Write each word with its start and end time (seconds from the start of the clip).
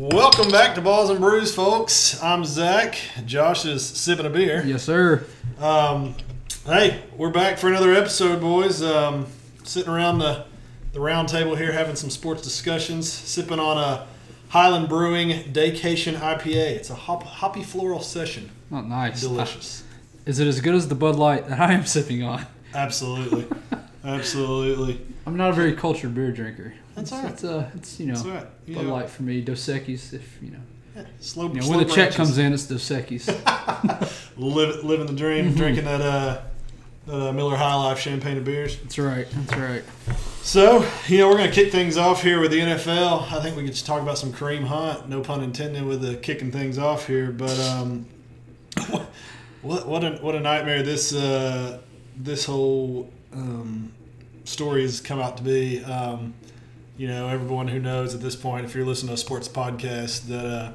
Welcome 0.00 0.50
back 0.50 0.74
to 0.76 0.80
Balls 0.80 1.10
and 1.10 1.20
Brews, 1.20 1.54
folks. 1.54 2.22
I'm 2.22 2.42
Zach. 2.46 2.98
Josh 3.26 3.66
is 3.66 3.84
sipping 3.84 4.24
a 4.24 4.30
beer. 4.30 4.64
Yes, 4.64 4.82
sir. 4.82 5.26
Um, 5.58 6.14
hey, 6.64 7.02
we're 7.18 7.28
back 7.28 7.58
for 7.58 7.68
another 7.68 7.92
episode, 7.92 8.40
boys. 8.40 8.82
Um, 8.82 9.26
sitting 9.62 9.92
around 9.92 10.20
the, 10.20 10.46
the 10.94 11.00
round 11.00 11.28
table 11.28 11.54
here 11.54 11.70
having 11.70 11.96
some 11.96 12.08
sports 12.08 12.40
discussions, 12.40 13.12
sipping 13.12 13.58
on 13.58 13.76
a 13.76 14.06
Highland 14.48 14.88
Brewing 14.88 15.52
Daycation 15.52 16.14
IPA. 16.14 16.54
It's 16.54 16.88
a 16.88 16.94
hop, 16.94 17.22
hoppy 17.22 17.62
floral 17.62 18.00
session. 18.00 18.48
Not 18.70 18.88
nice. 18.88 19.20
Delicious. 19.20 19.84
Is 20.24 20.38
it 20.38 20.46
as 20.46 20.62
good 20.62 20.74
as 20.74 20.88
the 20.88 20.94
Bud 20.94 21.16
Light 21.16 21.46
that 21.48 21.60
I 21.60 21.74
am 21.74 21.84
sipping 21.84 22.22
on? 22.22 22.46
Absolutely. 22.72 23.46
Absolutely. 24.02 24.98
I'm 25.26 25.36
not 25.36 25.50
a 25.50 25.52
very 25.52 25.74
cultured 25.74 26.14
beer 26.14 26.32
drinker. 26.32 26.72
That's 26.94 27.10
it's, 27.10 27.12
all 27.12 27.22
right. 27.22 27.32
It's, 27.32 27.44
uh, 27.44 27.70
it's 27.74 28.00
you 28.00 28.06
know, 28.06 28.14
That's 28.14 28.26
right. 28.26 28.46
You 28.66 28.74
Bud 28.76 28.84
know, 28.86 28.92
Light 28.92 29.10
for 29.10 29.22
me. 29.22 29.40
Dos 29.40 29.60
Equis, 29.66 30.12
if 30.12 30.38
you 30.42 30.50
know, 30.50 30.58
yeah, 30.96 31.04
slow, 31.20 31.48
you 31.48 31.54
know 31.54 31.60
slow 31.62 31.76
when 31.78 31.86
the 31.86 31.92
check 31.92 31.96
branches. 32.14 32.16
comes 32.16 32.38
in, 32.38 32.52
it's 32.52 32.66
Dos 32.66 32.88
Equis. 32.90 33.26
Live, 34.36 34.84
living 34.84 35.06
the 35.06 35.12
dream, 35.12 35.46
Mm-hmm. 35.46 35.56
drinking 35.56 35.84
that, 35.84 36.00
uh, 36.00 36.40
that 37.06 37.28
uh, 37.28 37.32
Miller 37.32 37.56
High 37.56 37.74
Life 37.74 37.98
champagne 37.98 38.36
of 38.38 38.44
beers. 38.44 38.76
That's 38.78 38.98
right. 38.98 39.26
That's 39.30 39.56
right. 39.56 39.84
So, 40.42 40.86
you 41.06 41.18
know, 41.18 41.28
we're 41.28 41.36
going 41.36 41.48
to 41.50 41.54
kick 41.54 41.70
things 41.70 41.96
off 41.98 42.22
here 42.22 42.40
with 42.40 42.50
the 42.50 42.58
NFL. 42.60 43.30
I 43.30 43.40
think 43.42 43.56
we 43.56 43.62
could 43.64 43.72
just 43.72 43.86
talk 43.86 44.00
about 44.02 44.16
some 44.18 44.32
Kareem 44.32 44.64
Hunt, 44.64 45.08
no 45.08 45.20
pun 45.20 45.42
intended, 45.42 45.84
with 45.84 46.00
the 46.02 46.16
kicking 46.16 46.50
things 46.50 46.78
off 46.78 47.06
here. 47.06 47.30
But 47.30 47.58
um, 47.60 48.06
what 49.62 49.86
what 49.86 50.04
a 50.04 50.12
what 50.22 50.34
a 50.34 50.40
nightmare 50.40 50.82
this 50.82 51.12
uh, 51.14 51.80
this 52.16 52.44
whole 52.46 53.10
um, 53.32 53.92
story 54.44 54.82
has 54.82 55.00
come 55.00 55.20
out 55.20 55.36
to 55.36 55.42
be. 55.42 55.84
Um, 55.84 56.34
you 57.00 57.08
know, 57.08 57.28
everyone 57.28 57.66
who 57.66 57.78
knows 57.78 58.14
at 58.14 58.20
this 58.20 58.36
point, 58.36 58.66
if 58.66 58.74
you're 58.74 58.84
listening 58.84 59.08
to 59.08 59.14
a 59.14 59.16
sports 59.16 59.48
podcast, 59.48 60.26
that 60.26 60.44
uh, 60.44 60.72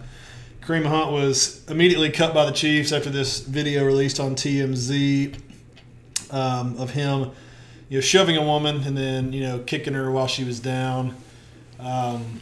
Kareem 0.59 0.83
Hunt 0.83 1.11
was 1.11 1.63
immediately 1.69 2.09
cut 2.09 2.33
by 2.33 2.47
the 2.47 2.51
Chiefs 2.51 2.91
after 2.91 3.11
this 3.11 3.41
video 3.41 3.85
released 3.85 4.19
on 4.19 4.33
TMZ 4.33 5.39
um, 6.31 6.77
of 6.79 6.89
him 6.89 7.29
you 7.89 7.97
know, 7.97 8.01
shoving 8.01 8.37
a 8.37 8.41
woman 8.41 8.81
and 8.81 8.97
then 8.97 9.33
you 9.33 9.41
know 9.41 9.59
kicking 9.59 9.93
her 9.93 10.09
while 10.09 10.25
she 10.25 10.43
was 10.43 10.59
down. 10.59 11.15
Um, 11.79 12.41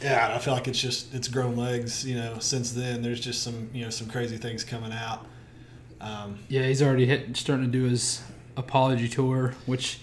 yeah, 0.00 0.32
I 0.32 0.38
feel 0.38 0.54
like 0.54 0.68
it's 0.68 0.80
just 0.80 1.12
it's 1.12 1.26
grown 1.26 1.56
legs. 1.56 2.06
You 2.06 2.14
know, 2.14 2.38
since 2.38 2.70
then 2.70 3.02
there's 3.02 3.18
just 3.18 3.42
some 3.42 3.68
you 3.74 3.82
know 3.82 3.90
some 3.90 4.08
crazy 4.08 4.36
things 4.36 4.62
coming 4.62 4.92
out. 4.92 5.26
Um, 6.00 6.38
Yeah, 6.48 6.68
he's 6.68 6.82
already 6.82 7.06
hit, 7.06 7.36
starting 7.36 7.66
to 7.66 7.72
do 7.72 7.82
his 7.82 8.22
apology 8.56 9.08
tour, 9.08 9.54
which, 9.66 9.98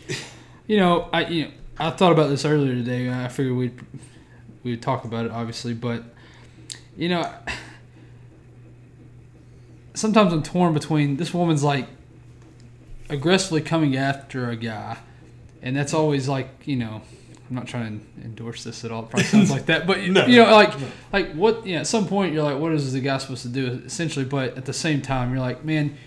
you 0.68 0.76
know, 0.76 1.08
I 1.14 1.28
you 1.28 1.46
know 1.46 1.52
I 1.80 1.90
thought 1.92 2.12
about 2.12 2.30
this 2.30 2.46
earlier 2.46 2.74
today. 2.76 3.10
I 3.12 3.28
figured 3.28 3.56
we'd 3.56 3.80
we'd 4.64 4.82
talk 4.82 5.04
about 5.06 5.26
it, 5.26 5.32
obviously, 5.32 5.74
but 5.74 6.04
you 6.96 7.10
know, 7.10 7.32
sometimes 9.94 10.34
I'm 10.34 10.44
torn 10.44 10.74
between 10.74 11.18
this 11.18 11.34
woman's 11.34 11.64
like 11.64 11.88
aggressively 13.10 13.62
coming 13.62 13.96
after 13.98 14.50
a 14.50 14.56
guy, 14.56 14.98
and 15.62 15.76
that's 15.76 15.94
always 15.94 16.28
like 16.28 16.50
you 16.66 16.76
know. 16.78 17.02
I'm 17.50 17.56
not 17.56 17.68
trying 17.68 18.00
to 18.00 18.24
endorse 18.24 18.64
this 18.64 18.86
at 18.86 18.94
all. 18.94 19.04
It 19.04 19.10
probably 19.10 19.26
sounds 19.26 19.52
like 19.52 19.66
that, 19.66 19.86
but 19.86 20.00
No. 20.08 20.26
you 20.26 20.38
know, 20.42 20.54
like, 20.54 20.80
No. 20.80 20.88
like 21.12 21.34
what? 21.34 21.66
You 21.68 21.74
know, 21.76 21.80
at 21.82 21.88
some 21.88 22.08
point, 22.08 22.34
you're 22.34 22.44
like, 22.44 22.58
what 22.58 22.72
is 22.72 22.94
the 22.94 23.02
guy 23.02 23.18
supposed 23.18 23.42
to 23.42 23.50
do? 23.50 23.82
Essentially, 23.86 24.24
but 24.24 24.56
at 24.56 24.64
the 24.64 24.72
same 24.72 25.02
time, 25.02 25.32
you're 25.32 25.42
like, 25.42 25.66
man, 25.66 25.98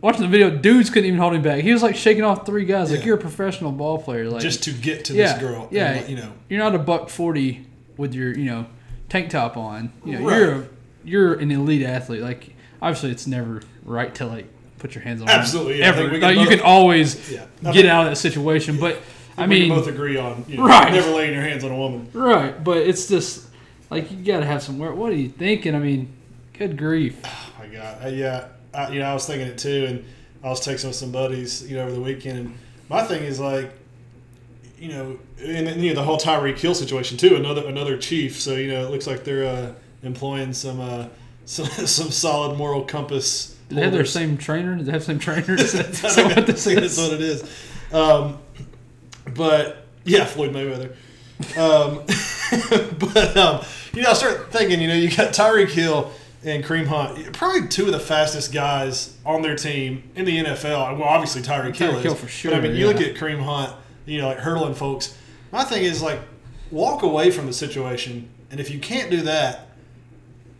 watching 0.00 0.22
the 0.22 0.28
video, 0.28 0.50
dudes 0.50 0.90
couldn't 0.90 1.06
even 1.06 1.18
hold 1.18 1.34
him 1.34 1.42
back. 1.42 1.60
He 1.62 1.72
was 1.72 1.82
like 1.82 1.96
shaking 1.96 2.24
off 2.24 2.46
three 2.46 2.64
guys. 2.64 2.90
Like 2.90 3.04
you're 3.04 3.16
a 3.16 3.20
professional 3.20 3.72
ball 3.72 3.98
player. 3.98 4.28
Like 4.30 4.42
just 4.42 4.62
to 4.64 4.72
get 4.72 5.04
to 5.06 5.14
yeah, 5.14 5.32
this 5.34 5.40
girl, 5.42 5.68
yeah. 5.70 5.92
and, 5.94 6.08
you 6.08 6.16
know, 6.16 6.32
you're 6.48 6.58
not 6.60 6.74
a 6.74 6.78
buck 6.78 7.08
forty 7.08 7.66
with 7.96 8.14
your 8.14 8.36
you 8.36 8.44
know 8.44 8.66
tank 9.08 9.30
top 9.30 9.56
on. 9.56 9.92
You 10.04 10.18
know, 10.18 10.26
Right. 10.26 10.38
you're 10.38 10.52
a, 10.54 10.68
you're 11.04 11.34
an 11.34 11.50
elite 11.50 11.84
athlete. 11.84 12.22
Like 12.22 12.54
obviously, 12.80 13.10
it's 13.10 13.26
never 13.26 13.62
right 13.84 14.14
to 14.16 14.26
like 14.26 14.46
put 14.78 14.94
your 14.94 15.02
hands 15.02 15.22
on. 15.22 15.28
Absolutely, 15.28 15.80
yeah, 15.80 15.86
ever. 15.86 16.08
like, 16.08 16.20
can 16.20 16.38
you 16.38 16.46
can 16.46 16.60
always 16.60 17.30
yeah. 17.30 17.46
Get 17.62 17.72
think- 17.74 17.86
out 17.86 18.04
of 18.06 18.10
that 18.12 18.16
situation, 18.16 18.78
but 18.78 18.98
I 19.36 19.42
we 19.46 19.60
mean, 19.60 19.68
both 19.70 19.86
agree 19.86 20.16
on 20.16 20.44
you 20.48 20.56
know, 20.58 20.66
Right. 20.66 20.92
never 20.92 21.10
laying 21.10 21.32
your 21.32 21.42
hands 21.42 21.62
on 21.64 21.70
a 21.72 21.76
woman. 21.76 22.08
right? 22.12 22.62
But 22.62 22.78
it's 22.78 23.08
just 23.08 23.48
like 23.90 24.10
you 24.10 24.18
got 24.24 24.40
to 24.40 24.46
have 24.46 24.62
some. 24.62 24.78
What 24.78 24.96
what 24.96 25.12
are 25.12 25.16
you 25.16 25.28
thinking? 25.28 25.74
I 25.74 25.78
mean, 25.80 26.12
good 26.52 26.76
grief. 26.76 27.16
Oh 27.24 27.52
my 27.58 27.66
god, 27.66 28.04
Uh, 28.04 28.08
yeah, 28.08 28.48
I, 28.78 28.90
you 28.90 29.00
know, 29.00 29.06
I 29.06 29.14
was 29.14 29.26
thinking 29.26 29.48
it 29.48 29.58
too, 29.58 29.86
and 29.88 30.04
I 30.44 30.48
was 30.48 30.60
texting 30.60 30.86
with 30.86 30.94
some 30.94 31.10
buddies, 31.10 31.68
you 31.68 31.76
know, 31.76 31.82
over 31.82 31.92
the 31.92 32.00
weekend. 32.00 32.38
And 32.38 32.58
my 32.88 33.02
thing 33.02 33.24
is 33.24 33.40
like, 33.40 33.72
you 34.78 34.88
know, 34.90 35.18
and, 35.42 35.66
and, 35.66 35.82
you 35.82 35.90
know 35.90 35.96
the 35.96 36.04
whole 36.04 36.18
Tyreek 36.18 36.58
Hill 36.58 36.74
situation 36.74 37.18
too. 37.18 37.34
Another 37.34 37.66
another 37.66 37.96
chief, 37.98 38.40
so 38.40 38.54
you 38.54 38.70
know, 38.70 38.86
it 38.86 38.90
looks 38.90 39.06
like 39.06 39.24
they're 39.24 39.46
uh, 39.46 39.72
employing 40.04 40.52
some 40.52 40.80
uh, 40.80 41.08
some 41.44 41.66
some 41.66 42.10
solid 42.10 42.56
moral 42.56 42.84
compass. 42.84 43.56
Do 43.68 43.74
they 43.74 43.82
have 43.82 43.92
their 43.92 44.04
same 44.04 44.38
trainer? 44.38 44.76
Do 44.76 44.84
they 44.84 44.92
have 44.92 45.02
same 45.02 45.18
trainers? 45.18 45.74
I 45.74 45.80
Is 45.80 46.00
that 46.14 46.36
what 46.36 46.46
this 46.46 46.64
that's 46.64 46.76
is? 46.76 46.98
what 46.98 47.12
it 47.12 47.20
is. 47.20 47.42
Um, 47.92 48.38
but 49.34 49.84
yeah, 50.04 50.24
Floyd 50.24 50.52
Mayweather. 50.52 50.94
Um, 51.58 52.04
but 53.12 53.36
um, 53.36 53.64
you 53.92 54.02
know, 54.02 54.10
I 54.10 54.14
start 54.14 54.52
thinking. 54.52 54.80
You 54.80 54.88
know, 54.88 54.94
you 54.94 55.08
got 55.14 55.34
Tyreek 55.34 55.70
Hill 55.70 56.12
and 56.44 56.64
Kareem 56.64 56.86
Hunt, 56.86 57.32
probably 57.32 57.68
two 57.68 57.86
of 57.86 57.92
the 57.92 58.00
fastest 58.00 58.52
guys 58.52 59.16
on 59.26 59.42
their 59.42 59.56
team 59.56 60.10
in 60.14 60.24
the 60.24 60.38
NFL. 60.38 60.98
Well, 60.98 61.08
obviously 61.08 61.42
Tyreek 61.42 61.76
Hill 61.76 61.96
is, 61.96 62.02
Hill 62.04 62.14
for 62.14 62.48
But 62.48 62.56
I 62.56 62.60
mean, 62.60 62.72
sure, 62.72 62.80
you 62.80 62.86
look 62.86 63.00
at 63.00 63.14
Kareem 63.14 63.42
Hunt. 63.42 63.74
You 64.06 64.20
know, 64.22 64.28
like 64.28 64.38
hurdling 64.38 64.74
folks. 64.74 65.16
My 65.52 65.64
thing 65.64 65.84
is 65.84 66.00
like, 66.00 66.20
walk 66.70 67.02
away 67.02 67.30
from 67.30 67.46
the 67.46 67.52
situation, 67.52 68.28
and 68.50 68.60
if 68.60 68.70
you 68.70 68.78
can't 68.78 69.10
do 69.10 69.22
that. 69.22 69.64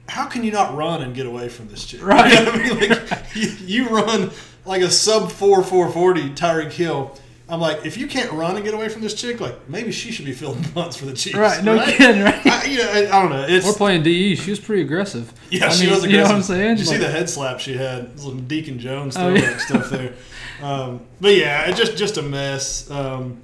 How 0.09 0.25
can 0.25 0.43
you 0.43 0.51
not 0.51 0.75
run 0.75 1.03
and 1.03 1.15
get 1.15 1.27
away 1.27 1.51
from 1.51 1.69
this 1.69 1.85
chick? 1.85 2.03
Right. 2.03 2.33
I 2.35 2.57
mean, 2.57 2.79
like 2.79 3.27
you, 3.35 3.51
you 3.61 3.89
run 3.89 4.31
like 4.65 4.81
a 4.81 4.91
sub 4.91 5.31
four 5.31 5.63
four 5.63 5.91
forty 5.91 6.31
Tyreek 6.31 6.73
Hill. 6.73 7.15
I'm 7.51 7.61
like, 7.61 7.87
if 7.87 7.97
you 7.97 8.07
can't 8.07 8.31
run 8.33 8.57
and 8.57 8.65
get 8.65 8.75
away 8.75 8.89
from 8.91 9.01
this 9.01 9.15
chick, 9.15 9.41
like 9.41 9.69
maybe 9.71 9.91
she 9.91 10.13
should 10.13 10.27
be 10.27 10.33
filling 10.33 10.63
punts 10.75 10.97
for 10.97 11.07
the 11.07 11.15
Chiefs. 11.15 11.37
Right, 11.37 11.65
no 11.65 11.83
kidding, 11.85 12.23
right? 12.23 12.47
I, 12.47 12.65
you 12.65 12.79
know, 12.79 12.91
I, 12.91 12.99
I 13.19 13.23
don't 13.23 13.31
know. 13.31 13.47
It's 13.49 13.65
We're 13.67 13.73
playing 13.73 14.03
DE. 14.03 14.37
She 14.37 14.51
was 14.51 14.61
pretty 14.61 14.83
aggressive. 14.83 15.33
yeah, 15.51 15.67
I 15.67 15.69
she 15.71 15.85
mean, 15.87 15.95
was 15.95 16.05
aggressive. 16.05 16.11
You 16.11 16.17
know 16.19 16.23
what 16.25 16.35
I'm 16.35 16.43
saying? 16.43 16.77
Did 16.77 16.79
you 16.81 16.85
see 16.85 16.97
the 16.99 17.09
head 17.11 17.31
slap 17.31 17.61
she 17.61 17.75
had? 17.77 18.19
Some 18.21 18.47
Deacon 18.47 18.79
Jones 18.79 19.17
Oh, 19.17 19.21
throwback 19.35 19.43
yeah. 19.51 19.59
stuff 19.59 19.91
there. 19.91 20.15
Um, 20.63 21.01
but 21.21 21.35
yeah, 21.37 21.71
it 21.71 21.77
just 21.77 21.97
just 21.97 22.17
a 22.19 22.23
mess. 22.23 22.91
Um, 22.91 23.41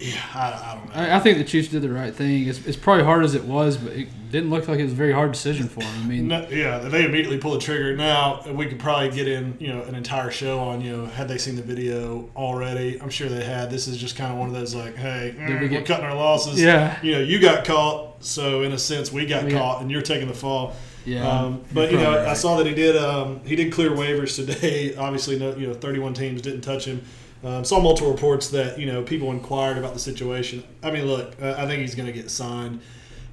yeah, 0.00 0.20
I, 0.34 0.40
I 0.72 0.74
don't 0.76 0.86
know. 0.88 0.94
I, 0.94 1.16
I 1.16 1.18
think 1.20 1.38
the 1.38 1.44
Chiefs 1.44 1.68
did 1.68 1.82
the 1.82 1.88
right 1.90 2.14
thing. 2.14 2.46
It's, 2.46 2.64
it's 2.66 2.76
probably 2.76 3.04
hard 3.04 3.24
as 3.24 3.34
it 3.34 3.44
was, 3.44 3.76
but 3.76 3.92
it 3.94 4.08
didn't 4.30 4.50
look 4.50 4.68
like 4.68 4.78
it 4.78 4.84
was 4.84 4.92
a 4.92 4.96
very 4.96 5.12
hard 5.12 5.32
decision 5.32 5.68
for 5.68 5.80
them. 5.80 6.02
I 6.02 6.06
mean, 6.06 6.28
No, 6.28 6.46
yeah, 6.50 6.78
they 6.78 7.04
immediately 7.04 7.38
pull 7.38 7.52
the 7.52 7.58
trigger. 7.58 7.96
Now 7.96 8.42
we 8.52 8.66
could 8.66 8.78
probably 8.78 9.10
get 9.10 9.26
in, 9.26 9.56
you 9.58 9.68
know, 9.68 9.82
an 9.82 9.94
entire 9.94 10.30
show 10.30 10.60
on, 10.60 10.80
you 10.82 10.96
know, 10.96 11.06
had 11.06 11.28
they 11.28 11.38
seen 11.38 11.56
the 11.56 11.62
video 11.62 12.30
already? 12.36 13.00
I'm 13.00 13.10
sure 13.10 13.28
they 13.28 13.44
had. 13.44 13.70
This 13.70 13.88
is 13.88 13.96
just 13.96 14.16
kind 14.16 14.32
of 14.32 14.38
one 14.38 14.48
of 14.48 14.54
those 14.54 14.74
like, 14.74 14.94
hey, 14.96 15.34
we 15.36 15.42
mm, 15.44 15.70
we're 15.72 15.82
cutting 15.82 16.04
our 16.06 16.14
losses. 16.14 16.60
Yeah. 16.60 16.98
you 17.02 17.12
know, 17.12 17.20
you 17.20 17.38
got 17.40 17.64
caught, 17.64 18.22
so 18.22 18.62
in 18.62 18.72
a 18.72 18.78
sense, 18.78 19.10
we 19.12 19.26
got 19.26 19.44
We 19.44 19.50
got- 19.50 19.58
caught, 19.60 19.82
and 19.82 19.90
you're 19.90 20.02
taking 20.02 20.28
the 20.28 20.34
fall. 20.34 20.74
yeah. 21.06 21.26
Um, 21.28 21.64
but 21.72 21.90
you're 21.90 22.00
know, 22.00 22.10
probably 22.12 22.26
I 22.30 22.34
saw 22.34 22.56
that 22.58 22.66
he 22.66 22.74
did. 22.74 22.96
Um, 22.96 23.40
he 23.44 23.56
did 23.56 23.72
clear 23.72 23.90
waivers 23.90 24.36
today. 24.36 24.94
Obviously, 24.98 25.38
no, 25.38 25.56
you 25.56 25.66
know, 25.66 25.74
31 25.74 26.14
teams 26.14 26.40
didn't 26.42 26.60
touch 26.60 26.84
him. 26.84 27.02
Um, 27.44 27.64
saw 27.64 27.80
multiple 27.80 28.10
reports 28.10 28.48
that 28.50 28.78
you 28.80 28.86
know 28.86 29.02
people 29.02 29.30
inquired 29.30 29.78
about 29.78 29.94
the 29.94 30.00
situation. 30.00 30.64
I 30.82 30.90
mean, 30.90 31.06
look, 31.06 31.40
uh, 31.40 31.54
I 31.56 31.66
think 31.66 31.80
he's 31.82 31.94
going 31.94 32.06
to 32.06 32.12
get 32.12 32.30
signed. 32.30 32.80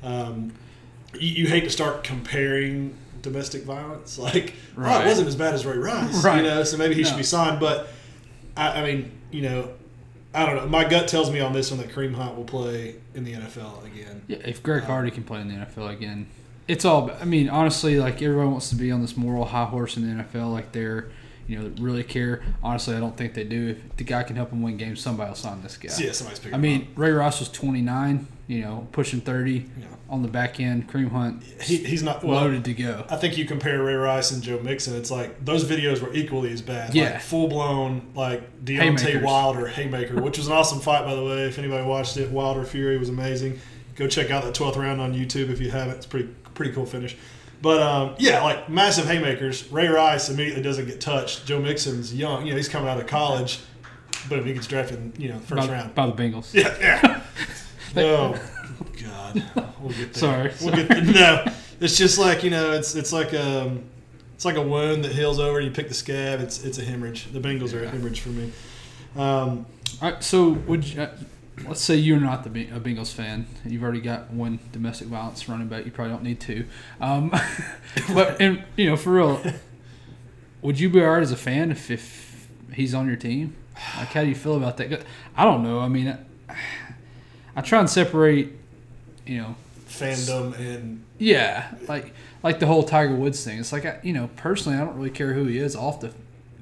Um, 0.03 0.53
you, 1.19 1.29
you 1.43 1.47
hate 1.47 1.63
to 1.63 1.69
start 1.69 2.03
comparing 2.03 2.95
domestic 3.21 3.63
violence, 3.63 4.17
like 4.19 4.53
oh, 4.77 4.81
Right. 4.81 5.05
it 5.05 5.09
wasn't 5.09 5.27
as 5.27 5.35
bad 5.35 5.53
as 5.55 5.65
Ray 5.65 5.77
Rice, 5.77 6.23
Right. 6.23 6.37
you 6.37 6.43
know, 6.43 6.63
so 6.63 6.77
maybe 6.77 6.93
he 6.95 7.03
should 7.03 7.17
be 7.17 7.23
signed. 7.23 7.59
But 7.59 7.87
I, 8.55 8.81
I 8.81 8.85
mean, 8.85 9.11
you 9.31 9.41
know, 9.41 9.69
I 10.33 10.45
don't 10.45 10.55
know. 10.57 10.67
My 10.67 10.83
gut 10.87 11.07
tells 11.07 11.31
me 11.31 11.39
on 11.39 11.53
this 11.53 11.71
one 11.71 11.79
that 11.79 11.89
Kareem 11.89 12.13
Hunt 12.13 12.35
will 12.37 12.43
play 12.43 12.95
in 13.15 13.23
the 13.23 13.33
NFL 13.33 13.85
again. 13.85 14.21
Yeah, 14.27 14.37
if 14.45 14.61
Greg 14.61 14.83
Hardy 14.83 15.09
can 15.09 15.23
play 15.23 15.41
in 15.41 15.47
the 15.47 15.55
NFL 15.55 15.91
again, 15.91 16.27
it's 16.67 16.85
all. 16.85 17.09
I 17.19 17.25
mean, 17.25 17.49
honestly, 17.49 17.99
like 17.99 18.21
everyone 18.21 18.51
wants 18.51 18.69
to 18.69 18.75
be 18.75 18.91
on 18.91 19.01
this 19.01 19.17
moral 19.17 19.45
high 19.45 19.65
horse 19.65 19.97
in 19.97 20.03
the 20.17 20.23
NFL, 20.23 20.51
like 20.51 20.73
they're, 20.73 21.09
you 21.47 21.59
know, 21.59 21.71
really 21.79 22.03
care. 22.03 22.41
Honestly, 22.63 22.95
I 22.95 22.99
don't 22.99 23.15
think 23.15 23.33
they 23.33 23.43
do. 23.43 23.69
If 23.69 23.97
the 23.97 24.03
guy 24.03 24.23
can 24.23 24.35
help 24.35 24.49
them 24.49 24.61
win 24.61 24.77
games, 24.77 24.99
somebody 24.99 25.29
will 25.29 25.35
sign 25.35 25.61
this 25.61 25.77
guy. 25.77 25.93
Yeah, 25.97 26.11
somebody's 26.11 26.39
picking. 26.39 26.55
I 26.55 26.57
mean, 26.57 26.87
Ray 26.95 27.11
Rice 27.11 27.39
was 27.39 27.49
29, 27.49 28.27
you 28.47 28.61
know, 28.61 28.87
pushing 28.91 29.21
30. 29.21 29.69
Yeah. 29.79 29.85
on 30.09 30.21
the 30.21 30.27
back 30.27 30.59
end. 30.59 30.89
Kareem 30.89 31.11
Hunt 31.11 31.43
he, 31.61 31.77
he's 31.77 32.03
not 32.03 32.23
well, 32.23 32.41
loaded 32.41 32.65
to 32.65 32.73
go. 32.73 33.05
I 33.09 33.15
think 33.15 33.37
you 33.37 33.45
compare 33.45 33.83
Ray 33.83 33.95
Rice 33.95 34.31
and 34.31 34.41
Joe 34.41 34.59
Mixon. 34.59 34.95
It's 34.95 35.11
like 35.11 35.43
those 35.43 35.63
videos 35.65 36.01
were 36.01 36.13
equally 36.13 36.51
as 36.51 36.61
bad. 36.61 36.93
Yeah. 36.93 37.13
like 37.13 37.21
full 37.21 37.47
blown 37.47 38.11
like 38.15 38.63
Deontay 38.63 38.99
Haymakers. 38.99 39.23
Wilder 39.23 39.67
haymaker, 39.75 40.21
which 40.21 40.37
was 40.37 40.47
an 40.47 40.53
awesome 40.53 40.79
fight 40.79 41.05
by 41.05 41.15
the 41.15 41.23
way. 41.23 41.43
If 41.45 41.57
anybody 41.59 41.85
watched 41.85 42.17
it, 42.17 42.31
Wilder 42.31 42.65
Fury 42.65 42.97
was 42.97 43.09
amazing. 43.09 43.59
Go 43.95 44.07
check 44.07 44.29
out 44.29 44.43
that 44.43 44.53
twelfth 44.53 44.77
round 44.77 44.99
on 44.99 45.13
YouTube 45.13 45.49
if 45.49 45.59
you 45.59 45.71
haven't. 45.71 45.97
It's 45.97 46.05
pretty 46.05 46.29
pretty 46.53 46.71
cool 46.71 46.85
finish. 46.85 47.15
But 47.65 47.81
um, 47.81 48.15
yeah, 48.19 48.43
like 48.43 48.69
massive 48.69 49.07
haymakers. 49.07 49.71
Ray 49.71 49.87
Rice 49.87 50.29
immediately 50.29 50.61
doesn't 50.61 50.85
get 50.85 51.01
touched. 51.01 51.47
Joe 51.47 51.59
Mixon's 51.59 52.13
young. 52.13 52.45
You 52.45 52.51
know, 52.51 52.57
he's 52.57 52.69
coming 52.69 52.87
out 52.87 52.99
of 52.99 53.07
college. 53.07 53.59
Boom, 54.29 54.45
he 54.45 54.53
gets 54.53 54.67
drafted. 54.67 54.97
in, 54.99 55.13
You 55.19 55.29
know, 55.29 55.39
first 55.39 55.67
by, 55.67 55.73
round. 55.73 55.95
by 55.95 56.05
the 56.05 56.13
Bengals. 56.13 56.53
Yeah, 56.53 56.77
yeah. 56.79 57.21
oh 57.97 58.39
God. 59.01 59.43
we'll 59.81 59.89
get 59.93 60.13
there. 60.13 60.13
Sorry, 60.13 60.51
we'll 60.61 60.75
sorry. 60.75 60.83
get 60.85 61.03
no. 61.05 61.43
It's 61.79 61.97
just 61.97 62.19
like 62.19 62.43
you 62.43 62.51
know, 62.51 62.71
it's 62.73 62.93
it's 62.93 63.11
like 63.11 63.33
um, 63.33 63.83
it's 64.35 64.45
like 64.45 64.57
a 64.57 64.61
wound 64.61 65.03
that 65.03 65.13
heals 65.13 65.39
over. 65.39 65.59
You 65.59 65.71
pick 65.71 65.87
the 65.87 65.95
scab. 65.95 66.41
It's 66.41 66.63
it's 66.63 66.77
a 66.77 66.83
hemorrhage. 66.83 67.31
The 67.31 67.39
Bengals 67.39 67.73
are 67.73 67.83
a 67.83 67.89
hemorrhage 67.89 68.19
for 68.19 68.29
me. 68.29 68.51
Um, 69.15 69.65
All 70.03 70.11
right, 70.11 70.23
so 70.23 70.49
would 70.49 70.85
you, 70.87 71.01
uh, 71.01 71.17
let's 71.67 71.81
say 71.81 71.95
you're 71.95 72.19
not 72.19 72.43
the 72.43 72.49
a 72.49 72.79
Bengals 72.79 73.13
fan. 73.13 73.47
You've 73.65 73.83
already 73.83 74.01
got 74.01 74.31
one 74.31 74.59
domestic 74.71 75.07
violence 75.07 75.47
running 75.47 75.67
back. 75.67 75.85
You 75.85 75.91
probably 75.91 76.13
don't 76.13 76.23
need 76.23 76.39
two. 76.39 76.65
Um, 76.99 77.33
but 78.13 78.41
and 78.41 78.63
you 78.75 78.87
know, 78.89 78.97
for 78.97 79.11
real, 79.11 79.41
would 80.61 80.79
you 80.79 80.89
be 80.89 81.01
alright 81.01 81.23
as 81.23 81.31
a 81.31 81.37
fan 81.37 81.71
if, 81.71 81.89
if 81.89 82.47
he's 82.73 82.93
on 82.93 83.07
your 83.07 83.15
team? 83.15 83.55
Like, 83.97 84.09
how 84.09 84.23
do 84.23 84.29
you 84.29 84.35
feel 84.35 84.55
about 84.55 84.77
that? 84.77 85.03
I 85.35 85.43
don't 85.43 85.63
know. 85.63 85.79
I 85.79 85.87
mean, 85.87 86.17
I, 86.49 86.55
I 87.55 87.61
try 87.61 87.79
and 87.79 87.89
separate. 87.89 88.53
You 89.25 89.37
know, 89.39 89.55
fandom 89.87 90.57
and 90.59 91.03
yeah, 91.17 91.73
like 91.87 92.13
like 92.43 92.59
the 92.59 92.67
whole 92.67 92.83
Tiger 92.83 93.15
Woods 93.15 93.43
thing. 93.43 93.59
It's 93.59 93.71
like 93.71 93.85
I, 93.85 93.99
you 94.03 94.13
know, 94.13 94.29
personally, 94.35 94.77
I 94.77 94.81
don't 94.81 94.95
really 94.95 95.09
care 95.09 95.33
who 95.33 95.45
he 95.45 95.57
is 95.57 95.75
off 95.75 95.99
the 96.01 96.13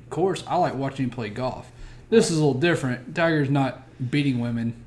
course. 0.10 0.44
I 0.48 0.56
like 0.56 0.76
watching 0.76 1.06
him 1.06 1.10
play 1.10 1.30
golf. 1.30 1.72
This 2.10 2.30
is 2.30 2.38
a 2.38 2.46
little 2.46 2.60
different. 2.60 3.16
Tiger's 3.16 3.50
not 3.50 3.84
beating 4.10 4.40
women. 4.40 4.83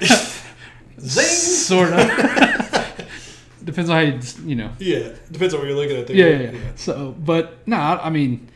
Zing! 1.00 1.24
Sort 1.24 1.92
of. 1.92 1.98
Depends 3.64 3.88
on 3.88 3.96
how 3.96 4.02
you, 4.02 4.20
you 4.44 4.54
know. 4.56 4.70
yeah, 4.78 5.14
depends 5.32 5.54
on 5.54 5.60
what 5.60 5.66
you're 5.66 5.76
looking 5.76 5.96
at. 5.96 6.06
There. 6.06 6.14
Yeah, 6.16 6.42
yeah, 6.42 6.50
yeah. 6.52 6.58
So, 6.76 7.12
but 7.18 7.66
no, 7.66 7.76
I 7.78 8.06
I 8.08 8.10
mean, 8.10 8.46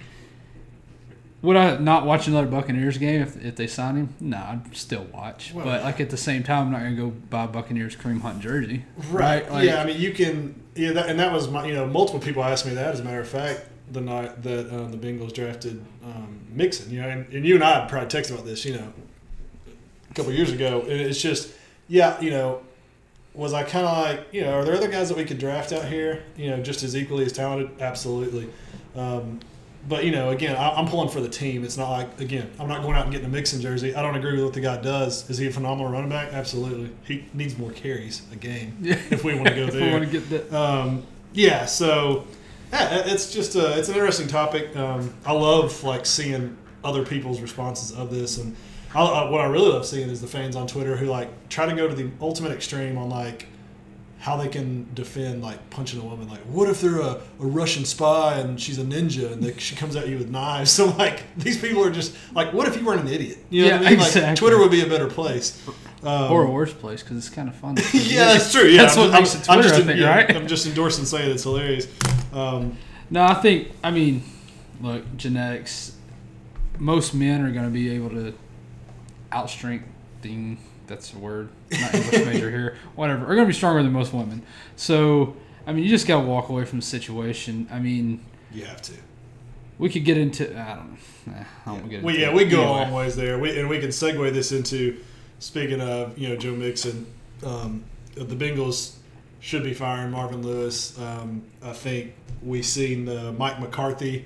would 1.40 1.56
I 1.56 1.78
not 1.78 2.04
watch 2.04 2.26
another 2.28 2.46
Buccaneers 2.46 2.98
game 2.98 3.22
if, 3.22 3.42
if 3.42 3.56
they 3.56 3.66
sign 3.66 3.96
him? 3.96 4.14
No, 4.20 4.36
I'd 4.36 4.76
still 4.76 5.04
watch. 5.04 5.52
Well- 5.54 5.64
but 5.64 5.82
like 5.82 6.00
at 6.00 6.10
the 6.10 6.18
same 6.18 6.42
time, 6.42 6.66
I'm 6.66 6.72
not 6.72 6.80
gonna 6.82 6.94
go 6.94 7.08
buy 7.10 7.46
Buccaneers 7.46 7.96
Kareem 7.96 8.20
Hunt 8.20 8.40
jersey. 8.40 8.84
Right. 9.10 9.50
Like- 9.50 9.64
yeah. 9.66 9.80
I 9.80 9.86
mean, 9.86 9.98
you 9.98 10.12
can. 10.12 10.60
Yeah. 10.74 10.92
That, 10.92 11.08
and 11.08 11.18
that 11.18 11.32
was 11.32 11.48
my. 11.48 11.64
You 11.66 11.74
know, 11.74 11.86
multiple 11.86 12.20
people 12.20 12.44
asked 12.44 12.66
me 12.66 12.74
that. 12.74 12.92
As 12.92 13.00
a 13.00 13.04
matter 13.04 13.20
of 13.20 13.28
fact, 13.28 13.62
the 13.90 14.02
night 14.02 14.42
that 14.42 14.70
um, 14.70 14.90
the 14.90 14.98
Bengals 14.98 15.32
drafted 15.32 15.82
um, 16.04 16.40
Mixon. 16.50 16.90
You 16.90 17.00
know, 17.00 17.08
and, 17.08 17.32
and 17.32 17.46
you 17.46 17.54
and 17.54 17.64
I 17.64 17.86
probably 17.88 18.08
texted 18.08 18.32
about 18.34 18.44
this. 18.44 18.64
You 18.66 18.74
know, 18.74 18.92
couple 20.18 20.32
years 20.32 20.52
ago, 20.52 20.82
and 20.82 21.00
it's 21.00 21.20
just, 21.20 21.52
yeah. 21.88 22.20
You 22.20 22.30
know, 22.30 22.62
was 23.34 23.52
I 23.52 23.62
kind 23.62 23.86
of 23.86 23.96
like, 23.96 24.26
you 24.32 24.42
know, 24.42 24.52
are 24.52 24.64
there 24.64 24.74
other 24.74 24.88
guys 24.88 25.08
that 25.08 25.16
we 25.16 25.24
could 25.24 25.38
draft 25.38 25.72
out 25.72 25.84
here? 25.86 26.22
You 26.36 26.50
know, 26.50 26.62
just 26.62 26.82
as 26.82 26.96
equally 26.96 27.24
as 27.24 27.32
talented? 27.32 27.80
Absolutely. 27.80 28.50
Um, 28.96 29.40
but 29.88 30.04
you 30.04 30.10
know, 30.10 30.30
again, 30.30 30.56
I, 30.56 30.70
I'm 30.72 30.86
pulling 30.86 31.08
for 31.08 31.20
the 31.20 31.28
team. 31.28 31.64
It's 31.64 31.76
not 31.76 31.90
like 31.90 32.20
again, 32.20 32.50
I'm 32.58 32.68
not 32.68 32.82
going 32.82 32.96
out 32.96 33.04
and 33.04 33.12
getting 33.12 33.26
a 33.26 33.30
Mixon 33.30 33.60
jersey. 33.60 33.94
I 33.94 34.02
don't 34.02 34.16
agree 34.16 34.32
with 34.32 34.44
what 34.44 34.54
the 34.54 34.60
guy 34.60 34.80
does. 34.80 35.28
Is 35.30 35.38
he 35.38 35.46
a 35.46 35.50
phenomenal 35.52 35.90
running 35.90 36.10
back? 36.10 36.32
Absolutely. 36.32 36.90
He 37.04 37.24
needs 37.32 37.56
more 37.56 37.70
carries 37.70 38.22
a 38.32 38.36
game 38.36 38.76
if 38.82 39.24
we 39.24 39.34
want 39.34 39.48
to 39.48 39.54
go 39.54 39.62
if 39.68 39.74
we 39.74 39.80
there. 39.80 39.92
want 39.98 40.10
to 40.10 40.18
get 40.18 40.30
that. 40.30 40.52
Um, 40.52 41.04
yeah, 41.32 41.64
so 41.64 42.26
yeah, 42.72 43.02
it's 43.06 43.32
just 43.32 43.54
a, 43.54 43.78
it's 43.78 43.88
an 43.88 43.94
interesting 43.94 44.28
topic. 44.28 44.74
Um, 44.76 45.14
I 45.24 45.32
love 45.32 45.84
like 45.84 46.04
seeing 46.04 46.56
other 46.84 47.04
people's 47.04 47.40
responses 47.40 47.92
of 47.92 48.10
this, 48.10 48.38
and 48.38 48.56
I, 48.94 49.02
I, 49.02 49.30
what 49.30 49.40
I 49.40 49.46
really 49.46 49.68
love 49.70 49.84
seeing 49.86 50.08
is 50.08 50.20
the 50.20 50.26
fans 50.26 50.56
on 50.56 50.66
Twitter 50.66 50.96
who 50.96 51.06
like 51.06 51.48
try 51.48 51.66
to 51.66 51.74
go 51.74 51.88
to 51.88 51.94
the 51.94 52.10
ultimate 52.20 52.52
extreme 52.52 52.96
on 52.98 53.10
like 53.10 53.46
how 54.20 54.36
they 54.36 54.48
can 54.48 54.88
defend 54.94 55.42
like 55.42 55.70
punching 55.70 56.00
a 56.00 56.04
woman. 56.04 56.28
Like, 56.28 56.40
what 56.40 56.68
if 56.68 56.80
they're 56.80 57.00
a, 57.00 57.20
a 57.40 57.46
Russian 57.46 57.84
spy 57.84 58.38
and 58.40 58.60
she's 58.60 58.78
a 58.78 58.82
ninja 58.82 59.32
and 59.32 59.40
they, 59.42 59.56
she 59.58 59.76
comes 59.76 59.94
at 59.94 60.08
you 60.08 60.18
with 60.18 60.28
knives? 60.30 60.70
So 60.78 60.86
like 60.86 61.22
these 61.36 61.60
people 61.60 61.84
are 61.84 61.90
just 61.90 62.16
like, 62.34 62.52
what 62.52 62.66
if 62.66 62.76
you 62.76 62.84
weren't 62.84 63.02
an 63.02 63.08
idiot? 63.08 63.38
You 63.50 63.66
know 63.68 63.76
what 63.76 63.80
I 63.80 63.82
Yeah, 63.84 63.90
mean? 63.90 63.98
Like 64.00 64.08
exactly. 64.08 64.36
Twitter 64.36 64.58
would 64.58 64.70
be 64.70 64.80
a 64.82 64.86
better 64.88 65.06
place. 65.08 65.62
Um, 66.02 66.30
or 66.32 66.44
a 66.44 66.50
worse 66.50 66.72
place 66.72 67.02
because 67.02 67.16
it's 67.16 67.28
kind 67.28 67.48
of 67.48 67.56
fun. 67.56 67.76
yeah, 67.92 68.26
that's 68.26 68.52
true. 68.52 68.64
Yeah, 68.68 68.82
That's 68.82 68.96
I'm, 68.96 69.04
what 69.06 69.14
I'm- 69.14 69.22
makes 69.24 69.34
it 69.34 69.50
I'm 69.50 69.54
Twitter, 69.60 69.68
just, 69.68 69.80
I 69.82 69.84
think, 69.86 70.00
yeah, 70.00 70.14
right? 70.14 70.36
I'm 70.36 70.46
just 70.46 70.66
endorsing 70.66 71.04
saying 71.04 71.30
it's 71.30 71.42
hilarious. 71.42 71.88
Um, 72.32 72.76
No, 73.10 73.22
I 73.24 73.34
think 73.34 73.72
I 73.82 73.90
mean, 73.90 74.22
look, 74.80 75.16
genetics. 75.16 75.96
Most 76.78 77.14
men 77.14 77.42
are 77.44 77.50
going 77.50 77.64
to 77.64 77.70
be 77.70 77.90
able 77.90 78.10
to 78.10 78.32
outstrength. 79.32 79.84
That's 80.86 81.12
a 81.12 81.18
word. 81.18 81.50
Not 81.70 81.94
English 81.94 82.24
major 82.24 82.50
here. 82.50 82.76
Whatever. 82.94 83.24
Are 83.24 83.34
going 83.34 83.46
to 83.46 83.46
be 83.46 83.52
stronger 83.52 83.82
than 83.82 83.92
most 83.92 84.12
women. 84.12 84.42
So 84.76 85.36
I 85.68 85.72
mean, 85.72 85.84
you 85.84 85.90
just 85.90 86.06
got 86.06 86.22
to 86.22 86.26
walk 86.26 86.48
away 86.48 86.64
from 86.64 86.80
the 86.80 86.84
situation. 86.86 87.68
I 87.70 87.78
mean, 87.78 88.24
you 88.50 88.64
have 88.64 88.80
to. 88.82 88.94
we 89.78 89.90
could 89.90 90.04
get 90.04 90.16
into. 90.16 90.50
I 90.58 90.76
don't 90.76 90.92
know. 90.92 90.96
Nah, 91.26 91.32
I 91.38 91.44
don't 91.66 91.82
get 91.90 91.94
into. 91.96 92.06
Well, 92.06 92.16
yeah, 92.16 92.32
we 92.32 92.46
go 92.46 92.62
a 92.62 92.64
long 92.64 92.92
ways 92.92 93.16
there, 93.16 93.38
we, 93.38 93.60
and 93.60 93.68
we 93.68 93.78
can 93.78 93.90
segue 93.90 94.32
this 94.32 94.50
into 94.50 94.98
speaking 95.38 95.82
of 95.82 96.16
you 96.18 96.30
know 96.30 96.36
Joe 96.36 96.54
Mixon, 96.54 97.06
um, 97.44 97.84
the 98.14 98.24
Bengals 98.24 98.96
should 99.40 99.62
be 99.62 99.74
firing 99.74 100.10
Marvin 100.10 100.42
Lewis. 100.42 100.98
Um, 100.98 101.42
I 101.62 101.74
think 101.74 102.14
we've 102.42 102.64
seen 102.64 103.04
the 103.04 103.32
Mike 103.32 103.60
McCarthy 103.60 104.24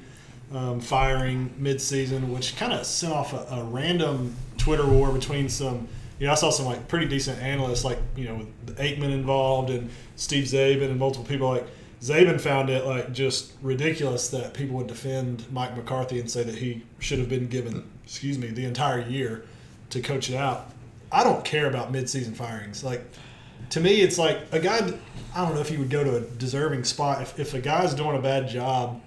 um, 0.54 0.80
firing 0.80 1.52
midseason, 1.60 2.28
which 2.28 2.56
kind 2.56 2.72
of 2.72 2.86
sent 2.86 3.12
off 3.12 3.32
a, 3.32 3.56
a 3.56 3.64
random 3.64 4.36
Twitter 4.62 4.86
war 4.86 5.10
between 5.10 5.48
some. 5.48 5.88
You 6.18 6.26
know, 6.26 6.32
I 6.32 6.36
saw 6.36 6.50
some 6.50 6.66
like 6.66 6.86
pretty 6.86 7.06
decent 7.06 7.42
analysts, 7.42 7.84
like 7.84 7.98
you 8.14 8.26
know, 8.26 8.36
with 8.36 8.76
Aikman 8.78 9.10
involved 9.10 9.70
and 9.70 9.90
Steve 10.14 10.44
Zabin 10.44 10.88
and 10.88 10.98
multiple 10.98 11.26
people. 11.26 11.48
Like 11.48 11.66
Zabin 12.00 12.40
found 12.40 12.70
it 12.70 12.86
like 12.86 13.12
just 13.12 13.54
ridiculous 13.60 14.28
that 14.28 14.54
people 14.54 14.76
would 14.76 14.86
defend 14.86 15.44
Mike 15.50 15.76
McCarthy 15.76 16.20
and 16.20 16.30
say 16.30 16.44
that 16.44 16.54
he 16.54 16.84
should 17.00 17.18
have 17.18 17.28
been 17.28 17.48
given, 17.48 17.90
excuse 18.04 18.38
me, 18.38 18.48
the 18.48 18.64
entire 18.64 19.00
year 19.00 19.44
to 19.90 20.00
coach 20.00 20.30
it 20.30 20.36
out. 20.36 20.70
I 21.10 21.24
don't 21.24 21.44
care 21.44 21.66
about 21.66 21.92
midseason 21.92 22.36
firings. 22.36 22.84
Like 22.84 23.04
to 23.70 23.80
me, 23.80 24.00
it's 24.00 24.16
like 24.16 24.38
a 24.52 24.60
guy. 24.60 24.76
I 25.34 25.44
don't 25.44 25.56
know 25.56 25.60
if 25.60 25.68
he 25.70 25.76
would 25.76 25.90
go 25.90 26.04
to 26.04 26.18
a 26.18 26.20
deserving 26.20 26.84
spot 26.84 27.20
if, 27.22 27.40
if 27.40 27.54
a 27.54 27.60
guy's 27.60 27.94
doing 27.94 28.16
a 28.16 28.22
bad 28.22 28.48
job, 28.48 29.00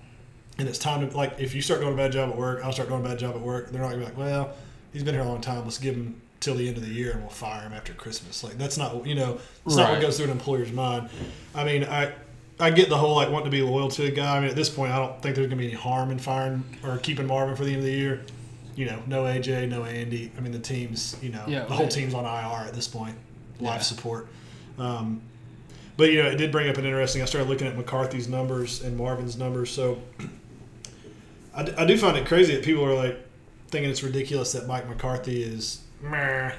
and 0.57 0.67
it's 0.67 0.79
time 0.79 1.07
to 1.07 1.15
like 1.15 1.39
if 1.39 1.55
you 1.55 1.61
start 1.61 1.79
doing 1.79 1.93
a 1.93 1.97
bad 1.97 2.11
job 2.11 2.29
at 2.29 2.37
work, 2.37 2.59
I'll 2.61 2.73
start 2.73 2.89
doing 2.89 3.05
a 3.05 3.07
bad 3.07 3.19
job 3.19 3.35
at 3.35 3.41
work. 3.41 3.71
They're 3.71 3.81
not 3.81 3.91
gonna 3.91 3.99
be 3.99 4.05
like, 4.05 4.17
well, 4.17 4.53
he's 4.95 5.03
been 5.03 5.13
here 5.13 5.23
a 5.23 5.27
long 5.27 5.41
time. 5.41 5.63
Let's 5.65 5.77
give 5.77 5.93
him 5.95 6.19
till 6.39 6.55
the 6.55 6.67
end 6.67 6.77
of 6.77 6.83
the 6.83 6.89
year, 6.93 7.11
and 7.11 7.21
we'll 7.21 7.29
fire 7.29 7.61
him 7.61 7.73
after 7.73 7.93
Christmas. 7.93 8.43
Like 8.43 8.57
that's 8.57 8.77
not 8.77 9.05
you 9.05 9.13
know 9.15 9.39
it's 9.65 9.75
not 9.75 9.91
what 9.91 10.01
goes 10.01 10.15
through 10.17 10.25
an 10.25 10.31
employer's 10.31 10.71
mind. 10.71 11.09
I 11.53 11.63
mean, 11.63 11.83
I. 11.83 12.13
I 12.57 12.71
get 12.71 12.87
the 12.87 12.95
whole 12.95 13.15
like 13.17 13.29
wanting 13.29 13.47
to 13.47 13.51
be 13.51 13.61
loyal 13.61 13.89
to 13.89 14.05
a 14.05 14.09
guy. 14.11 14.37
I 14.37 14.39
mean, 14.39 14.49
at 14.49 14.55
this 14.55 14.69
point, 14.69 14.93
I 14.93 14.97
don't 14.97 15.21
think 15.21 15.35
there's 15.35 15.47
gonna 15.47 15.57
be 15.59 15.65
any 15.67 15.75
harm 15.75 16.09
in 16.09 16.17
firing 16.19 16.63
or 16.85 16.97
keeping 16.99 17.27
Marvin 17.27 17.53
for 17.57 17.65
the 17.65 17.71
end 17.71 17.79
of 17.79 17.83
the 17.85 17.91
year. 17.91 18.21
You 18.77 18.85
know, 18.85 19.03
no 19.07 19.23
AJ, 19.25 19.67
no 19.67 19.83
Andy. 19.83 20.31
I 20.37 20.39
mean, 20.39 20.53
the 20.53 20.59
team's 20.59 21.17
you 21.21 21.31
know 21.31 21.43
Yeah, 21.49 21.65
the 21.65 21.73
whole 21.73 21.89
team's 21.89 22.13
on 22.13 22.23
IR 22.23 22.65
at 22.65 22.73
this 22.73 22.87
point, 22.87 23.17
life 23.59 23.79
Yeah. 23.79 23.81
support. 23.81 24.27
Um, 24.79 25.21
but 25.97 26.13
you 26.13 26.23
know, 26.23 26.29
it 26.29 26.37
did 26.37 26.53
bring 26.53 26.69
up 26.69 26.77
an 26.77 26.85
interesting. 26.85 27.21
I 27.21 27.25
started 27.25 27.49
looking 27.49 27.67
at 27.67 27.75
McCarthy's 27.75 28.29
numbers 28.29 28.81
and 28.81 28.95
Marvin's 28.95 29.35
numbers. 29.37 29.69
So 29.69 29.99
I, 31.53 31.63
d- 31.63 31.73
I 31.77 31.85
do 31.85 31.97
find 31.97 32.15
it 32.15 32.25
crazy 32.25 32.55
that 32.55 32.63
people 32.63 32.85
are 32.85 32.93
like 32.95 33.17
thinking 33.75 33.91
it's 33.91 34.03
ridiculous 34.03 34.53
that 34.53 34.67
Mike 34.67 34.87
McCarthy 34.87 35.43
is, 35.43 35.81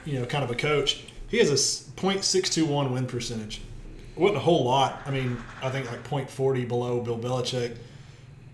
you 0.04 0.18
know, 0.20 0.26
kind 0.26 0.44
of 0.44 0.50
a 0.50 0.54
coach. 0.54 1.04
He 1.28 1.38
has 1.38 1.49
a 1.50 1.54
.621 1.54 2.90
win 2.92 3.06
percentage. 3.06 3.62
It 4.14 4.20
wasn't 4.20 4.37
a 4.37 4.40
whole 4.40 4.64
lot. 4.64 5.00
I 5.06 5.11
mean, 5.11 5.38
I 5.62 5.70
think 5.70 5.90
like 5.90 6.04
.40 6.04 6.68
below 6.68 7.00
Bill 7.00 7.18
Belichick. 7.18 7.76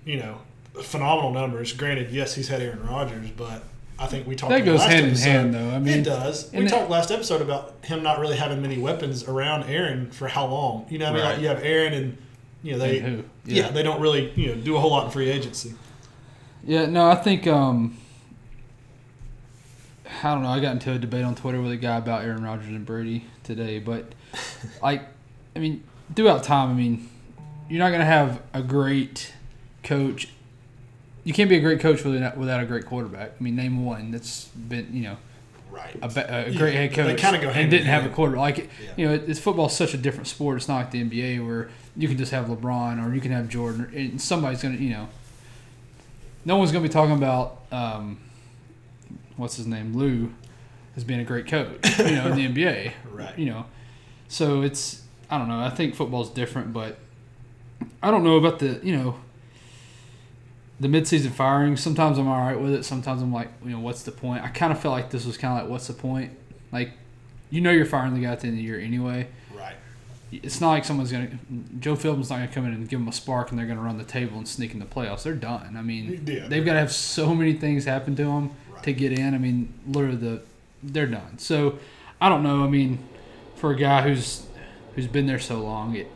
You 0.04 0.18
know, 0.18 0.38
phenomenal 0.80 1.32
numbers. 1.32 1.72
Granted, 1.72 2.10
yes, 2.12 2.34
he's 2.36 2.46
had 2.48 2.60
Aaron 2.62 2.86
Rodgers, 2.86 3.30
but 3.36 3.64
I 3.98 4.06
think 4.06 4.26
we 4.28 4.36
talked 4.36 4.50
That 4.52 4.64
goes 4.64 4.78
last 4.80 4.90
hand 4.90 5.04
in 5.06 5.10
episode- 5.10 5.28
hand, 5.28 5.54
though. 5.54 5.70
I 5.70 5.78
mean, 5.80 5.98
it 5.98 6.02
does. 6.04 6.50
We 6.52 6.64
it- 6.64 6.68
talked 6.68 6.88
last 6.90 7.10
episode 7.10 7.40
about 7.42 7.74
him 7.82 8.02
not 8.04 8.20
really 8.20 8.36
having 8.36 8.62
many 8.62 8.78
weapons 8.78 9.24
around 9.24 9.64
Aaron 9.64 10.10
for 10.12 10.28
how 10.28 10.46
long. 10.46 10.86
You 10.88 10.98
know, 10.98 11.06
what 11.06 11.12
I 11.12 11.14
mean, 11.16 11.22
Right. 11.24 11.32
like 11.34 11.42
you 11.42 11.48
have 11.48 11.62
Aaron 11.64 11.92
and 11.94 12.18
you 12.62 12.72
know 12.72 12.78
they, 12.78 12.98
And 13.00 13.16
who? 13.18 13.24
yeah. 13.44 13.70
they 13.72 13.82
don't 13.82 14.00
really 14.00 14.32
you 14.36 14.46
know 14.48 14.54
do 14.54 14.76
a 14.76 14.80
whole 14.80 14.90
lot 14.90 15.06
in 15.06 15.10
free 15.10 15.28
agency. 15.30 15.74
Yeah, 16.64 16.86
no, 16.86 17.08
I 17.10 17.16
think 17.16 17.46
um 17.48 17.96
I 20.24 20.34
don't 20.34 20.42
know. 20.42 20.48
I 20.50 20.60
got 20.60 20.72
into 20.72 20.92
a 20.92 20.98
debate 20.98 21.24
on 21.24 21.34
Twitter 21.34 21.60
with 21.60 21.72
a 21.72 21.76
guy 21.76 21.96
about 21.96 22.24
Aaron 22.24 22.42
Rodgers 22.44 22.68
and 22.68 22.84
Brady 22.86 23.24
today, 23.44 23.78
but 23.78 24.12
like, 24.82 25.02
I 25.56 25.58
mean, 25.58 25.82
throughout 26.14 26.44
time, 26.44 26.70
I 26.70 26.74
mean, 26.74 27.08
you're 27.68 27.78
not 27.80 27.90
gonna 27.90 28.04
have 28.04 28.40
a 28.54 28.62
great 28.62 29.32
coach. 29.82 30.28
You 31.24 31.32
can't 31.32 31.48
be 31.50 31.56
a 31.56 31.60
great 31.60 31.80
coach 31.80 32.04
without 32.04 32.36
without 32.36 32.60
a 32.62 32.66
great 32.66 32.86
quarterback. 32.86 33.32
I 33.38 33.42
mean, 33.42 33.56
name 33.56 33.84
one 33.84 34.10
that's 34.10 34.46
been 34.48 34.88
you 34.92 35.02
know 35.04 35.16
Right. 35.70 35.96
a, 36.02 36.06
a 36.06 36.50
Yeah, 36.50 36.58
great 36.58 36.74
head 36.74 36.90
they 36.90 36.94
coach 36.94 37.18
kinda 37.18 37.38
go 37.40 37.46
hand 37.48 37.62
and 37.62 37.70
didn't 37.70 37.86
have 37.86 38.00
a 38.00 38.04
hand. 38.04 38.14
quarterback. 38.14 38.40
Like 38.40 38.58
Yeah. 38.82 38.90
you 38.96 39.08
know, 39.08 39.14
it's 39.14 39.40
football's 39.40 39.74
such 39.76 39.94
a 39.94 39.96
different 39.96 40.26
sport. 40.28 40.58
It's 40.58 40.68
not 40.68 40.76
like 40.76 40.90
the 40.90 41.00
NBA 41.02 41.38
where 41.46 41.70
you 41.96 42.08
can 42.08 42.18
just 42.18 42.30
have 42.32 42.46
LeBron 42.46 43.04
or 43.04 43.14
you 43.14 43.20
can 43.20 43.32
have 43.32 43.48
Jordan 43.48 43.90
and 43.94 44.20
somebody's 44.20 44.62
gonna 44.62 44.76
you 44.76 44.90
know. 44.90 45.08
No 46.44 46.56
one's 46.56 46.72
gonna 46.72 46.82
be 46.82 46.88
talking 46.92 47.14
about 47.16 47.58
um, 47.72 48.18
what's 49.36 49.56
his 49.56 49.66
name 49.66 49.94
Lou 49.96 50.32
has 50.94 51.04
been 51.04 51.20
a 51.20 51.24
great 51.24 51.46
coach. 51.46 51.98
You 51.98 52.16
know, 52.16 52.32
in 52.32 52.36
the 52.36 52.48
NBA. 52.64 52.92
Right. 53.10 53.38
You 53.38 53.46
know, 53.46 53.66
so 54.28 54.62
it's 54.62 55.02
I 55.30 55.38
don't 55.38 55.48
know. 55.48 55.60
I 55.60 55.70
think 55.70 55.94
football's 55.94 56.30
different, 56.30 56.72
but 56.72 56.98
I 58.02 58.10
don't 58.10 58.24
know 58.24 58.36
about 58.36 58.58
the 58.58 58.80
you 58.82 58.96
know 58.96 59.16
the 60.80 60.88
midseason 60.88 61.30
firing. 61.30 61.76
Sometimes 61.76 62.18
I'm 62.18 62.28
all 62.28 62.40
right 62.40 62.58
with 62.60 62.72
it. 62.74 62.84
Sometimes 62.84 63.22
I'm 63.22 63.32
like, 63.32 63.48
you 63.64 63.70
know, 63.70 63.78
what's 63.80 64.02
the 64.02 64.12
point? 64.12 64.42
I 64.44 64.48
kind 64.48 64.72
of 64.72 64.80
felt 64.80 64.92
like 64.92 65.10
this 65.10 65.24
was 65.24 65.36
kind 65.36 65.56
of 65.56 65.64
like, 65.64 65.70
what's 65.70 65.86
the 65.86 65.92
point? 65.94 66.32
Like, 66.72 66.92
you 67.50 67.60
know, 67.60 67.70
you're 67.70 67.86
firing 67.86 68.14
the 68.14 68.20
guy 68.20 68.32
at 68.32 68.40
the 68.40 68.48
end 68.48 68.54
of 68.54 68.58
the 68.58 68.64
year 68.64 68.80
anyway. 68.80 69.28
Right. 69.54 69.76
it's 70.32 70.60
not 70.60 70.70
like 70.70 70.84
someone's 70.84 71.12
gonna. 71.12 71.30
Joe 71.78 71.94
Philbin's 71.94 72.30
not 72.30 72.36
gonna 72.36 72.48
come 72.48 72.66
in 72.66 72.72
and 72.72 72.88
give 72.88 72.98
them 72.98 73.08
a 73.08 73.12
spark, 73.12 73.50
and 73.50 73.58
they're 73.58 73.66
gonna 73.66 73.80
run 73.82 73.96
the 73.98 74.04
table 74.04 74.38
and 74.38 74.48
sneak 74.48 74.72
in 74.72 74.80
the 74.80 74.86
playoffs. 74.86 75.22
They're 75.22 75.34
done. 75.34 75.76
I 75.76 75.82
mean, 75.82 76.24
Yeah, 76.26 76.48
they've 76.48 76.64
got 76.64 76.72
to 76.74 76.78
have 76.80 76.92
so 76.92 77.34
many 77.34 77.52
things 77.52 77.84
happen 77.84 78.16
to 78.16 78.24
them. 78.24 78.50
To 78.82 78.92
get 78.92 79.18
in. 79.18 79.34
I 79.34 79.38
mean, 79.38 79.72
literally, 79.86 80.16
the 80.16 80.42
they're 80.82 81.06
done. 81.06 81.38
So 81.38 81.78
I 82.20 82.28
don't 82.28 82.42
know. 82.42 82.64
I 82.64 82.68
mean, 82.68 82.98
for 83.56 83.70
a 83.70 83.76
guy 83.76 84.02
who's 84.02 84.46
who's 84.94 85.06
been 85.06 85.26
there 85.26 85.38
so 85.38 85.58
long, 85.58 85.96
it 85.96 86.06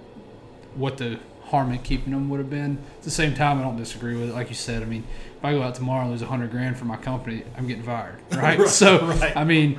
what 0.75 0.99
the 0.99 1.18
harm 1.46 1.73
in 1.73 1.78
keeping 1.78 2.12
them 2.12 2.28
would 2.28 2.40
have 2.40 2.50
been. 2.50 2.78
At 2.99 3.02
the 3.02 3.11
same 3.11 3.35
time, 3.35 3.58
I 3.58 3.62
don't 3.62 3.76
disagree 3.76 4.16
with 4.16 4.30
it. 4.30 4.35
Like 4.35 4.49
you 4.49 4.54
said, 4.54 4.82
I 4.82 4.87
mean, 4.87 5.04
if 5.38 5.44
I 5.44 5.52
go 5.52 5.62
out 5.62 5.75
tomorrow 5.75 6.02
and 6.02 6.11
lose 6.11 6.23
a 6.23 6.26
hundred 6.26 6.50
grand 6.50 6.76
for 6.76 6.85
my 6.85 6.96
company, 6.96 7.44
I'm 7.56 7.66
getting 7.66 7.85
fired, 7.85 8.16
right? 8.32 8.58
Right, 8.58 8.68
so 8.68 9.04
right. 9.06 9.37
I 9.37 9.44
mean, 9.44 9.78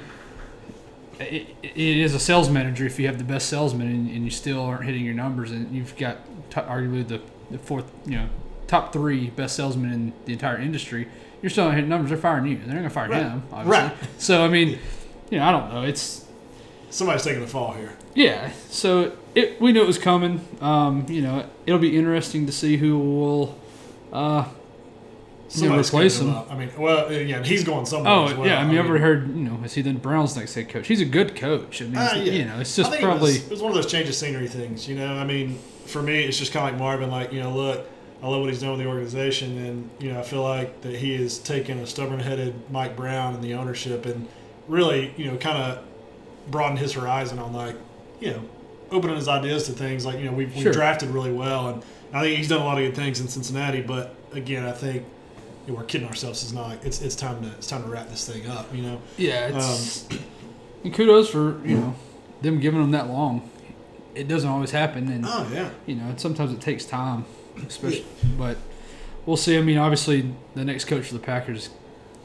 it, 1.19 1.47
it 1.61 1.77
is 1.77 2.13
a 2.13 2.19
sales 2.19 2.49
manager 2.49 2.85
if 2.85 2.99
you 2.99 3.07
have 3.07 3.17
the 3.17 3.23
best 3.23 3.49
salesman 3.49 3.87
and, 3.87 4.09
and 4.09 4.23
you 4.23 4.31
still 4.31 4.61
aren't 4.61 4.85
hitting 4.85 5.03
your 5.03 5.13
numbers, 5.15 5.51
and 5.51 5.73
you've 5.75 5.95
got 5.97 6.17
t- 6.49 6.61
arguably 6.61 7.07
the, 7.07 7.21
the 7.51 7.57
fourth, 7.57 7.91
you 8.05 8.17
know, 8.17 8.29
top 8.67 8.93
three 8.93 9.29
best 9.29 9.55
salesmen 9.55 9.91
in 9.91 10.13
the 10.25 10.33
entire 10.33 10.57
industry. 10.57 11.07
You're 11.41 11.49
still 11.49 11.69
hitting 11.71 11.89
numbers. 11.89 12.09
They're 12.09 12.17
firing 12.17 12.45
you. 12.47 12.57
They're 12.57 12.67
not 12.67 12.75
gonna 12.75 12.89
fire 12.89 13.09
Right. 13.09 13.21
him, 13.23 13.43
obviously. 13.51 13.71
Right. 13.87 13.93
So 14.17 14.43
I 14.43 14.47
mean, 14.47 14.79
you 15.29 15.39
know, 15.39 15.45
I 15.45 15.51
don't 15.51 15.73
know. 15.73 15.83
It's 15.83 16.25
Somebody's 16.89 17.23
taking 17.23 17.41
the 17.41 17.47
fall 17.47 17.73
here. 17.73 17.93
yeah. 18.15 18.51
So 18.69 19.11
it 19.35 19.59
we 19.61 19.71
knew 19.71 19.81
it 19.83 19.87
was 19.87 19.97
coming. 19.99 20.41
Um, 20.61 21.05
you 21.09 21.21
know, 21.21 21.45
it'll 21.65 21.79
be 21.79 21.97
interesting 21.97 22.45
to 22.47 22.51
see 22.51 22.77
who 22.77 22.97
will 22.97 23.57
uh, 24.11 24.45
you 24.47 25.61
know, 25.69 25.83
Somebody's 25.83 25.89
replace 25.89 26.19
him. 26.19 26.35
I 26.49 26.55
mean, 26.55 26.69
well, 26.77 27.11
yeah, 27.11 27.43
he's 27.43 27.63
going 27.63 27.85
somewhere. 27.85 28.11
Oh 28.11 28.25
as 28.27 28.33
well. 28.35 28.47
yeah, 28.47 28.59
I 28.59 28.65
mean, 28.65 28.77
I've 28.77 28.85
ever 28.85 28.97
heard 28.99 29.27
you 29.29 29.43
know 29.43 29.59
is 29.63 29.73
he 29.75 29.81
the 29.81 29.93
Browns 29.93 30.35
next 30.35 30.55
head 30.55 30.67
coach? 30.69 30.87
He's 30.87 31.01
a 31.01 31.05
good 31.05 31.35
coach. 31.35 31.81
I 31.81 31.85
mean, 31.85 31.95
Uh, 31.97 32.11
yeah. 32.15 32.31
you 32.33 32.45
know, 32.45 32.59
it's 32.59 32.77
I 32.79 32.83
just 32.83 32.99
probably 33.01 33.31
it 33.31 33.35
was, 33.35 33.45
it 33.45 33.51
was 33.51 33.61
one 33.61 33.71
of 33.71 33.75
those 33.75 33.85
change 33.91 34.09
of 34.09 34.15
scenery 34.15 34.47
things. 34.47 34.87
You 34.89 34.95
know, 34.95 35.13
I 35.13 35.23
mean, 35.23 35.59
for 35.85 36.01
me, 36.01 36.23
it's 36.23 36.37
just 36.39 36.51
kind 36.51 36.65
of 36.67 36.71
like 36.73 36.79
Marvin. 36.79 37.09
Like, 37.11 37.31
you 37.31 37.41
know, 37.41 37.51
look, 37.53 37.87
I 38.21 38.27
love 38.27 38.41
what 38.41 38.49
he's 38.49 38.61
done 38.61 38.71
with 38.71 38.79
the 38.79 38.87
organization, 38.87 39.57
and 39.59 39.89
you 39.99 40.11
know, 40.11 40.19
I 40.19 40.23
feel 40.23 40.41
like 40.41 40.81
that 40.81 40.95
he 40.95 41.21
has 41.21 41.37
taken 41.37 41.77
a 41.79 41.85
stubborn-headed 41.87 42.71
Mike 42.71 42.95
Brown 42.95 43.35
and 43.35 43.43
the 43.43 43.53
ownership, 43.53 44.05
and 44.05 44.27
really, 44.67 45.13
you 45.17 45.25
know, 45.31 45.37
kind 45.37 45.57
of 45.57 45.83
broadened 46.49 46.79
his 46.79 46.93
horizon 46.93 47.37
on 47.39 47.53
like, 47.53 47.75
you 48.19 48.31
know, 48.31 48.41
opening 48.91 49.15
his 49.17 49.27
ideas 49.27 49.65
to 49.65 49.71
things. 49.73 50.05
Like, 50.05 50.17
you 50.19 50.25
know, 50.25 50.31
we've, 50.33 50.53
we've 50.55 50.63
Sure. 50.63 50.71
drafted 50.73 51.09
really 51.09 51.31
well, 51.31 51.67
and 51.69 51.83
I 52.13 52.21
think 52.21 52.37
he's 52.37 52.47
done 52.47 52.61
a 52.61 52.65
lot 52.65 52.77
of 52.79 52.85
good 52.85 52.95
things 52.95 53.19
in 53.19 53.27
Cincinnati. 53.27 53.81
But 53.81 54.15
again, 54.33 54.65
I 54.65 54.71
think. 54.71 55.03
you 55.67 55.73
know, 55.73 55.79
we're 55.79 55.85
kidding 55.85 56.07
ourselves. 56.07 56.41
It's 56.43 56.53
not. 56.53 56.83
It's 56.83 57.01
it's 57.01 57.15
time 57.15 57.41
to 57.43 57.49
it's 57.49 57.67
time 57.67 57.83
to 57.83 57.89
wrap 57.89 58.09
this 58.09 58.27
thing 58.27 58.47
up. 58.49 58.73
You 58.73 58.81
know. 58.83 59.01
yeah. 59.17 59.49
It's, 59.55 60.09
um, 60.11 60.19
and 60.85 60.93
kudos 60.93 61.29
for 61.29 61.59
you 61.67 61.77
know 61.77 61.95
them 62.41 62.59
giving 62.59 62.79
them 62.81 62.91
that 62.91 63.07
long. 63.09 63.47
It 64.15 64.27
doesn't 64.27 64.49
always 64.49 64.71
happen, 64.71 65.07
and 65.11 65.25
Oh 65.27 65.47
yeah. 65.53 65.69
you 65.85 65.95
know, 65.95 66.05
and 66.05 66.19
sometimes 66.19 66.51
it 66.53 66.61
takes 66.61 66.85
time, 66.85 67.25
especially. 67.67 68.05
But 68.37 68.57
we'll 69.25 69.37
see. 69.37 69.57
I 69.57 69.61
mean, 69.61 69.77
obviously, 69.77 70.33
the 70.55 70.65
next 70.65 70.85
coach 70.85 71.07
for 71.07 71.13
the 71.13 71.19
Packers 71.19 71.69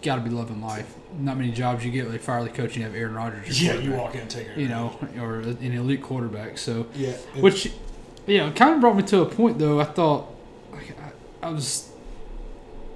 got 0.02 0.16
to 0.16 0.20
be 0.22 0.30
loving 0.30 0.60
life. 0.60 0.94
Not 1.18 1.36
many 1.36 1.52
jobs 1.52 1.84
you 1.84 1.90
get 1.92 2.04
where 2.04 2.12
they 2.12 2.18
fire 2.18 2.42
the 2.42 2.50
coach 2.50 2.70
and 2.74 2.76
you 2.78 2.82
have 2.84 2.94
Aaron 2.94 3.14
Rodgers. 3.14 3.62
Yeah, 3.62 3.74
you 3.74 3.92
walk 3.92 4.14
in 4.14 4.22
and 4.22 4.30
take 4.30 4.48
it. 4.48 4.58
You 4.58 4.68
know, 4.68 4.98
or 5.18 5.36
an 5.40 5.58
elite 5.62 6.02
quarterback. 6.02 6.58
So, 6.58 6.86
Yeah. 6.94 7.10
it- 7.10 7.42
which, 7.42 7.70
you 8.26 8.38
know, 8.38 8.50
kind 8.52 8.74
of 8.74 8.80
brought 8.80 8.96
me 8.96 9.02
to 9.04 9.20
a 9.20 9.26
point 9.26 9.58
though. 9.58 9.80
I 9.80 9.84
thought, 9.84 10.26
like, 10.72 10.92
I, 11.42 11.46
I 11.46 11.50
was, 11.50 11.90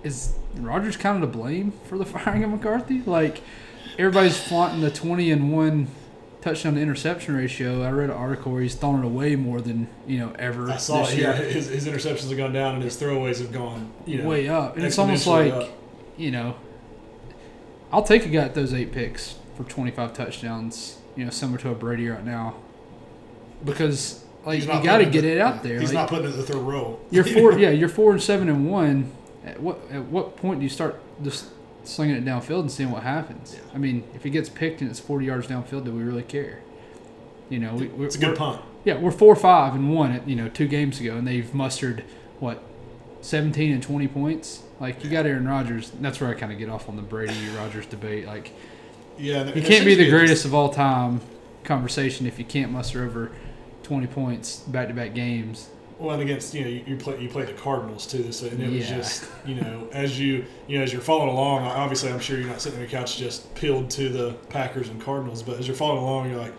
is 0.02 0.34
Rodgers 0.56 0.96
kind 0.96 1.22
of 1.22 1.30
to 1.30 1.38
blame 1.38 1.72
for 1.88 1.98
the 1.98 2.04
firing 2.06 2.44
of 2.44 2.50
McCarthy? 2.50 3.02
Like, 3.02 3.40
everybody's 3.98 4.38
flaunting 4.40 4.80
the 4.80 4.90
twenty 4.90 5.30
and 5.30 5.52
one 5.52 5.88
touchdown 6.46 6.74
to 6.76 6.80
interception 6.80 7.34
ratio. 7.34 7.82
I 7.82 7.90
read 7.90 8.08
an 8.10 8.16
article 8.16 8.52
where 8.52 8.62
he's 8.62 8.76
thrown 8.76 9.02
it 9.02 9.06
away 9.06 9.34
more 9.34 9.60
than 9.60 9.88
you 10.06 10.18
know 10.20 10.32
ever 10.38 10.70
I 10.70 10.76
saw 10.76 11.02
this 11.02 11.12
it. 11.12 11.18
year. 11.18 11.30
Yeah, 11.30 11.42
his, 11.42 11.66
his 11.68 11.86
interceptions 11.88 12.28
have 12.28 12.38
gone 12.38 12.52
down 12.52 12.74
and 12.76 12.84
his 12.84 12.96
throwaways 12.96 13.38
have 13.40 13.52
gone 13.52 13.92
you 14.06 14.18
know, 14.22 14.28
way 14.28 14.48
up. 14.48 14.76
And 14.76 14.84
it's 14.84 14.98
almost 14.98 15.26
like, 15.26 15.52
up. 15.52 15.70
you 16.16 16.30
know, 16.30 16.56
I'll 17.92 18.04
take 18.04 18.24
a 18.26 18.28
guy 18.28 18.44
at 18.44 18.54
those 18.54 18.72
eight 18.72 18.92
picks 18.92 19.36
for 19.56 19.64
25 19.64 20.12
touchdowns, 20.12 20.98
you 21.16 21.24
know, 21.24 21.30
similar 21.30 21.58
to 21.58 21.70
a 21.70 21.74
Brady 21.74 22.08
right 22.08 22.24
now. 22.24 22.54
Because, 23.64 24.24
like, 24.44 24.60
you 24.60 24.66
got 24.66 24.98
to 24.98 25.06
get 25.06 25.22
the- 25.22 25.32
it 25.32 25.40
out 25.40 25.62
there. 25.64 25.80
He's 25.80 25.92
Like, 25.92 26.02
not 26.02 26.08
putting 26.10 26.26
it 26.26 26.30
in 26.32 26.36
the 26.36 26.42
third 26.44 26.58
row. 26.58 27.00
you're 27.10 27.24
four, 27.24 27.52
yeah, 27.58 27.70
you're 27.70 27.88
four 27.88 28.12
and 28.12 28.22
seven 28.22 28.48
and 28.48 28.70
one. 28.70 29.10
At 29.44 29.60
what 29.60 29.80
at 29.92 30.02
what 30.06 30.36
point 30.36 30.58
do 30.60 30.64
you 30.64 30.68
start 30.70 31.00
just 31.22 31.46
slinging 31.86 32.16
it 32.16 32.24
downfield 32.24 32.60
and 32.60 32.70
seeing 32.70 32.90
what 32.90 33.02
happens? 33.02 33.54
Yeah. 33.54 33.60
I 33.74 33.78
mean, 33.78 34.04
if 34.14 34.22
he 34.24 34.30
gets 34.30 34.48
picked 34.48 34.80
and 34.80 34.90
it's 34.90 35.00
40 35.00 35.26
yards 35.26 35.46
downfield, 35.46 35.84
do 35.84 35.92
we 35.92 36.02
really 36.02 36.22
care? 36.22 36.60
You 37.48 37.58
know, 37.60 37.74
we, 37.74 37.86
we're, 37.88 38.06
It's 38.06 38.16
a 38.16 38.18
good 38.18 38.36
punt. 38.36 38.60
yeah, 38.84 38.98
we're 38.98 39.12
four 39.12 39.36
five 39.36 39.74
and 39.74 39.94
one 39.94 40.10
at 40.12 40.28
you 40.28 40.34
know 40.34 40.48
two 40.48 40.66
games 40.66 41.00
ago, 41.00 41.16
and 41.16 41.26
they've 41.26 41.52
mustered 41.54 42.02
what 42.40 42.60
seventeen 43.20 43.72
and 43.72 43.82
twenty 43.82 44.08
points. 44.08 44.62
Like 44.80 45.04
you 45.04 45.10
got 45.10 45.26
Aaron 45.26 45.46
Rodgers. 45.46 45.92
That's 46.00 46.20
where 46.20 46.28
I 46.28 46.34
kind 46.34 46.52
of 46.52 46.58
get 46.58 46.68
off 46.68 46.88
on 46.88 46.96
the 46.96 47.02
Brady 47.02 47.34
Rodgers 47.56 47.86
debate. 47.86 48.26
Like 48.26 48.50
Yeah, 49.16 49.44
you 49.54 49.62
can't 49.62 49.84
be 49.84 49.94
the 49.94 50.10
greatest 50.10 50.44
of 50.44 50.54
all 50.54 50.70
time 50.70 51.20
conversation 51.62 52.26
if 52.26 52.38
you 52.38 52.44
can't 52.44 52.72
muster 52.72 53.04
over 53.04 53.30
twenty 53.84 54.08
points 54.08 54.58
back 54.60 54.88
to 54.88 54.94
back 54.94 55.14
games. 55.14 55.68
Well, 55.98 56.10
and 56.12 56.22
against 56.22 56.52
you 56.52 56.62
know 56.62 56.68
you, 56.68 56.84
you 56.86 56.96
play 56.96 57.18
you 57.20 57.28
play 57.28 57.44
the 57.44 57.54
Cardinals 57.54 58.06
too, 58.06 58.30
so 58.30 58.48
and 58.48 58.62
it 58.62 58.70
was 58.70 58.88
Yeah. 58.90 58.96
just 58.98 59.24
you 59.46 59.54
know 59.54 59.88
as 59.92 60.20
you 60.20 60.44
you 60.66 60.76
know 60.78 60.84
as 60.84 60.92
you're 60.92 61.00
following 61.02 61.30
along. 61.30 61.62
Obviously, 61.62 62.10
I'm 62.12 62.20
sure 62.20 62.38
you're 62.38 62.48
not 62.48 62.60
sitting 62.60 62.78
on 62.78 62.82
your 62.82 62.90
couch 62.90 63.16
just 63.16 63.52
peeled 63.54 63.88
to 63.92 64.08
the 64.10 64.32
Packers 64.50 64.88
and 64.90 65.00
Cardinals, 65.00 65.42
but 65.42 65.58
as 65.58 65.66
you're 65.66 65.76
following 65.76 66.02
along, 66.02 66.30
you're 66.30 66.38
like, 66.40 66.52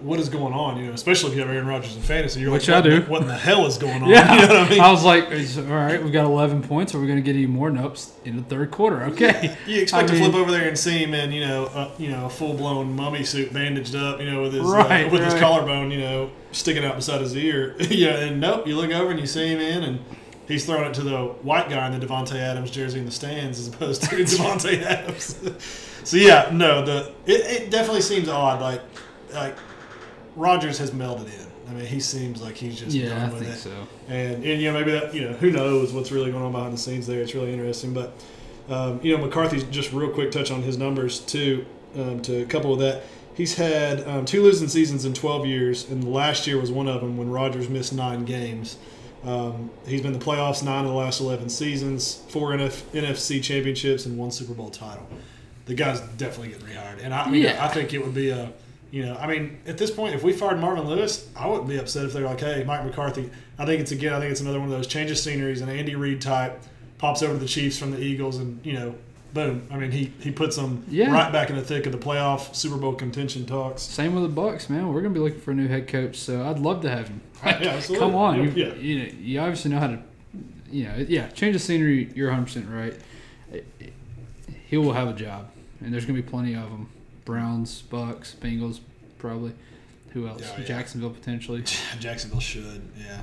what 0.00 0.18
is 0.20 0.28
going 0.28 0.52
on? 0.52 0.78
You 0.78 0.86
know, 0.86 0.92
especially 0.92 1.30
if 1.30 1.36
you 1.36 1.42
have 1.42 1.50
Aaron 1.50 1.66
Rodgers 1.66 1.96
in 1.96 2.02
fantasy, 2.02 2.40
you're 2.40 2.50
Which 2.50 2.68
like, 2.68 2.74
I 2.76 2.78
what, 2.80 2.84
do. 2.84 3.00
the- 3.00 3.10
What 3.10 3.22
in 3.22 3.28
the 3.28 3.36
hell 3.36 3.66
is 3.66 3.78
going 3.78 4.02
on? 4.02 4.08
Yeah, 4.14 4.34
you 4.34 4.46
know 4.48 4.54
what 4.60 4.66
I 4.66 4.70
mean. 4.70 4.78
was 4.82 5.04
like, 5.04 5.24
all 5.68 5.74
right, 5.74 6.02
we've 6.02 6.12
got 6.12 6.24
eleven 6.24 6.62
points. 6.62 6.94
Are 6.94 7.00
we 7.00 7.06
going 7.06 7.18
to 7.18 7.22
get 7.22 7.34
any 7.36 7.46
more? 7.46 7.70
Nope. 7.70 7.96
In 8.24 8.36
the 8.36 8.42
third 8.42 8.70
quarter, 8.70 9.02
okay. 9.04 9.56
You 9.66 9.82
expect 9.82 10.04
I 10.04 10.06
to 10.06 10.12
mean- 10.14 10.22
flip 10.30 10.34
over 10.34 10.50
there 10.50 10.68
and 10.68 10.78
see 10.78 10.98
him 10.98 11.14
in, 11.14 11.32
you 11.32 11.40
know, 11.46 11.66
a, 11.66 11.90
you 11.98 12.10
know, 12.10 12.26
a 12.26 12.30
full 12.30 12.54
blown 12.54 12.94
mummy 12.94 13.24
suit, 13.24 13.52
bandaged 13.52 13.94
up, 13.94 14.20
you 14.20 14.30
know, 14.30 14.42
with 14.42 14.54
his 14.54 14.62
Right, 14.64 15.06
uh, 15.06 15.10
with 15.10 15.22
his 15.24 15.34
collarbone, 15.34 15.90
you 15.90 16.00
know, 16.00 16.30
sticking 16.52 16.84
out 16.84 16.96
beside 16.96 17.20
his 17.20 17.36
ear. 17.36 17.74
yeah, 17.90 18.16
and 18.20 18.40
nope, 18.40 18.66
you 18.66 18.76
look 18.76 18.90
over 18.92 19.10
and 19.10 19.20
you 19.20 19.26
see 19.26 19.48
him 19.48 19.60
in, 19.60 19.82
and 19.84 20.00
he's 20.48 20.64
throwing 20.66 20.84
it 20.84 20.94
to 20.94 21.02
the 21.02 21.18
white 21.42 21.68
guy 21.70 21.86
in 21.92 21.98
the 21.98 22.06
Davante 22.06 22.34
Adams 22.36 22.70
jersey 22.70 22.98
in 22.98 23.04
the 23.06 23.10
stands 23.10 23.58
as 23.58 23.68
opposed 23.68 24.02
to 24.02 24.08
Davante 24.16 24.82
Adams. 24.82 25.38
so 26.04 26.16
yeah, 26.16 26.50
no, 26.52 26.84
the 26.84 27.12
it, 27.26 27.62
it 27.62 27.70
definitely 27.70 28.02
seems 28.02 28.28
odd. 28.28 28.60
Like 28.60 28.80
like 29.32 29.56
Rodgers 30.36 30.78
has 30.78 30.90
melded 30.90 31.26
in. 31.26 31.46
I 31.68 31.72
mean, 31.72 31.86
he 31.86 31.98
seems 32.00 32.42
like 32.42 32.56
he's 32.56 32.78
just 32.78 32.94
Yeah, 32.94 33.06
I 33.16 33.18
done 33.20 33.32
with 33.32 33.42
think 33.42 33.54
it. 33.54 33.58
so. 33.58 33.86
And, 34.08 34.44
and 34.44 34.60
you 34.60 34.70
know 34.70 34.78
maybe 34.78 34.92
that 34.92 35.14
you 35.14 35.22
know 35.22 35.32
who 35.34 35.50
knows 35.50 35.92
what's 35.92 36.12
really 36.12 36.30
going 36.30 36.44
on 36.44 36.52
behind 36.52 36.72
the 36.74 36.78
scenes 36.78 37.06
there. 37.06 37.20
It's 37.22 37.34
really 37.34 37.52
interesting. 37.52 37.94
But 37.94 38.12
um, 38.68 39.00
you 39.02 39.16
know 39.16 39.24
McCarthy's 39.24 39.64
just 39.64 39.92
real 39.92 40.10
quick 40.10 40.30
touch 40.30 40.50
on 40.50 40.62
his 40.62 40.76
numbers 40.78 41.20
too. 41.20 41.64
Um, 41.96 42.20
to 42.22 42.44
couple 42.46 42.70
with 42.72 42.80
that, 42.80 43.02
he's 43.34 43.54
had 43.54 44.06
um, 44.08 44.24
two 44.24 44.42
losing 44.42 44.66
seasons 44.68 45.04
in 45.04 45.14
12 45.14 45.46
years, 45.46 45.88
and 45.88 46.12
last 46.12 46.46
year 46.46 46.58
was 46.60 46.72
one 46.72 46.88
of 46.88 47.00
them 47.00 47.16
when 47.16 47.30
Rodgers 47.30 47.68
missed 47.68 47.92
nine 47.94 48.24
games. 48.24 48.76
Um, 49.22 49.70
he's 49.86 50.02
been 50.02 50.12
in 50.12 50.18
the 50.18 50.24
playoffs 50.24 50.62
nine 50.62 50.84
of 50.84 50.90
the 50.90 50.96
last 50.96 51.20
11 51.20 51.48
seasons, 51.48 52.16
four 52.28 52.50
NF, 52.50 52.82
NFC 52.92 53.42
championships, 53.42 54.04
and 54.06 54.18
one 54.18 54.30
Super 54.32 54.52
Bowl 54.54 54.68
title. 54.70 55.06
The 55.66 55.74
guy's 55.74 56.00
definitely 56.18 56.48
getting 56.48 56.66
rehired, 56.66 57.02
and 57.02 57.14
I, 57.14 57.22
I 57.22 57.30
mean 57.30 57.42
Yeah. 57.42 57.64
I 57.64 57.68
think 57.68 57.94
it 57.94 58.04
would 58.04 58.12
be 58.12 58.28
a 58.30 58.52
you 58.94 59.04
know, 59.04 59.16
I 59.16 59.26
mean, 59.26 59.58
at 59.66 59.76
this 59.76 59.90
point, 59.90 60.14
if 60.14 60.22
we 60.22 60.32
fired 60.32 60.60
Marvin 60.60 60.86
Lewis, 60.86 61.28
I 61.34 61.48
wouldn't 61.48 61.68
be 61.68 61.78
upset 61.78 62.04
if 62.04 62.12
they're 62.12 62.24
like, 62.24 62.38
"Hey, 62.38 62.62
Mike 62.64 62.84
McCarthy." 62.84 63.28
I 63.58 63.66
think 63.66 63.80
it's 63.80 63.90
again, 63.90 64.12
I 64.12 64.20
think 64.20 64.30
it's 64.30 64.40
another 64.40 64.60
one 64.60 64.68
of 64.68 64.74
those 64.76 64.86
change 64.86 65.10
of 65.10 65.18
sceneries, 65.18 65.60
and 65.62 65.68
Andy 65.68 65.96
Reid 65.96 66.20
type 66.20 66.62
pops 66.98 67.20
over 67.20 67.32
to 67.32 67.38
the 67.40 67.48
Chiefs 67.48 67.76
from 67.76 67.90
the 67.90 67.98
Eagles, 68.00 68.36
and 68.38 68.60
you 68.64 68.74
know, 68.74 68.94
boom. 69.32 69.66
I 69.72 69.78
mean, 69.78 69.90
he 69.90 70.12
he 70.20 70.30
puts 70.30 70.54
them 70.54 70.84
Yeah. 70.88 71.12
right 71.12 71.32
back 71.32 71.50
in 71.50 71.56
the 71.56 71.62
thick 71.62 71.86
of 71.86 71.92
the 71.92 71.98
playoff 71.98 72.54
Super 72.54 72.76
Bowl 72.76 72.92
contention 72.94 73.46
talks. 73.46 73.82
Same 73.82 74.14
with 74.14 74.22
the 74.22 74.28
Bucks, 74.28 74.70
man. 74.70 74.86
We're 74.92 75.02
gonna 75.02 75.12
be 75.14 75.18
looking 75.18 75.40
for 75.40 75.50
a 75.50 75.54
new 75.56 75.66
head 75.66 75.88
coach, 75.88 76.14
so 76.14 76.44
I'd 76.48 76.60
love 76.60 76.80
to 76.82 76.88
have 76.90 77.08
him. 77.08 77.20
Yeah, 77.44 77.50
absolutely. 77.74 78.06
Come 78.06 78.14
on, 78.14 78.36
Yeah, 78.56 78.74
you, 78.74 78.74
you 78.80 78.98
know, 79.00 79.08
you 79.20 79.40
obviously 79.40 79.72
know 79.72 79.80
how 79.80 79.88
to, 79.88 79.98
you 80.70 80.84
know, 80.84 81.04
yeah. 81.08 81.26
Change 81.30 81.54
the 81.54 81.58
scenery. 81.58 82.10
You're 82.14 82.28
100 82.28 82.44
percent 82.46 82.66
right. 82.70 82.94
He 84.68 84.76
will 84.76 84.92
have 84.92 85.08
a 85.08 85.12
job, 85.12 85.50
and 85.80 85.92
there's 85.92 86.04
gonna 86.06 86.14
be 86.22 86.22
plenty 86.22 86.54
of 86.54 86.70
them. 86.70 86.88
Browns, 87.24 87.82
Bucks, 87.82 88.36
Bengals, 88.40 88.80
probably. 89.18 89.52
Who 90.10 90.28
else? 90.28 90.42
Oh, 90.44 90.58
yeah. 90.60 90.64
Jacksonville 90.64 91.10
potentially. 91.10 91.62
Jacksonville 92.00 92.40
should, 92.40 92.82
yeah. 92.98 93.22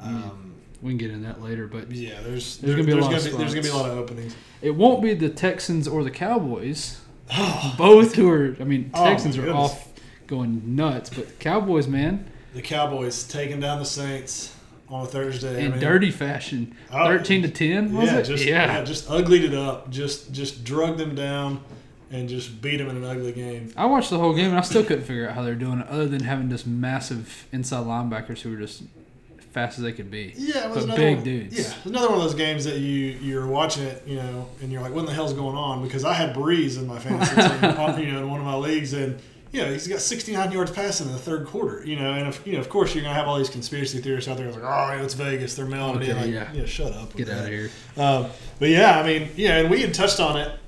Um, 0.00 0.54
We 0.82 0.90
can 0.90 0.98
get 0.98 1.10
into 1.12 1.26
that 1.26 1.40
later, 1.40 1.66
but 1.68 1.90
yeah, 1.92 2.20
there's 2.22 2.56
There's 2.58 2.74
gonna 2.74 2.86
be 2.86 2.92
a 2.92 2.96
lot 2.96 3.04
gonna 3.10 3.16
of 3.18 3.24
be, 3.24 3.30
there's 3.36 3.54
gonna 3.54 3.62
be 3.62 3.68
a 3.68 3.74
lot 3.76 3.88
of 3.90 3.98
openings. 3.98 4.34
it 4.60 4.72
won't 4.74 5.02
be 5.02 5.14
the 5.14 5.28
Texans 5.28 5.86
or 5.86 6.02
the 6.02 6.10
Cowboys. 6.10 7.00
Both 7.78 8.14
who 8.16 8.28
are, 8.30 8.56
I 8.60 8.64
mean, 8.64 8.90
Oh, 8.94 9.04
Texans 9.04 9.38
are 9.38 9.52
off 9.52 9.88
going 10.26 10.74
nuts, 10.74 11.10
but 11.10 11.26
the 11.28 11.32
Cowboys, 11.34 11.86
man, 11.86 12.28
The 12.54 12.62
Cowboys 12.62 13.22
taking 13.24 13.60
down 13.60 13.78
the 13.78 13.84
Saints 13.84 14.56
on 14.88 15.04
a 15.04 15.06
Thursday 15.06 15.56
I 15.62 15.66
in 15.66 15.70
mean, 15.72 15.80
dirty 15.80 16.10
fashion, 16.10 16.74
Oh, 16.90 17.04
13 17.04 17.42
to 17.42 17.48
10, 17.48 17.92
was 17.96 18.10
yeah, 18.10 18.18
it? 18.18 18.24
just 18.24 18.44
yeah. 18.44 18.78
yeah. 18.78 18.84
just 18.84 19.08
uglied 19.08 19.44
it 19.44 19.54
up, 19.54 19.88
just 19.90 20.32
just 20.32 20.64
drug 20.64 20.98
them 20.98 21.14
down, 21.14 21.62
and 22.12 22.28
just 22.28 22.60
beat 22.62 22.76
them 22.76 22.88
in 22.88 22.96
an 22.98 23.04
ugly 23.04 23.32
game. 23.32 23.72
I 23.76 23.86
watched 23.86 24.10
the 24.10 24.18
whole 24.18 24.34
game 24.34 24.50
and 24.50 24.58
I 24.58 24.60
still 24.62 24.84
couldn't 24.84 25.04
figure 25.04 25.28
out 25.28 25.34
how 25.34 25.42
they're 25.42 25.54
doing 25.54 25.80
it, 25.80 25.86
other 25.88 26.06
than 26.06 26.22
having 26.24 26.50
just 26.50 26.66
massive 26.66 27.46
inside 27.52 27.84
linebackers 27.86 28.40
who 28.40 28.50
were 28.50 28.58
just 28.58 28.82
fast 29.52 29.78
as 29.78 29.84
they 29.84 29.92
could 29.92 30.10
be. 30.10 30.32
Yeah, 30.36 30.64
it 30.64 30.70
was 30.70 30.78
But 30.78 30.84
another 30.84 31.00
big 31.00 31.16
one, 31.16 31.24
dudes. 31.24 31.58
Yeah, 31.58 31.74
another 31.84 32.08
one 32.08 32.18
of 32.18 32.24
those 32.24 32.34
games 32.34 32.64
that 32.64 32.78
you 32.78 33.18
you're 33.20 33.46
watching 33.46 33.82
it, 33.84 34.02
you 34.06 34.16
know, 34.16 34.48
and 34.62 34.72
you're 34.72 34.80
like, 34.82 34.92
what 34.92 35.00
in 35.00 35.06
the 35.06 35.12
hell's 35.12 35.34
going 35.34 35.56
on? 35.56 35.82
Because 35.82 36.04
I 36.04 36.12
had 36.14 36.34
Brees 36.34 36.78
in 36.78 36.86
my 36.86 36.98
fantasy 36.98 37.34
team, 37.36 37.78
on- 37.78 38.00
you 38.02 38.10
know, 38.12 38.18
in 38.20 38.30
one 38.30 38.40
of 38.40 38.46
my 38.46 38.54
leagues, 38.54 38.92
and 38.94 39.18
you 39.52 39.60
know, 39.60 39.70
he's 39.70 39.86
got 39.86 40.00
69 40.00 40.50
yards 40.52 40.70
passing 40.70 41.06
in 41.08 41.12
the 41.12 41.18
third 41.18 41.46
quarter, 41.46 41.84
you 41.84 41.96
know, 41.96 42.14
and 42.14 42.26
if 42.28 42.46
you 42.46 42.54
know, 42.54 42.60
of 42.60 42.70
course, 42.70 42.94
you're 42.94 43.04
gonna 43.04 43.14
have 43.14 43.28
all 43.28 43.36
these 43.36 43.50
conspiracy 43.50 44.00
theorists 44.00 44.26
out 44.30 44.38
there 44.38 44.50
like, 44.50 44.62
oh, 44.62 45.02
it's 45.04 45.12
Vegas, 45.12 45.54
they're 45.54 45.66
mailing 45.66 46.00
it 46.02 46.08
in. 46.08 46.16
Like, 46.16 46.54
yeah. 46.54 46.64
shut 46.64 46.94
up, 46.94 47.14
Get 47.14 47.28
out 47.28 47.36
that. 47.36 47.44
of 47.44 47.48
here. 47.50 47.70
Um, 47.98 48.26
but 48.58 48.70
yeah, 48.70 48.98
I 48.98 49.06
mean, 49.06 49.28
yeah, 49.36 49.58
and 49.58 49.68
we 49.70 49.82
had 49.82 49.92
touched 49.92 50.20
on 50.20 50.38
it, 50.40 50.58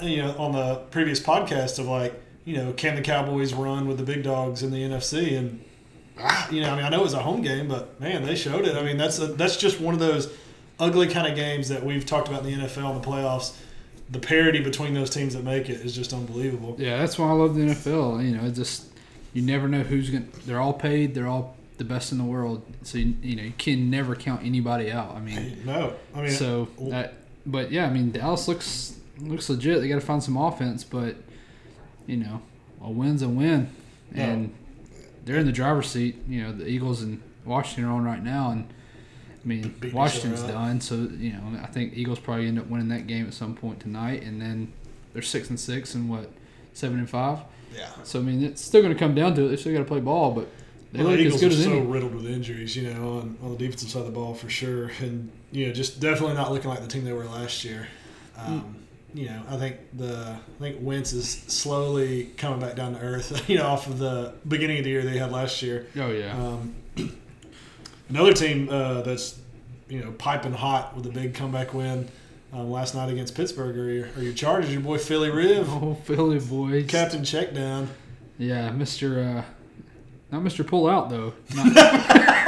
you 0.00 0.18
know, 0.18 0.34
on 0.38 0.52
the 0.52 0.76
previous 0.90 1.20
podcast 1.20 1.78
of 1.78 1.86
like, 1.86 2.20
you 2.44 2.56
know, 2.56 2.72
can 2.72 2.94
the 2.94 3.02
Cowboys 3.02 3.52
run 3.52 3.88
with 3.88 3.98
the 3.98 4.04
big 4.04 4.22
dogs 4.22 4.62
in 4.62 4.70
the 4.70 4.78
NFC? 4.78 5.36
And 5.36 5.64
ah, 6.18 6.48
you 6.50 6.62
know, 6.62 6.70
I 6.70 6.76
mean, 6.76 6.84
I 6.84 6.88
know 6.88 7.00
it 7.00 7.04
was 7.04 7.14
a 7.14 7.22
home 7.22 7.42
game, 7.42 7.68
but 7.68 8.00
man, 8.00 8.24
they 8.24 8.34
showed 8.34 8.66
it. 8.66 8.76
I 8.76 8.82
mean, 8.82 8.96
that's 8.96 9.18
a, 9.18 9.26
that's 9.26 9.56
just 9.56 9.80
one 9.80 9.94
of 9.94 10.00
those 10.00 10.32
ugly 10.78 11.08
kind 11.08 11.26
of 11.26 11.34
games 11.34 11.68
that 11.68 11.84
we've 11.84 12.06
talked 12.06 12.28
about 12.28 12.44
in 12.44 12.58
the 12.58 12.66
NFL 12.66 12.94
and 12.94 13.02
the 13.02 13.06
playoffs. 13.06 13.56
The 14.10 14.20
parity 14.20 14.60
between 14.60 14.94
those 14.94 15.10
teams 15.10 15.34
that 15.34 15.44
make 15.44 15.68
it 15.68 15.84
is 15.84 15.94
just 15.94 16.14
unbelievable. 16.14 16.76
Yeah, 16.78 16.98
that's 16.98 17.18
why 17.18 17.28
I 17.28 17.32
love 17.32 17.54
the 17.54 17.60
NFL. 17.60 18.24
You 18.24 18.38
know, 18.38 18.46
it 18.46 18.52
just 18.52 18.86
you 19.34 19.42
never 19.42 19.68
know 19.68 19.82
who's 19.82 20.08
going. 20.08 20.30
to 20.30 20.46
They're 20.46 20.60
all 20.60 20.72
paid. 20.72 21.14
They're 21.14 21.26
all 21.26 21.56
the 21.76 21.84
best 21.84 22.12
in 22.12 22.18
the 22.18 22.24
world. 22.24 22.62
So 22.82 22.98
you, 22.98 23.14
you 23.22 23.36
know 23.36 23.42
you 23.42 23.52
can 23.58 23.90
never 23.90 24.16
count 24.16 24.44
anybody 24.44 24.90
out. 24.90 25.14
I 25.14 25.20
mean, 25.20 25.62
No, 25.64 25.94
I 26.14 26.22
mean, 26.22 26.30
so 26.30 26.68
that. 26.78 27.14
But 27.44 27.70
yeah, 27.70 27.86
I 27.86 27.90
mean 27.90 28.10
Dallas 28.10 28.48
looks 28.48 28.97
looks 29.20 29.48
legit. 29.48 29.80
They 29.80 29.88
got 29.88 29.96
to 29.96 30.00
find 30.00 30.22
some 30.22 30.36
offense, 30.36 30.84
but 30.84 31.16
you 32.06 32.16
know, 32.16 32.42
a 32.82 32.90
win's 32.90 33.22
a 33.22 33.28
win, 33.28 33.70
and 34.14 34.54
they're 35.24 35.36
in 35.38 35.46
the 35.46 35.52
driver's 35.52 35.88
seat. 35.88 36.16
You 36.28 36.42
know, 36.44 36.52
the 36.52 36.66
Eagles 36.68 37.02
and 37.02 37.20
Washington 37.44 37.84
are 37.84 37.92
on 37.94 38.04
right 38.04 38.22
now, 38.22 38.50
and 38.50 38.68
I 39.44 39.46
mean 39.46 39.74
Washington's 39.92 40.42
done. 40.42 40.80
So 40.80 40.94
you 40.96 41.32
know, 41.32 41.60
I 41.62 41.66
think 41.66 41.94
Eagles 41.96 42.18
probably 42.18 42.46
end 42.46 42.58
up 42.58 42.66
winning 42.66 42.88
that 42.88 43.06
game 43.06 43.26
at 43.26 43.34
some 43.34 43.54
point 43.54 43.80
tonight, 43.80 44.22
and 44.22 44.40
then 44.40 44.72
they're 45.12 45.22
six 45.22 45.48
and 45.50 45.58
six 45.58 45.94
and 45.94 46.08
what 46.08 46.30
seven 46.72 46.98
and 46.98 47.08
five. 47.10 47.40
yeah. 47.74 47.88
So 48.04 48.18
I 48.20 48.22
mean, 48.22 48.42
it's 48.44 48.62
still 48.62 48.82
going 48.82 48.92
to 48.94 48.98
come 48.98 49.14
down 49.14 49.34
to 49.34 49.46
it. 49.46 49.48
They 49.48 49.56
still 49.56 49.72
got 49.72 49.80
to 49.80 49.84
play 49.84 50.00
ball, 50.00 50.32
but 50.32 50.48
they 50.92 51.00
Well, 51.00 51.08
look 51.08 51.18
the 51.18 51.26
as 51.26 51.34
Eagles 51.34 51.40
good 51.42 51.52
are 51.52 51.54
as 51.56 51.64
so 51.64 51.70
any. 51.72 51.80
riddled 51.86 52.14
with 52.14 52.26
injuries, 52.26 52.76
you 52.76 52.92
know, 52.94 53.18
on, 53.18 53.36
on 53.42 53.50
the 53.52 53.58
defensive 53.58 53.90
side 53.90 54.00
of 54.00 54.06
the 54.06 54.12
ball 54.12 54.34
for 54.34 54.48
sure, 54.48 54.90
and 55.00 55.30
you 55.52 55.66
know, 55.66 55.72
just 55.72 56.00
definitely 56.00 56.34
not 56.36 56.52
looking 56.52 56.70
like 56.70 56.80
the 56.80 56.86
team 56.88 57.04
they 57.04 57.12
were 57.12 57.24
last 57.24 57.64
year. 57.64 57.88
Um, 58.36 58.76
you 59.14 59.26
know, 59.26 59.42
I 59.48 59.56
think 59.56 59.76
the 59.96 60.36
I 60.38 60.58
think 60.62 60.76
Wentz 60.80 61.12
is 61.12 61.28
slowly 61.28 62.24
coming 62.36 62.60
back 62.60 62.76
down 62.76 62.94
to 62.94 63.00
earth. 63.00 63.48
You 63.48 63.58
know, 63.58 63.66
off 63.66 63.86
of 63.86 63.98
the 63.98 64.34
beginning 64.46 64.78
of 64.78 64.84
the 64.84 64.90
year 64.90 65.02
they 65.02 65.16
had 65.18 65.32
last 65.32 65.62
year. 65.62 65.86
Oh 65.96 66.10
yeah, 66.10 66.34
Um, 66.36 66.74
another 68.10 68.32
team 68.32 68.68
uh, 68.70 69.02
that's 69.02 69.38
you 69.88 70.00
know 70.04 70.12
piping 70.12 70.52
hot 70.52 70.94
with 70.96 71.06
a 71.06 71.10
big 71.10 71.34
comeback 71.34 71.72
win 71.72 72.08
um, 72.52 72.70
last 72.70 72.94
night 72.94 73.10
against 73.10 73.34
Pittsburgh 73.34 73.76
are 73.78 73.90
your, 73.90 74.08
are 74.16 74.22
your 74.22 74.32
Chargers. 74.34 74.70
Your 74.72 74.82
boy 74.82 74.98
Philly 74.98 75.30
Riv, 75.30 75.68
oh 75.82 75.94
Philly 76.04 76.38
boys. 76.40 76.86
Captain 76.88 77.22
Checkdown. 77.22 77.86
Yeah, 78.38 78.70
Mister. 78.70 79.20
Uh, 79.22 79.44
not 80.30 80.42
Mister 80.42 80.62
Pull 80.64 80.86
Out 80.86 81.08
though. 81.08 81.32
Not, 81.54 81.74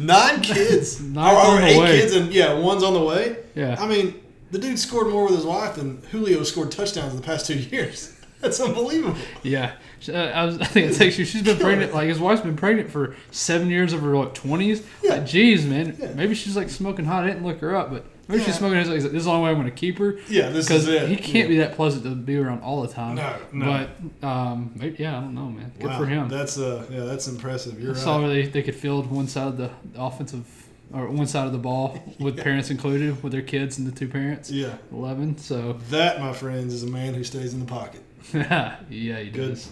Nine 0.00 0.40
kids, 0.42 1.00
Nine 1.00 1.34
or, 1.34 1.58
or 1.58 1.62
eight 1.62 1.76
way. 1.80 2.00
kids, 2.00 2.14
and 2.14 2.32
yeah, 2.32 2.52
one's 2.52 2.84
on 2.84 2.94
the 2.94 3.02
way. 3.02 3.36
yeah, 3.56 3.74
I 3.80 3.86
mean, 3.88 4.14
the 4.50 4.58
dude 4.58 4.78
scored 4.78 5.08
more 5.08 5.24
with 5.26 5.34
his 5.36 5.44
wife 5.44 5.76
than 5.76 6.02
Julio 6.10 6.42
scored 6.42 6.70
touchdowns 6.72 7.12
in 7.12 7.20
the 7.20 7.26
past 7.26 7.46
two 7.46 7.58
years. 7.58 8.14
That's 8.40 8.60
unbelievable. 8.60 9.18
yeah. 9.42 9.72
Uh, 10.08 10.12
I, 10.12 10.44
was, 10.44 10.60
I 10.60 10.64
think 10.64 10.92
it 10.92 10.94
takes 10.96 11.18
you. 11.18 11.24
She's 11.24 11.42
been 11.42 11.58
pregnant. 11.58 11.92
Like 11.92 12.08
his 12.08 12.20
wife's 12.20 12.40
been 12.42 12.56
pregnant 12.56 12.88
for 12.88 13.16
seven 13.32 13.68
years 13.68 13.92
of 13.92 14.00
her 14.02 14.16
like 14.16 14.32
twenties. 14.32 14.86
Yeah. 15.02 15.14
Like, 15.14 15.26
geez, 15.26 15.66
man. 15.66 15.96
Yeah. 15.98 16.12
Maybe 16.14 16.34
she's 16.36 16.54
like 16.56 16.70
smoking 16.70 17.04
hot. 17.04 17.24
I 17.24 17.26
didn't 17.28 17.44
look 17.44 17.58
her 17.58 17.74
up, 17.74 17.90
but 17.90 18.04
maybe 18.28 18.38
Yeah. 18.38 18.46
she's 18.46 18.58
smoking. 18.58 18.78
He's 18.78 18.86
like, 18.88 19.00
this 19.00 19.12
is 19.12 19.24
the 19.24 19.30
only 19.32 19.42
way 19.42 19.50
I'm 19.50 19.56
going 19.56 19.66
to 19.68 19.72
keep 19.76 19.98
her 19.98 20.18
Yeah, 20.28 20.50
this 20.50 20.68
because 20.68 20.86
is 20.86 21.02
it. 21.02 21.08
he 21.08 21.16
can't 21.16 21.48
be 21.48 21.58
that 21.58 21.74
pleasant 21.74 22.04
to 22.04 22.10
be 22.14 22.36
around 22.36 22.60
all 22.62 22.82
the 22.82 22.86
time. 22.94 23.16
No, 23.16 23.36
no. 23.52 23.86
But 24.22 24.26
um, 24.28 24.70
maybe, 24.76 25.02
yeah, 25.02 25.18
I 25.18 25.20
don't 25.20 25.34
know, 25.34 25.46
man. 25.50 25.72
Good 25.80 25.88
Wow, 25.88 25.98
for 25.98 26.06
him. 26.06 26.28
That's 26.28 26.56
uh, 26.58 26.86
yeah, 26.92 27.00
that's 27.00 27.26
impressive. 27.26 27.80
You're 27.82 27.96
I 27.96 27.98
saw 27.98 28.14
right. 28.18 28.20
where 28.20 28.28
they, 28.28 28.46
they 28.46 28.62
could 28.62 28.76
field 28.76 29.10
one 29.10 29.26
side 29.26 29.48
of 29.48 29.56
the 29.56 29.70
offensive 29.96 30.44
or 30.92 31.08
one 31.08 31.26
side 31.26 31.46
of 31.46 31.52
the 31.52 31.58
ball 31.58 31.98
with 32.18 32.36
Yeah. 32.38 32.44
parents 32.44 32.70
included 32.70 33.22
with 33.22 33.32
their 33.32 33.42
kids 33.42 33.78
and 33.78 33.86
the 33.86 33.92
two 33.92 34.08
parents. 34.08 34.50
Yeah, 34.50 34.74
11. 34.92 35.38
So, 35.38 35.74
that, 35.90 36.20
my 36.20 36.32
friends, 36.32 36.72
is 36.74 36.82
a 36.82 36.86
man 36.88 37.14
who 37.14 37.24
stays 37.24 37.52
in 37.54 37.60
the 37.60 37.66
pocket. 37.66 38.02
yeah, 38.34 38.76
he 38.88 39.30
Good. 39.30 39.50
does. 39.50 39.70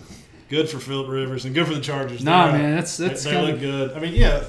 Good 0.48 0.68
for 0.68 0.78
Philip 0.78 1.08
Rivers 1.08 1.44
and 1.44 1.54
good 1.54 1.66
for 1.66 1.74
the 1.74 1.80
Chargers. 1.80 2.22
Nah, 2.22 2.46
They're, 2.46 2.54
uh, 2.54 2.58
man, 2.58 2.76
that's 2.76 2.96
they, 2.96 3.08
that's 3.08 3.24
they 3.24 3.32
kind 3.32 3.46
look 3.46 3.54
of 3.56 3.60
good. 3.60 3.92
I 3.96 3.98
mean, 4.00 4.14
yeah, 4.14 4.44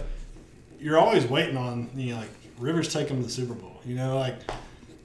you're 0.80 1.00
always 1.00 1.26
waiting 1.26 1.58
on 1.58 1.90
you 1.96 2.14
know 2.14 2.20
like 2.22 2.30
Rivers 2.60 2.94
take 2.94 3.08
him 3.10 3.18
to 3.18 3.24
the 3.24 3.32
Super 3.32 3.56
Bowl. 3.56 3.82
You 3.84 3.96
know, 3.96 4.16
like 4.20 4.36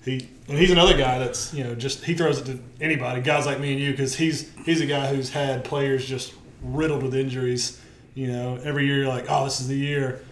he 0.04 0.28
and 0.48 0.58
he's 0.58 0.70
another 0.70 0.94
guy 0.96 1.18
that's 1.18 1.54
you 1.54 1.64
know 1.64 1.74
just 1.74 2.04
he 2.04 2.12
throws 2.12 2.40
it 2.40 2.44
to 2.44 2.58
anybody, 2.78 3.22
guys 3.22 3.46
like 3.46 3.58
me 3.58 3.72
and 3.72 3.80
you, 3.80 3.90
because 3.92 4.14
he's 4.16 4.52
he's 4.66 4.82
a 4.82 4.86
guy 4.86 5.06
who's 5.06 5.30
had 5.30 5.64
players 5.64 6.04
just 6.04 6.34
riddled 6.62 7.02
with 7.02 7.14
injuries. 7.14 7.80
You 8.14 8.26
know, 8.30 8.60
every 8.62 8.84
year 8.84 8.98
you're 8.98 9.08
like, 9.08 9.24
oh, 9.30 9.44
this 9.44 9.62
is 9.62 9.68
the 9.68 9.76
year. 9.76 10.22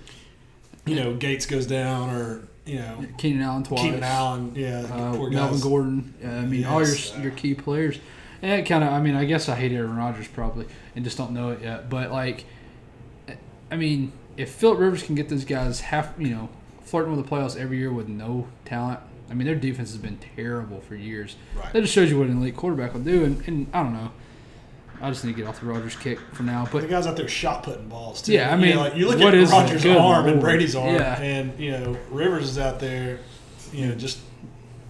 You 0.87 0.95
know, 0.97 1.14
Gates 1.14 1.47
goes 1.47 1.66
down, 1.66 2.11
or 2.11 2.43
you 2.66 2.77
know, 2.77 3.05
Keenan 3.19 3.43
Allen 3.43 3.62
twice. 3.64 3.81
Keenan 3.83 4.03
Allen. 4.03 4.53
Yeah, 4.55 4.81
Uh, 4.90 5.29
Melvin. 5.29 5.61
Gordon. 5.61 6.14
Uh, 6.25 6.29
I 6.29 6.40
mean, 6.47 6.64
all 6.64 6.81
your 6.81 6.88
Yes. 6.88 7.16
your 7.21 7.31
key 7.33 7.55
players. 7.55 7.99
And 8.43 8.53
it 8.61 8.64
kind 8.64 8.83
of, 8.83 8.90
I 8.90 9.01
mean, 9.03 9.14
I 9.14 9.27
guess 9.27 9.49
I 9.51 9.55
hate 9.55 9.71
Aaron 9.73 9.97
Rodgers 9.97 10.27
probably 10.29 10.64
and 10.97 11.05
just 11.05 11.19
don't 11.19 11.33
know 11.33 11.51
it 11.51 11.61
yet. 11.62 11.90
But 11.90 12.11
like, 12.11 12.47
I 13.71 13.77
mean, 13.77 14.12
if 14.37 14.51
Philip 14.51 14.79
Rivers 14.79 15.03
can 15.03 15.14
get 15.14 15.29
those 15.29 15.45
guys 15.45 15.81
half, 15.81 16.14
you 16.19 16.31
know, 16.31 16.49
flirting 16.83 17.14
with 17.14 17.25
the 17.25 17.31
playoffs 17.31 17.57
every 17.59 17.79
year 17.79 17.93
with 17.93 18.09
no 18.09 18.49
talent. 18.64 19.01
I 19.31 19.35
mean, 19.35 19.47
their 19.47 19.55
defense 19.55 19.90
has 19.90 19.99
been 19.99 20.19
terrible 20.35 20.81
for 20.81 20.97
years. 20.97 21.37
Right. 21.55 21.73
That 21.73 21.83
just 21.83 21.93
shows 21.93 22.11
you 22.11 22.19
what 22.19 22.27
an 22.29 22.38
elite 22.38 22.57
quarterback 22.57 22.95
will 22.95 23.01
do. 23.03 23.25
And, 23.25 23.47
and 23.47 23.66
I 23.73 23.83
don't 23.83 23.93
know. 23.93 24.11
I 25.03 25.09
just 25.11 25.25
need 25.25 25.33
to 25.33 25.37
get 25.39 25.47
off 25.49 25.61
the 25.61 25.67
Rodgers 25.67 25.97
kick 25.97 26.19
for 26.33 26.43
now. 26.43 26.69
But 26.71 26.83
the 26.83 26.89
guys 26.89 27.07
out 27.07 27.17
there 27.17 27.27
shot 27.29 27.63
putting 27.63 27.89
balls 27.89 28.21
too. 28.23 28.33
Yeah, 28.35 28.51
I 28.53 28.57
You 28.57 28.63
mean, 28.63 28.75
know, 28.77 28.81
like 28.83 28.97
you 28.97 29.07
look 29.09 29.21
at 29.21 29.51
Rodgers' 29.51 29.87
arm 29.87 30.29
and 30.29 30.41
Brady's 30.41 30.77
arm, 30.77 30.95
Yeah. 30.95 31.21
and 31.21 31.59
you 31.59 31.73
know 31.73 31.97
Rivers 32.11 32.51
is 32.51 32.59
out 32.59 32.81
there, 32.81 33.19
you 33.73 33.87
know, 33.87 33.95
just 33.95 34.19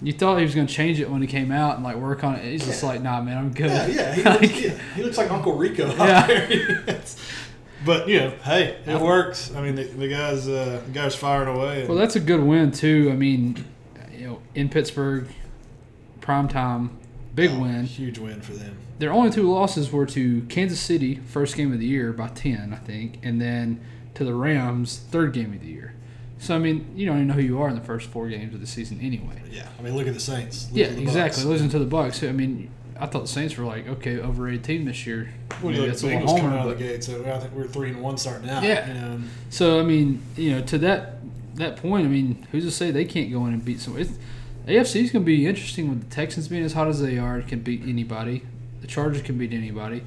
you 0.03 0.12
thought 0.12 0.38
he 0.38 0.44
was 0.44 0.55
going 0.55 0.66
to 0.66 0.73
change 0.73 0.99
it 0.99 1.11
when 1.11 1.20
he 1.20 1.27
came 1.29 1.53
out 1.53 1.75
and 1.77 1.85
like 1.85 1.96
work 1.96 2.25
on 2.25 2.35
it. 2.37 2.44
He's 2.44 2.64
just 2.64 2.83
like, 2.83 3.03
nah, 3.03 3.20
man, 3.20 3.37
I'm 3.38 3.53
good. 3.53 3.70
yeah, 3.70 3.87
yeah, 3.87 4.14
he 4.14 4.23
Like, 4.25 4.40
looks, 4.40 4.61
yeah, 4.61 4.79
he 4.96 5.03
looks 5.03 5.18
like 5.18 5.31
Uncle 5.31 5.53
Rico 5.57 5.88
out 5.90 5.99
Yeah. 6.29 6.99
but 7.85 8.09
you 8.09 8.20
know, 8.20 8.31
hey, 8.42 8.79
it 8.87 8.99
works. 9.01 9.55
I 9.55 9.61
mean, 9.62 9.75
the, 9.75 9.85
the 9.85 10.09
guys, 10.09 10.49
uh, 10.49 10.81
the 10.87 10.92
guys 10.92 11.14
firing 11.14 11.55
away. 11.57 11.81
And, 11.81 11.88
Well, 11.88 11.99
that's 11.99 12.16
a 12.16 12.20
good 12.20 12.40
win 12.42 12.73
too. 12.73 13.11
I 13.12 13.14
mean, 13.16 13.64
you 14.16 14.27
know, 14.27 14.42
in 14.55 14.68
Pittsburgh, 14.70 15.29
prime 16.20 16.49
time, 16.49 16.99
big 17.35 17.51
oh, 17.51 17.61
win. 17.61 17.85
huge 17.85 18.19
win 18.19 18.40
for 18.40 18.53
them. 18.53 18.77
Their 18.99 19.12
only 19.12 19.31
two 19.31 19.51
losses 19.51 19.90
were 19.90 20.07
to 20.07 20.43
Kansas 20.43 20.81
City, 20.81 21.16
first 21.16 21.57
game 21.57 21.73
of 21.73 21.79
the 21.79 21.87
year 21.87 22.12
by 22.12 22.29
ten, 22.29 22.73
I 22.73 22.77
think, 22.77 23.19
and 23.23 23.40
then 23.40 23.81
to 24.14 24.25
the 24.25 24.35
Rams, 24.35 24.99
third 24.99 25.33
game 25.33 25.53
of 25.53 25.61
the 25.61 25.69
year. 25.69 25.95
So 26.38 26.55
I 26.55 26.59
mean, 26.59 26.93
you 26.97 27.07
don't 27.07 27.16
even 27.16 27.29
know 27.29 27.35
who 27.35 27.43
you 27.43 27.61
are 27.61 27.69
in 27.69 27.75
the 27.75 27.83
first 27.83 28.09
four 28.09 28.29
games 28.29 28.55
of 28.55 28.61
the 28.61 28.66
season 28.66 28.99
anyway. 29.01 29.43
Yeah, 29.51 29.69
I 29.79 29.83
mean, 29.83 29.95
look 29.95 30.07
at 30.07 30.14
the 30.14 30.21
Saints. 30.21 30.69
Yeah, 30.73 30.88
the 30.88 31.03
exactly. 31.03 31.43
Bucks. 31.43 31.45
Losing 31.45 31.69
to 31.71 31.79
the 31.79 31.85
Bucks. 31.85 32.23
I 32.23 32.33
mean, 32.33 32.71
I 32.99 33.07
thought 33.07 33.23
the 33.23 33.29
Saints 33.29 33.57
were 33.57 33.64
like 33.64 33.87
okay, 33.88 34.19
overrated 34.19 34.64
team 34.64 34.85
this 34.87 35.07
year. 35.07 35.33
Well, 35.62 35.73
Maybe 35.73 35.75
you 35.75 35.81
look 35.81 35.88
at 35.88 35.90
that's 35.90 36.03
the 36.03 36.09
a 36.09 36.19
little 36.19 36.29
homer, 36.29 36.40
coming 36.40 36.59
out 36.59 36.69
of 36.69 36.79
the 36.79 36.85
gate, 36.85 37.05
so 37.05 37.25
I 37.25 37.38
think 37.38 37.53
we're 37.53 37.66
three 37.66 37.90
and 37.90 38.01
one 38.01 38.16
starting 38.16 38.49
out. 38.49 38.62
Yeah. 38.62 38.88
you 38.88 38.95
know, 38.95 39.21
So 39.51 39.81
I 39.81 39.83
mean, 39.83 40.23
you 40.37 40.53
know, 40.53 40.62
to 40.62 40.79
that 40.79 41.16
that 41.57 41.77
point, 41.77 42.07
I 42.07 42.09
mean, 42.09 42.47
who's 42.51 42.64
to 42.64 42.71
say 42.71 42.90
they 42.90 43.05
can't 43.05 43.31
go 43.31 43.45
in 43.47 43.53
and 43.53 43.64
beat 43.64 43.81
some? 43.81 43.99
It's, 43.99 44.12
AFC 44.70 45.02
is 45.02 45.11
going 45.11 45.24
to 45.24 45.26
be 45.26 45.46
interesting 45.46 45.88
with 45.90 46.09
the 46.09 46.14
Texans 46.14 46.48
being 46.48 46.62
as 46.64 46.72
hot 46.72 46.88
as 46.88 47.00
they 47.00 47.18
are. 47.18 47.38
It 47.38 47.48
Can 47.48 47.61
beat 47.61 47.83
anybody. 47.87 48.42
The 48.80 48.87
Chargers 48.87 49.22
can 49.22 49.37
beat 49.37 49.52
anybody. 49.52 50.02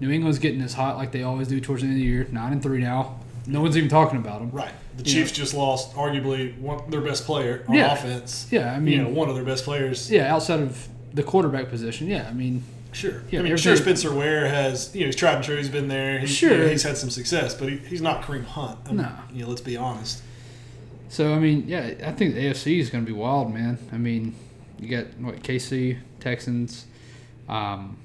New 0.00 0.10
England's 0.10 0.38
getting 0.38 0.60
as 0.62 0.74
hot 0.74 0.96
like 0.96 1.12
they 1.12 1.22
always 1.22 1.48
do 1.48 1.60
towards 1.60 1.82
the 1.82 1.88
end 1.88 1.96
of 1.96 2.00
the 2.00 2.06
year. 2.06 2.26
Nine 2.30 2.52
and 2.52 2.62
three 2.62 2.80
now. 2.80 3.18
No 3.46 3.60
one's 3.62 3.76
even 3.76 3.88
talking 3.88 4.18
about 4.18 4.40
them. 4.40 4.50
right. 4.50 4.72
The 4.96 5.04
You 5.04 5.10
Chiefs 5.12 5.32
just 5.32 5.54
lost 5.54 5.94
arguably 5.94 6.58
one, 6.58 6.90
their 6.90 7.00
best 7.00 7.24
player 7.24 7.64
on 7.68 7.74
Yeah. 7.74 7.92
offense. 7.94 8.46
Yeah, 8.50 8.72
I 8.74 8.78
mean, 8.80 8.92
you 8.98 9.02
know, 9.04 9.08
one 9.08 9.28
of 9.30 9.34
their 9.34 9.44
best 9.44 9.64
players. 9.64 10.10
yeah, 10.10 10.32
outside 10.34 10.60
of 10.60 10.88
the 11.14 11.22
quarterback 11.22 11.68
position, 11.70 12.06
yeah, 12.08 12.26
I 12.28 12.32
mean, 12.34 12.62
Sure. 12.92 13.22
Yeah, 13.30 13.38
I 13.40 13.42
mean, 13.44 13.56
sure, 13.56 13.76
Spencer 13.76 14.12
Ware 14.12 14.48
has, 14.48 14.90
you 14.94 15.00
know, 15.02 15.06
he's 15.06 15.14
tried 15.16 15.36
and 15.36 15.44
true. 15.44 15.56
He's 15.56 15.68
been 15.68 15.86
there. 15.86 16.18
He's, 16.18 16.30
Sure. 16.30 16.50
you 16.50 16.58
know, 16.58 16.68
he's 16.68 16.82
had 16.82 16.96
some 16.98 17.08
success, 17.08 17.54
but 17.54 17.68
he, 17.68 17.76
he's 17.78 18.02
not 18.02 18.22
Kareem 18.22 18.44
Hunt. 18.44 18.78
I 18.84 18.88
mean, 18.88 18.96
No. 18.98 19.08
You 19.32 19.42
know, 19.44 19.48
let's 19.48 19.60
be 19.60 19.76
honest. 19.76 20.22
So 21.10 21.34
I 21.34 21.38
mean, 21.38 21.64
yeah, 21.66 21.92
I 22.06 22.12
think 22.12 22.34
the 22.34 22.46
AFC 22.46 22.78
is 22.78 22.88
going 22.88 23.04
to 23.04 23.12
be 23.12 23.16
wild, 23.16 23.52
man. 23.52 23.78
I 23.92 23.98
mean, 23.98 24.34
you 24.78 24.88
got 24.88 25.06
what 25.18 25.42
KC, 25.42 25.98
Texans, 26.20 26.86
um, 27.48 27.98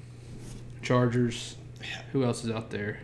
Chargers. 0.82 1.56
Yeah. 1.80 2.02
Who 2.12 2.24
else 2.24 2.44
is 2.44 2.50
out 2.50 2.70
there? 2.70 2.98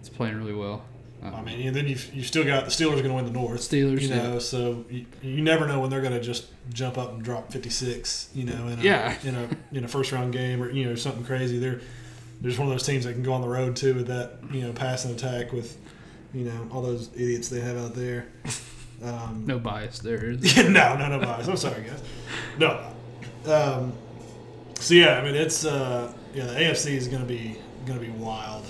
It's 0.00 0.08
playing 0.08 0.36
really 0.36 0.54
well. 0.54 0.82
I 1.22 1.42
mean, 1.42 1.66
and 1.66 1.74
then 1.74 1.88
you've 1.88 2.14
you 2.14 2.22
still 2.22 2.44
got 2.44 2.64
the 2.66 2.70
Steelers 2.70 3.02
going 3.02 3.04
to 3.08 3.14
win 3.14 3.24
the 3.24 3.30
North. 3.32 3.60
Steelers, 3.60 4.00
you 4.02 4.08
know, 4.10 4.34
yeah. 4.34 4.38
so 4.38 4.84
you, 4.88 5.06
you 5.22 5.42
never 5.42 5.66
know 5.66 5.80
when 5.80 5.90
they're 5.90 6.00
going 6.02 6.12
to 6.12 6.20
just 6.20 6.46
jump 6.72 6.98
up 6.98 7.14
and 7.14 7.22
drop 7.22 7.52
fifty 7.52 7.70
six. 7.70 8.28
You 8.34 8.44
know, 8.44 8.68
in 8.68 8.78
a, 8.78 8.82
Yeah. 8.82 9.18
in 9.24 9.34
a 9.34 9.48
in 9.72 9.84
a 9.84 9.88
first 9.88 10.12
round 10.12 10.32
game 10.32 10.62
or 10.62 10.70
you 10.70 10.84
know 10.84 10.94
something 10.94 11.24
crazy. 11.24 11.58
They're 11.58 11.80
they're 12.40 12.50
just 12.50 12.58
one 12.58 12.68
of 12.68 12.74
those 12.74 12.86
teams 12.86 13.04
that 13.04 13.14
can 13.14 13.22
go 13.22 13.32
on 13.32 13.40
the 13.40 13.48
road 13.48 13.76
too 13.76 13.94
with 13.94 14.06
that 14.06 14.38
you 14.52 14.60
know 14.62 14.72
passing 14.72 15.10
attack 15.10 15.52
with 15.52 15.76
you 16.34 16.44
know 16.44 16.68
all 16.70 16.82
those 16.82 17.10
idiots 17.14 17.48
they 17.48 17.60
have 17.60 17.76
out 17.76 17.94
there. 17.94 18.26
Um, 19.02 19.44
No 19.46 19.58
bias 19.58 19.98
there. 20.00 20.30
is 20.30 20.56
no, 20.68 20.96
no, 20.96 21.08
no 21.08 21.18
bias. 21.20 21.48
I'm 21.48 21.56
sorry, 21.56 21.82
guys. 21.82 22.02
No. 22.58 22.80
Um, 23.50 23.92
so 24.78 24.94
yeah, 24.94 25.18
I 25.18 25.24
mean 25.24 25.34
it's 25.34 25.64
uh, 25.64 26.12
yeah 26.34 26.46
the 26.46 26.54
AFC 26.54 26.92
is 26.92 27.08
going 27.08 27.22
to 27.22 27.28
be 27.28 27.56
going 27.86 27.98
to 27.98 28.04
be 28.04 28.12
wild. 28.12 28.64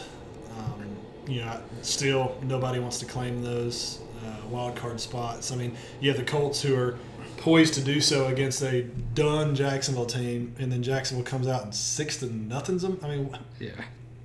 Um, 0.58 0.96
you 1.26 1.40
know, 1.40 1.60
still 1.82 2.36
nobody 2.42 2.78
wants 2.78 2.98
to 2.98 3.06
claim 3.06 3.42
those 3.42 4.00
uh, 4.24 4.46
wild 4.48 4.76
card 4.76 5.00
spots. 5.00 5.52
I 5.52 5.56
mean, 5.56 5.76
you 6.00 6.10
have 6.10 6.18
the 6.18 6.24
Colts 6.24 6.60
who 6.62 6.76
are 6.76 6.98
poised 7.38 7.74
to 7.74 7.80
do 7.80 8.00
so 8.00 8.26
against 8.26 8.62
a 8.62 8.82
done 9.14 9.54
Jacksonville 9.54 10.06
team, 10.06 10.54
and 10.58 10.70
then 10.72 10.82
Jacksonville 10.82 11.24
comes 11.24 11.46
out 11.46 11.64
and 11.64 11.74
six 11.74 12.16
to 12.18 12.26
nothing's 12.26 12.82
them. 12.82 12.98
I 13.02 13.08
mean, 13.08 13.36
Yeah. 13.60 13.70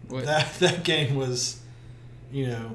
What, 0.07 0.25
that 0.25 0.53
that 0.59 0.83
game 0.83 1.15
was, 1.15 1.61
you 2.31 2.47
know, 2.47 2.71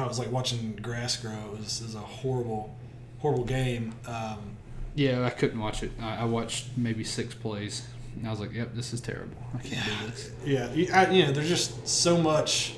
I 0.00 0.06
was 0.06 0.18
like 0.18 0.30
watching 0.32 0.72
grass 0.80 1.16
grow. 1.16 1.32
It 1.54 1.58
was, 1.60 1.80
it 1.80 1.84
was 1.84 1.94
a 1.94 1.98
horrible, 2.00 2.74
horrible 3.18 3.44
game. 3.44 3.94
Um, 4.06 4.56
yeah, 4.94 5.24
I 5.24 5.30
couldn't 5.30 5.58
watch 5.60 5.82
it. 5.82 5.90
I, 6.00 6.18
I 6.18 6.24
watched 6.24 6.66
maybe 6.76 7.04
six 7.04 7.34
plays. 7.34 7.86
And 8.16 8.26
I 8.26 8.30
was 8.30 8.40
like, 8.40 8.52
"Yep, 8.52 8.74
this 8.74 8.92
is 8.92 9.00
terrible. 9.00 9.36
I 9.54 9.58
can't 9.62 9.84
do 9.86 10.06
this." 10.08 10.30
Yeah, 10.44 10.68
I, 10.94 11.10
you 11.10 11.24
know, 11.24 11.32
there's 11.32 11.48
just 11.48 11.88
so 11.88 12.18
much. 12.18 12.74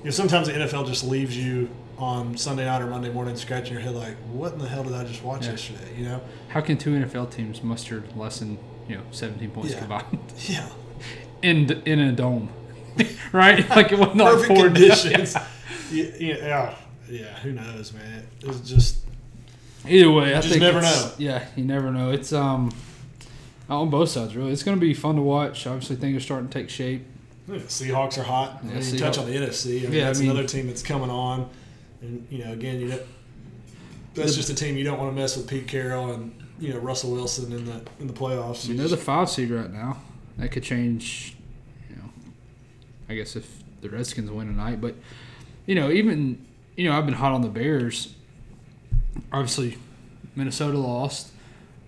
You 0.00 0.04
know, 0.06 0.10
sometimes 0.10 0.48
the 0.48 0.52
NFL 0.52 0.86
just 0.86 1.02
leaves 1.02 1.34
you 1.36 1.70
on 1.96 2.36
Sunday 2.36 2.66
night 2.66 2.82
or 2.82 2.86
Monday 2.86 3.10
morning 3.10 3.36
scratching 3.36 3.72
your 3.72 3.80
head 3.80 3.94
like, 3.94 4.16
"What 4.30 4.52
in 4.52 4.58
the 4.58 4.68
hell 4.68 4.84
did 4.84 4.92
I 4.92 5.04
just 5.04 5.22
watch 5.24 5.44
Yeah. 5.46 5.52
yesterday?" 5.52 5.96
You 5.96 6.04
know? 6.04 6.20
How 6.48 6.60
can 6.60 6.76
two 6.76 6.90
NFL 6.90 7.30
teams 7.32 7.62
muster 7.62 8.02
less 8.14 8.40
than 8.40 8.58
you 8.86 8.96
know 8.96 9.02
17 9.12 9.50
points 9.50 9.72
Yeah. 9.72 9.78
combined 9.78 10.18
Yeah, 10.46 10.68
in 11.40 11.70
in 11.86 11.98
a 12.00 12.12
dome, 12.12 12.50
right? 13.32 13.66
Like 13.70 13.92
it 13.92 13.98
wasn't 13.98 14.18
perfect 14.18 14.46
four 14.48 14.64
conditions. 14.66 15.36
Yeah, 15.90 16.04
yeah, 16.18 16.74
yeah. 17.08 17.38
Who 17.40 17.52
knows, 17.52 17.92
man? 17.92 18.26
It's 18.42 18.60
just 18.60 18.98
Either 19.88 20.10
way, 20.10 20.32
I 20.34 20.40
just 20.40 20.48
think 20.48 20.60
never 20.62 20.80
know. 20.80 21.12
Yeah, 21.18 21.44
you 21.54 21.64
never 21.64 21.90
know. 21.92 22.10
It's 22.10 22.32
um 22.32 22.72
on 23.68 23.90
both 23.90 24.08
sides 24.10 24.34
really. 24.36 24.52
It's 24.52 24.62
going 24.62 24.76
to 24.76 24.80
be 24.80 24.94
fun 24.94 25.16
to 25.16 25.22
watch. 25.22 25.66
Obviously, 25.66 25.96
things 25.96 26.16
are 26.16 26.20
starting 26.20 26.48
to 26.48 26.58
take 26.58 26.70
shape. 26.70 27.04
yeah, 27.48 27.58
Seahawks 27.60 28.18
are 28.18 28.22
hot. 28.24 28.60
Yeah, 28.64 28.80
you 28.80 28.98
touch 28.98 29.18
on 29.18 29.26
the 29.26 29.36
NFC. 29.36 29.80
I 29.80 29.82
mean, 29.84 29.92
Yeah, 29.92 30.02
I 30.02 30.04
that's 30.06 30.20
mean- 30.20 30.30
another 30.30 30.46
team 30.48 30.66
that's 30.66 30.82
coming 30.82 31.10
on, 31.10 31.48
and 32.00 32.26
you 32.30 32.44
know, 32.44 32.52
again, 32.52 32.80
you 32.80 32.88
know, 32.88 33.00
that's 34.14 34.34
just 34.34 34.50
a 34.50 34.54
team 34.54 34.76
you 34.76 34.84
don't 34.84 34.98
want 34.98 35.14
to 35.14 35.20
mess 35.20 35.36
with 35.36 35.48
Pete 35.48 35.68
Carroll 35.68 36.12
and 36.12 36.34
you 36.58 36.72
know 36.72 36.78
Russell 36.80 37.12
Wilson 37.12 37.52
in 37.52 37.64
the 37.66 37.80
in 38.00 38.06
the 38.08 38.12
playoffs. 38.12 38.64
I 38.64 38.68
mean, 38.68 38.78
they're 38.78 38.88
the 38.88 38.96
five 38.96 39.28
seed 39.30 39.50
right 39.50 39.70
now. 39.72 39.98
That 40.38 40.50
could 40.50 40.62
change. 40.64 41.36
You 41.90 41.96
know, 41.96 42.08
I 43.08 43.14
guess 43.14 43.36
if 43.36 43.62
the 43.82 43.88
Redskins 43.90 44.30
win 44.30 44.48
tonight, 44.48 44.80
but 44.80 44.94
you 45.66 45.74
know, 45.74 45.90
even 45.90 46.44
you 46.76 46.88
know, 46.88 46.96
I've 46.96 47.06
been 47.06 47.14
hot 47.14 47.32
on 47.32 47.42
the 47.42 47.48
Bears. 47.48 48.14
Obviously, 49.32 49.78
Minnesota 50.34 50.78
lost, 50.78 51.32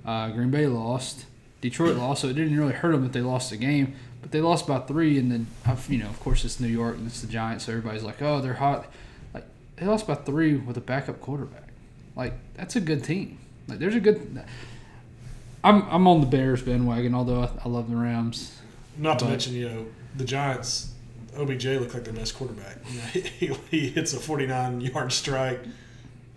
uh, 0.05 0.31
Green 0.31 0.51
Bay 0.51 0.67
lost, 0.67 1.27
Detroit 1.61 1.97
lost, 1.97 2.23
so 2.23 2.29
it 2.29 2.35
didn't 2.35 2.59
really 2.59 2.73
hurt 2.73 2.93
them 2.93 3.03
that 3.03 3.13
they 3.13 3.21
lost 3.21 3.51
the 3.51 3.57
game. 3.57 3.95
But 4.21 4.33
they 4.33 4.41
lost 4.41 4.67
by 4.67 4.81
three, 4.81 5.19
and 5.19 5.31
then 5.31 5.47
I've, 5.65 5.89
you 5.91 5.99
know, 5.99 6.09
of 6.09 6.19
course, 6.21 6.45
it's 6.45 6.59
New 6.59 6.69
York 6.69 6.97
and 6.97 7.07
it's 7.07 7.21
the 7.21 7.29
Giants, 7.29 7.67
so 7.67 7.73
everybody's 7.73 8.03
like, 8.03 8.21
"Oh, 8.21 8.41
they're 8.41 8.55
hot." 8.55 8.87
Like 9.33 9.45
they 9.77 9.87
lost 9.87 10.07
by 10.07 10.15
three 10.15 10.57
with 10.57 10.77
a 10.77 10.81
backup 10.81 11.21
quarterback. 11.21 11.69
Like 12.17 12.35
that's 12.55 12.75
a 12.75 12.81
good 12.81 13.05
team. 13.05 13.39
Like 13.69 13.79
there's 13.79 13.95
a 13.95 14.01
good. 14.01 14.43
I'm 15.63 15.83
I'm 15.89 16.07
on 16.09 16.21
the 16.21 16.27
Bears 16.27 16.63
bandwagon, 16.63 17.15
although 17.15 17.43
I, 17.43 17.51
I 17.65 17.69
love 17.69 17.91
the 17.91 17.97
Rams. 17.97 18.59
Not 18.97 19.21
to 19.21 19.27
mention, 19.27 19.55
you 19.55 19.69
know, 19.69 19.87
the 20.17 20.25
Giants. 20.25 20.93
OBJ 21.37 21.65
looked 21.67 21.95
like 21.95 22.05
their 22.05 22.13
best 22.15 22.35
quarterback. 22.37 22.79
You 23.41 23.49
know, 23.51 23.57
he, 23.71 23.79
he 23.81 23.89
hits 23.91 24.13
a 24.15 24.19
49 24.21 24.81
yard 24.81 25.13
strike. 25.13 25.61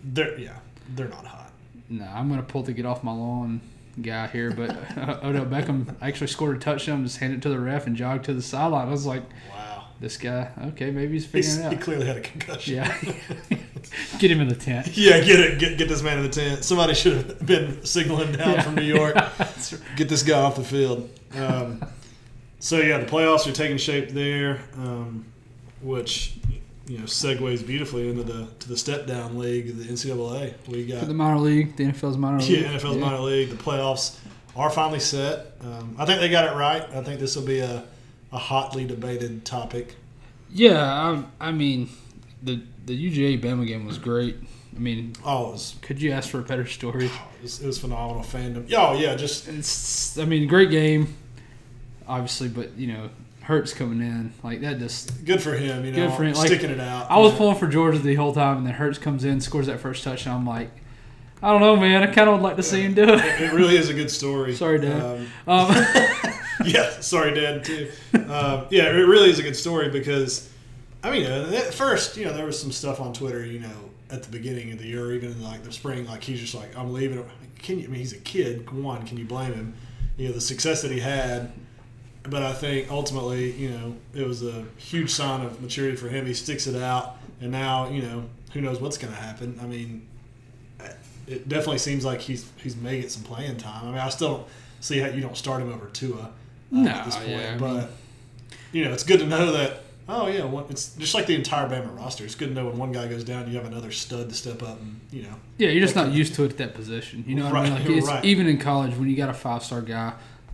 They're 0.03 0.37
yeah, 0.39 0.57
they're 0.95 1.07
not 1.07 1.25
hot. 1.25 1.51
No, 1.89 2.05
I'm 2.05 2.29
gonna 2.29 2.43
pull 2.43 2.63
the 2.63 2.73
get 2.73 2.85
off 2.85 3.03
my 3.03 3.11
lawn 3.11 3.61
guy 4.01 4.27
here, 4.27 4.51
but 4.51 4.69
uh, 4.97 5.19
Odell 5.23 5.45
Beckham 5.45 5.93
actually 6.01 6.27
scored 6.27 6.55
a 6.57 6.59
touchdown, 6.59 7.03
just 7.03 7.17
handed 7.17 7.39
it 7.39 7.41
to 7.43 7.49
the 7.49 7.59
ref 7.59 7.87
and 7.87 7.95
jogged 7.95 8.25
to 8.25 8.33
the 8.33 8.41
sideline. 8.41 8.87
I 8.87 8.91
was 8.91 9.05
like, 9.05 9.23
Wow, 9.51 9.85
this 9.99 10.17
guy, 10.17 10.49
okay, 10.69 10.89
maybe 10.91 11.13
he's 11.13 11.31
He's, 11.31 11.57
figuring 11.57 11.57
he 11.57 11.61
it 11.61 11.65
out. 11.65 11.73
He 11.73 11.77
clearly 11.77 12.05
had 12.07 12.17
a 12.17 12.21
concussion. 12.21 12.75
Yeah, 12.75 12.97
get 14.19 14.31
him 14.31 14.39
in 14.41 14.47
the 14.47 14.55
tent. 14.55 14.95
yeah, 14.97 15.19
get 15.19 15.39
it, 15.39 15.59
get 15.59 15.77
get 15.77 15.89
this 15.89 16.01
man 16.01 16.17
in 16.17 16.23
the 16.23 16.29
tent. 16.29 16.63
Somebody 16.63 16.93
should 16.93 17.17
have 17.17 17.45
been 17.45 17.83
signaling 17.85 18.31
down 18.31 18.53
Yeah. 18.53 18.61
from 18.61 18.75
New 18.75 18.81
York. 18.83 19.15
Get 19.95 20.07
this 20.09 20.23
guy 20.23 20.39
off 20.41 20.55
the 20.55 20.63
field. 20.63 21.09
Um, 21.35 21.81
so 22.61 22.77
yeah, 22.77 22.97
the 22.99 23.05
playoffs 23.05 23.45
are 23.47 23.51
taking 23.51 23.77
shape 23.77 24.09
there, 24.11 24.61
um, 24.77 25.25
which 25.81 26.35
you 26.87 26.97
know 26.97 27.03
segues 27.05 27.65
beautifully 27.65 28.09
into 28.09 28.23
the 28.23 28.47
to 28.59 28.69
the 28.69 28.77
step 28.77 29.05
down 29.07 29.37
league, 29.37 29.77
the 29.77 29.83
NCAA. 29.83 30.53
We 30.67 30.85
got 30.85 30.99
For 31.01 31.05
the 31.07 31.13
minor 31.13 31.39
league, 31.39 31.75
the 31.75 31.85
NFL's 31.85 32.17
minor 32.17 32.37
league. 32.41 32.61
Yeah, 32.61 32.73
NFL's 32.73 32.97
minor 32.97 33.19
league. 33.19 33.49
The 33.49 33.55
playoffs 33.61 34.17
are 34.55 34.69
finally 34.69 34.99
set. 34.99 35.53
Um, 35.61 35.95
I 35.97 36.05
think 36.05 36.19
they 36.21 36.29
got 36.29 36.45
it 36.45 36.55
right. 36.57 36.83
I 36.93 37.03
think 37.03 37.19
this 37.19 37.35
will 37.35 37.45
be 37.45 37.59
a, 37.59 37.83
a 38.31 38.37
hotly 38.37 38.85
debated 38.85 39.43
topic. 39.45 39.95
Yeah, 40.53 41.07
um, 41.07 41.31
I 41.39 41.51
mean, 41.51 41.89
the 42.43 42.61
the 42.85 42.93
UGA 43.11 43.41
Bama 43.41 43.65
game 43.67 43.85
was 43.85 43.97
great. 43.97 44.37
I 44.75 44.79
mean, 44.79 45.13
Oh, 45.25 45.51
was, 45.51 45.75
could 45.81 46.01
you 46.01 46.11
ask 46.11 46.29
for 46.29 46.39
a 46.39 46.43
better 46.43 46.65
story? 46.65 47.05
it 47.07 47.11
was, 47.43 47.61
it 47.61 47.67
was 47.67 47.77
phenomenal 47.77 48.23
fandom. 48.23 48.71
Oh, 48.73 48.93
yeah, 48.97 49.15
just 49.15 49.47
It's, 49.49 50.17
I 50.17 50.23
mean, 50.23 50.47
great 50.47 50.69
game, 50.71 51.13
obviously, 52.11 52.49
but 52.49 52.77
you 52.77 52.87
know, 52.87 53.09
Hurts 53.41 53.73
coming 53.73 54.01
in 54.01 54.33
like 54.43 54.61
that 54.61 54.77
just 54.77 55.25
good 55.25 55.41
for 55.41 55.53
him, 55.53 55.83
you 55.83 55.91
know, 55.91 56.07
Good 56.07 56.15
for 56.15 56.23
him. 56.23 56.33
Like, 56.35 56.47
sticking 56.47 56.69
it 56.69 56.79
out. 56.79 57.09
I 57.09 57.17
was 57.17 57.31
know. 57.31 57.37
pulling 57.39 57.57
for 57.57 57.67
Georgia 57.67 57.97
the 57.97 58.15
whole 58.15 58.33
time, 58.33 58.57
and 58.57 58.67
then 58.67 58.73
Hurts 58.73 58.99
comes 58.99 59.23
in, 59.25 59.41
scores 59.41 59.65
that 59.67 59.79
first 59.79 60.03
touchdown. 60.03 60.41
I'm 60.41 60.45
like, 60.45 60.69
I 61.41 61.51
don't 61.51 61.61
know, 61.61 61.75
man. 61.75 62.03
I 62.03 62.07
kind 62.07 62.29
of 62.29 62.35
would 62.35 62.43
like 62.43 62.57
to 62.57 62.63
see 62.63 62.83
him 62.83 62.93
do 62.93 63.03
it. 63.03 63.09
It, 63.09 63.41
it 63.41 63.53
really 63.53 63.77
is 63.77 63.89
a 63.89 63.95
good 63.95 64.11
story. 64.11 64.53
Sorry, 64.53 64.79
Dad. 64.79 65.01
Um, 65.01 65.27
Um, 65.47 65.69
yeah, 66.65 66.91
sorry, 66.99 67.33
Dad, 67.33 67.63
too. 67.63 67.89
Um, 68.13 68.67
yeah, 68.69 68.89
it 68.89 69.07
really 69.07 69.31
is 69.31 69.39
a 69.39 69.43
good 69.43 69.55
story 69.55 69.89
because, 69.89 70.51
I 71.03 71.09
mean, 71.09 71.25
uh, 71.25 71.51
at 71.55 71.73
first, 71.73 72.15
you 72.15 72.25
know, 72.25 72.33
there 72.33 72.45
was 72.45 72.59
some 72.59 72.71
stuff 72.71 73.01
on 73.01 73.11
Twitter, 73.11 73.43
you 73.43 73.59
know, 73.59 73.89
at 74.11 74.21
the 74.21 74.29
beginning 74.29 74.71
of 74.71 74.77
the 74.77 74.85
year, 74.85 75.13
even 75.13 75.31
in 75.31 75.43
like 75.43 75.63
the 75.63 75.71
spring, 75.71 76.05
like 76.05 76.23
he's 76.23 76.39
just 76.39 76.53
like, 76.53 76.77
I'm 76.77 76.93
leaving. 76.93 77.25
Can 77.57 77.79
you? 77.79 77.85
I 77.85 77.87
mean, 77.87 77.99
he's 77.99 78.13
a 78.13 78.17
kid. 78.17 78.69
One, 78.71 79.05
can 79.07 79.17
you 79.17 79.25
blame 79.25 79.53
him? 79.53 79.73
You 80.17 80.27
know, 80.27 80.33
the 80.33 80.41
success 80.41 80.83
that 80.83 80.91
he 80.91 80.99
had. 80.99 81.51
But 82.23 82.43
I 82.43 82.53
think 82.53 82.91
ultimately, 82.91 83.51
you 83.51 83.69
know, 83.69 83.95
it 84.13 84.27
was 84.27 84.43
a 84.43 84.63
huge 84.77 85.09
sign 85.09 85.43
of 85.43 85.59
maturity 85.61 85.97
for 85.97 86.07
him. 86.07 86.25
He 86.25 86.35
sticks 86.35 86.67
it 86.67 86.79
out, 86.81 87.17
and 87.39 87.51
now, 87.51 87.89
you 87.89 88.03
know, 88.03 88.25
who 88.53 88.61
knows 88.61 88.79
what's 88.79 88.97
going 88.97 89.13
to 89.13 89.19
happen? 89.19 89.59
I 89.61 89.65
mean, 89.65 90.07
it 91.27 91.47
definitely 91.47 91.79
seems 91.79 92.05
like 92.05 92.21
he's 92.21 92.49
he's 92.57 92.75
making 92.75 93.09
some 93.09 93.23
playing 93.23 93.57
time. 93.57 93.87
I 93.87 93.91
mean, 93.91 93.99
I 93.99 94.09
still 94.09 94.29
don't 94.29 94.47
see 94.79 94.99
how 94.99 95.07
you 95.07 95.21
don't 95.21 95.37
start 95.37 95.61
him 95.61 95.71
over 95.71 95.87
Tua 95.87 96.19
uh, 96.19 96.27
No, 96.71 96.89
at 96.89 97.05
this 97.05 97.15
point, 97.15 97.29
yeah, 97.29 97.57
but 97.57 97.73
mean- 97.73 97.87
you 98.71 98.85
know, 98.85 98.93
it's 98.93 99.03
good 99.03 99.19
to 99.19 99.25
know 99.25 99.51
that. 99.51 99.83
Oh 100.09 100.27
yeah, 100.27 100.43
one, 100.43 100.65
it's 100.69 100.93
just 100.95 101.13
like 101.13 101.27
the 101.27 101.35
entire 101.35 101.69
Bama 101.69 101.95
roster. 101.95 102.25
It's 102.25 102.35
good 102.35 102.49
to 102.49 102.53
know 102.53 102.65
when 102.65 102.77
one 102.77 102.91
guy 102.91 103.07
goes 103.07 103.23
down, 103.23 103.49
you 103.49 103.55
have 103.55 103.65
another 103.65 103.91
stud 103.91 104.27
to 104.29 104.35
step 104.35 104.61
up, 104.61 104.81
and 104.81 104.99
you 105.11 105.23
know, 105.23 105.35
yeah, 105.57 105.69
you're 105.69 105.79
just 105.79 105.95
not 105.95 106.11
used 106.11 106.35
to 106.35 106.43
it 106.43 106.51
at 106.51 106.57
that 106.57 106.73
position. 106.73 107.23
You 107.27 107.35
know 107.35 107.45
what 107.45 107.55
I 107.55 107.79
mean? 107.79 108.01
Like 108.01 108.07
right. 108.07 108.25
even 108.25 108.47
in 108.47 108.57
college, 108.57 108.95
when 108.95 109.09
you 109.09 109.15
got 109.15 109.29
a 109.29 109.33
five 109.33 109.63
star 109.63 109.81
guy 109.81 110.13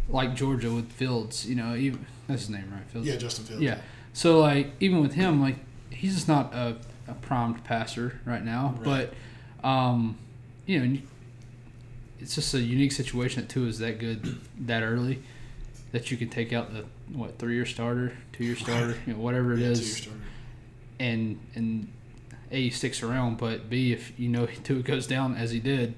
like 0.10 0.36
Georgia 0.36 0.72
with 0.72 0.92
Fields, 0.92 1.46
you 1.48 1.56
know, 1.56 1.76
even 1.76 2.06
that's 2.28 2.42
his 2.42 2.50
name, 2.50 2.70
right? 2.72 2.84
Fields. 2.92 3.08
yeah, 3.08 3.16
Justin 3.18 3.46
Fields. 3.46 3.62
Yeah. 3.62 3.80
So 4.14 4.40
like 4.40 4.72
even 4.80 5.02
with 5.02 5.14
him, 5.14 5.42
like 5.42 5.56
he's 5.90 6.16
just 6.16 6.28
not 6.28 6.54
a, 6.54 6.78
a 7.08 7.14
primed 7.14 7.64
passer 7.64 8.20
right 8.26 8.44
now. 8.44 8.76
Right. 8.80 9.10
But 9.64 9.68
um, 9.68 10.18
you 10.66 10.80
know, 10.80 11.00
it's 12.20 12.36
just 12.36 12.54
a 12.54 12.60
unique 12.60 12.92
situation 12.92 13.42
that 13.42 13.50
Tua 13.50 13.68
is 13.68 13.80
that 13.80 14.00
good 14.00 14.38
that 14.60 14.84
early 14.84 15.22
that 15.92 16.12
you 16.12 16.18
can 16.18 16.30
take 16.30 16.52
out 16.52 16.74
the 16.74 16.86
what 17.14 17.38
three 17.40 17.56
year 17.56 17.66
starter, 17.66 18.14
two 18.34 18.44
year 18.44 18.56
starter, 18.56 18.98
you 19.06 19.14
know, 19.14 19.20
whatever 19.20 19.54
it 19.54 19.60
Yeah, 19.60 19.68
is, 19.68 20.08
and 21.00 21.40
and 21.56 21.88
a 22.52 22.70
sticks 22.70 23.04
around, 23.04 23.38
but 23.38 23.70
b 23.70 23.92
if 23.94 24.18
you 24.20 24.30
know 24.30 24.46
Tua 24.64 24.82
goes 24.82 25.08
down 25.08 25.36
as 25.36 25.52
he 25.52 25.60
did, 25.60 25.96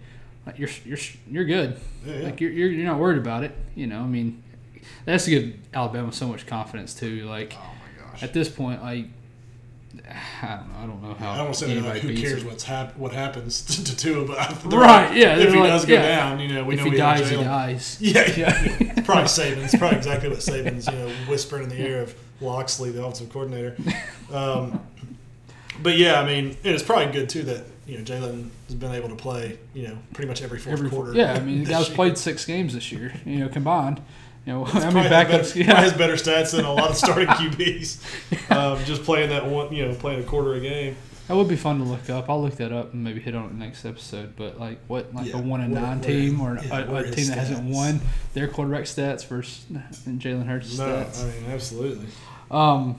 like 0.50 0.60
you're 0.60 0.70
you're 0.86 0.98
you're 1.30 1.46
good. 1.46 1.80
Yeah, 2.06 2.16
yeah. 2.16 2.24
Like 2.26 2.42
you're, 2.42 2.52
you're 2.52 2.70
you're 2.70 2.86
not 2.86 3.00
worried 3.00 3.18
about 3.20 3.44
it. 3.44 3.56
You 3.76 3.88
know, 3.88 4.00
I 4.00 4.08
mean, 4.08 4.42
that's 5.06 5.26
to 5.26 5.32
give 5.32 5.54
Alabama 5.74 6.12
so 6.12 6.28
much 6.28 6.46
confidence 6.48 6.94
too. 6.94 7.26
Like 7.28 7.54
oh 7.56 7.62
my 7.62 8.12
gosh. 8.12 8.24
at 8.24 8.34
this 8.34 8.50
point, 8.50 8.82
like 8.82 9.06
I 10.42 10.58
don't 10.58 10.70
know, 10.72 10.78
I 10.78 10.86
don't 10.88 11.02
know 11.04 11.14
how 11.14 11.32
I 11.32 11.38
don't 11.38 11.56
say 11.56 11.68
like, 11.68 11.78
anybody 11.78 12.00
who 12.00 12.22
cares 12.22 12.44
what's 12.44 12.64
hap- 12.64 12.98
what 12.98 13.12
happens 13.12 13.62
to, 13.66 13.84
to 13.84 13.96
Tua, 13.96 14.26
but 14.66 14.74
Right, 14.74 15.16
yeah, 15.16 15.38
if 15.38 15.54
he 15.54 15.60
like- 15.60 15.70
does 15.70 15.86
go 15.86 15.94
yeah. 15.94 16.30
down, 16.30 16.40
you 16.40 16.48
know, 16.48 16.64
we 16.64 16.74
if 16.74 16.80
know 16.80 16.86
he 16.86 16.92
we 16.92 16.98
dies, 16.98 17.30
he 17.30 17.36
dies. 17.38 17.98
Yeah, 18.02 18.32
yeah. 18.36 19.02
probably 19.04 19.26
Saban's. 19.26 19.76
Probably 19.76 19.98
exactly 19.98 20.30
what 20.30 20.40
Saban's, 20.40 20.88
you 20.88 20.94
know, 20.94 21.10
whispering 21.28 21.64
in 21.64 21.70
the 21.70 21.82
ear 21.82 22.02
of 22.02 22.16
Locksley, 22.42 22.90
the 22.92 23.04
offensive 23.04 23.30
coordinator. 23.30 23.76
Um, 24.32 24.82
but 25.82 25.98
yeah, 25.98 26.20
I 26.20 26.26
mean, 26.26 26.58
it's 26.64 26.84
probably 26.84 27.12
good 27.14 27.30
too 27.30 27.44
that 27.44 27.66
you 27.90 27.98
know 27.98 28.04
Jalen 28.04 28.50
has 28.68 28.76
been 28.76 28.92
able 28.94 29.10
to 29.10 29.16
play 29.16 29.58
you 29.74 29.88
know 29.88 29.98
pretty 30.14 30.28
much 30.28 30.42
every 30.42 30.60
fourth 30.60 30.78
Every, 30.78 30.90
quarter. 30.90 31.14
yeah, 31.14 31.34
I 31.34 31.40
mean, 31.40 31.64
the 31.64 31.70
guy's 31.70 31.88
year. 31.88 31.96
played 31.96 32.18
six 32.18 32.46
games 32.46 32.74
this 32.74 32.92
year, 32.92 33.14
you 33.26 33.38
know, 33.40 33.50
combined. 33.50 34.02
You 34.46 34.54
know, 34.54 34.66
I 34.74 34.90
mean, 34.92 35.04
backups. 35.06 35.54
better, 35.56 35.60
Yeah, 35.64 35.82
has 35.82 35.94
better 35.94 36.14
stats 36.14 36.52
than 36.56 36.66
a 36.66 36.74
lot 36.74 36.90
of 36.92 36.96
starting 37.04 37.28
QBs. 37.28 38.52
Um, 38.52 38.84
just 38.86 39.04
playing 39.04 39.30
that 39.30 39.46
one, 39.46 39.74
you 39.74 39.86
know, 39.86 39.94
playing 39.96 40.22
a 40.22 40.24
quarter 40.24 40.54
a 40.54 40.60
game. 40.60 40.96
that 41.28 41.36
would 41.36 41.48
be 41.50 41.56
fun 41.58 41.78
to 41.80 41.84
look 41.84 42.10
up. 42.10 42.30
I'll 42.30 42.42
look 42.42 42.56
that 42.56 42.72
up 42.72 42.94
and 42.94 43.04
maybe 43.04 43.20
hit 43.20 43.36
on 43.36 43.46
it 43.48 43.54
next 43.54 43.86
episode. 43.86 44.36
But 44.38 44.60
like, 44.60 44.80
what, 44.88 45.14
like 45.14 45.28
Yeah, 45.28 45.38
a 45.38 45.42
one 45.42 45.62
and 45.62 45.74
nine 45.74 45.98
what 46.00 46.08
team 46.08 46.40
or 46.42 46.58
yeah, 46.64 46.80
a, 46.90 46.96
a 46.96 47.04
team 47.04 47.14
his 47.16 47.30
that 47.30 47.38
hasn't 47.38 47.64
won 47.70 48.00
their 48.34 48.48
quarterback 48.48 48.86
stats 48.86 49.26
versus 49.28 49.66
Jalen 50.08 50.46
Hurts' 50.48 50.78
No, 50.78 50.86
stats. 50.86 51.22
I 51.24 51.26
mean 51.42 51.52
absolutely. 51.52 52.08
Um, 52.50 52.98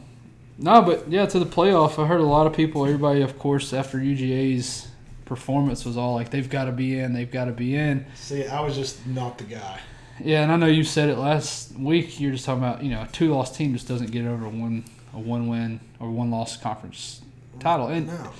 no, 0.60 0.82
but 0.82 1.08
yeah, 1.10 1.26
to 1.26 1.38
the 1.38 1.46
playoff, 1.46 2.02
I 2.02 2.06
heard 2.06 2.20
a 2.20 2.24
lot 2.24 2.46
of 2.46 2.52
people, 2.52 2.84
everybody, 2.84 3.22
of 3.22 3.38
course, 3.38 3.72
after 3.72 3.98
UGA's 3.98 4.88
performance 5.24 5.84
was 5.84 5.96
all 5.96 6.14
like, 6.14 6.30
they've 6.30 6.48
got 6.48 6.66
to 6.66 6.72
be 6.72 6.98
in, 6.98 7.12
they've 7.12 7.30
got 7.30 7.46
to 7.46 7.52
be 7.52 7.74
in. 7.74 8.04
See, 8.14 8.46
I 8.46 8.60
was 8.60 8.74
just 8.76 9.06
not 9.06 9.38
the 9.38 9.44
guy. 9.44 9.80
Yeah, 10.22 10.42
and 10.42 10.52
I 10.52 10.56
know 10.56 10.66
you 10.66 10.84
said 10.84 11.08
it 11.08 11.16
last 11.16 11.74
week. 11.78 12.20
You're 12.20 12.32
just 12.32 12.44
talking 12.44 12.62
about, 12.62 12.82
you 12.82 12.90
know, 12.90 13.02
a 13.02 13.08
two 13.08 13.32
loss 13.34 13.56
team 13.56 13.72
just 13.72 13.88
doesn't 13.88 14.10
get 14.10 14.26
over 14.26 14.48
one 14.48 14.84
a 15.14 15.18
one 15.18 15.48
win 15.48 15.80
or 15.98 16.10
one 16.10 16.30
loss 16.30 16.56
conference 16.56 17.22
title. 17.58 17.88
And 17.88 18.06
No, 18.06 18.30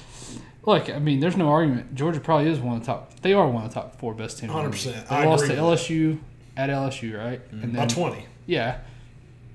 look, 0.66 0.90
I 0.90 0.98
mean, 0.98 1.20
there's 1.20 1.36
no 1.38 1.48
argument. 1.48 1.94
Georgia 1.94 2.20
probably 2.20 2.50
is 2.50 2.58
one 2.60 2.76
of 2.76 2.80
the 2.80 2.86
top. 2.86 3.20
They 3.20 3.32
are 3.32 3.48
one 3.48 3.64
of 3.64 3.72
the 3.72 3.80
top 3.80 3.98
four 3.98 4.14
best 4.14 4.38
teams. 4.38 4.52
in 4.52 4.56
the 4.58 4.62
league. 4.64 4.72
100%. 4.72 5.08
They 5.08 5.16
I 5.16 5.24
lost 5.24 5.46
to 5.46 5.54
LSU 5.54 6.18
at 6.56 6.68
LSU, 6.70 7.16
right? 7.18 7.40
And 7.50 7.72
by 7.74 7.86
twenty, 7.86 8.26
yeah, 8.46 8.78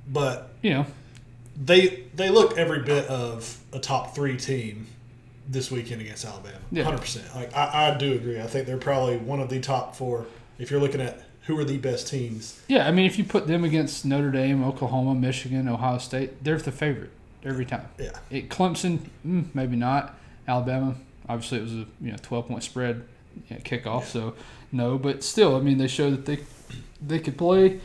but 0.07 0.49
you 0.61 0.71
know, 0.71 0.85
they 1.63 2.03
they 2.15 2.29
look 2.29 2.57
every 2.57 2.81
bit 2.83 3.05
of 3.07 3.57
a 3.73 3.79
top 3.79 4.15
three 4.15 4.37
team 4.37 4.87
this 5.47 5.69
weekend 5.71 6.01
against 6.01 6.25
Alabama. 6.25 6.57
Yeah. 6.71 6.83
Hundred 6.83 7.01
percent. 7.01 7.25
Like 7.35 7.55
I, 7.55 7.91
I 7.93 7.97
do 7.97 8.13
agree. 8.13 8.39
I 8.41 8.47
think 8.47 8.65
they're 8.67 8.77
probably 8.77 9.17
one 9.17 9.39
of 9.39 9.49
the 9.49 9.59
top 9.59 9.95
four. 9.95 10.25
If 10.57 10.71
you're 10.71 10.79
looking 10.79 11.01
at 11.01 11.21
who 11.43 11.57
are 11.59 11.63
the 11.65 11.77
best 11.77 12.07
teams, 12.07 12.59
Yeah, 12.67 12.87
I 12.87 12.91
mean, 12.91 13.05
if 13.05 13.17
you 13.19 13.23
put 13.23 13.45
them 13.45 13.63
against 13.63 14.03
Notre 14.05 14.31
Dame, 14.31 14.63
Oklahoma, 14.63 15.13
Michigan, 15.13 15.67
Ohio 15.67 15.99
State, 15.99 16.43
they're 16.43 16.57
the 16.57 16.71
favorite 16.71 17.11
every 17.43 17.65
time. 17.65 17.87
yeah, 17.99 18.17
It 18.31 18.49
Clemson, 18.49 18.99
mm, 19.25 19.45
maybe 19.53 19.75
not. 19.75 20.17
Alabama, 20.47 20.95
obviously, 21.29 21.59
it 21.59 21.61
was 21.61 21.73
a 21.73 21.85
you 22.01 22.11
know 22.11 22.17
twelve 22.21 22.47
point 22.47 22.63
spread 22.63 23.03
yeah, 23.49 23.57
kickoff, 23.59 24.01
Yeah. 24.01 24.05
so 24.07 24.33
no. 24.71 24.97
But 24.97 25.23
still, 25.23 25.55
I 25.55 25.59
mean, 25.59 25.77
they 25.77 25.87
showed 25.87 26.13
that 26.13 26.25
they 26.25 26.39
they 27.05 27.19
could 27.19 27.37
play. 27.37 27.79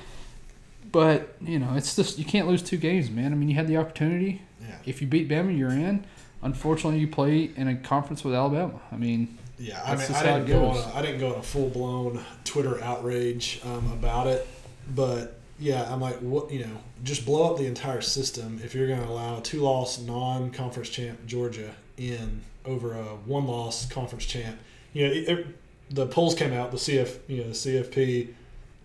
But 0.92 1.36
you 1.40 1.58
know, 1.58 1.74
it's 1.74 1.94
just 1.96 2.18
you 2.18 2.24
can't 2.24 2.48
lose 2.48 2.62
two 2.62 2.76
games, 2.76 3.10
man. 3.10 3.32
I 3.32 3.36
mean, 3.36 3.48
you 3.48 3.54
had 3.54 3.68
the 3.68 3.76
opportunity. 3.76 4.42
yeah, 4.60 4.76
If 4.86 5.00
you 5.00 5.06
beat 5.06 5.28
Bama, 5.28 5.56
you're 5.56 5.70
in. 5.70 6.04
Unfortunately, 6.42 6.98
you 6.98 7.06
play 7.08 7.50
in 7.56 7.68
a 7.68 7.76
conference 7.76 8.24
with 8.24 8.34
Alabama. 8.34 8.80
I 8.90 8.96
mean, 8.96 9.36
yeah. 9.58 9.82
I 9.84 9.94
mean, 9.94 10.06
I 10.14 10.22
didn't 10.22 10.46
go 10.46 10.66
on. 10.66 10.76
A, 10.76 10.94
I 10.96 11.02
didn't 11.02 11.20
go 11.20 11.34
on 11.34 11.38
a 11.38 11.42
full 11.42 11.68
blown 11.68 12.24
Twitter 12.44 12.82
outrage 12.82 13.60
um, 13.64 13.92
about 13.92 14.26
it, 14.26 14.46
but 14.94 15.38
yeah, 15.58 15.92
I'm 15.92 16.00
like, 16.00 16.16
what? 16.20 16.50
You 16.50 16.60
know, 16.64 16.76
just 17.04 17.26
blow 17.26 17.52
up 17.52 17.58
the 17.58 17.66
entire 17.66 18.00
system 18.00 18.60
if 18.64 18.74
you're 18.74 18.86
going 18.88 19.02
to 19.02 19.08
allow 19.08 19.38
a 19.38 19.42
two 19.42 19.60
loss 19.60 20.00
non 20.00 20.50
conference 20.50 20.88
champ 20.88 21.26
Georgia 21.26 21.74
in 21.98 22.40
over 22.64 22.94
a 22.94 23.02
one 23.26 23.46
loss 23.46 23.86
conference 23.86 24.24
champ. 24.24 24.58
You 24.94 25.06
know, 25.06 25.12
it, 25.12 25.28
it- 25.28 25.46
the 25.92 26.06
polls 26.06 26.36
came 26.36 26.52
out. 26.52 26.70
The 26.70 26.76
CF, 26.76 27.18
you 27.26 27.38
know, 27.38 27.48
the 27.48 27.50
CFP. 27.50 28.28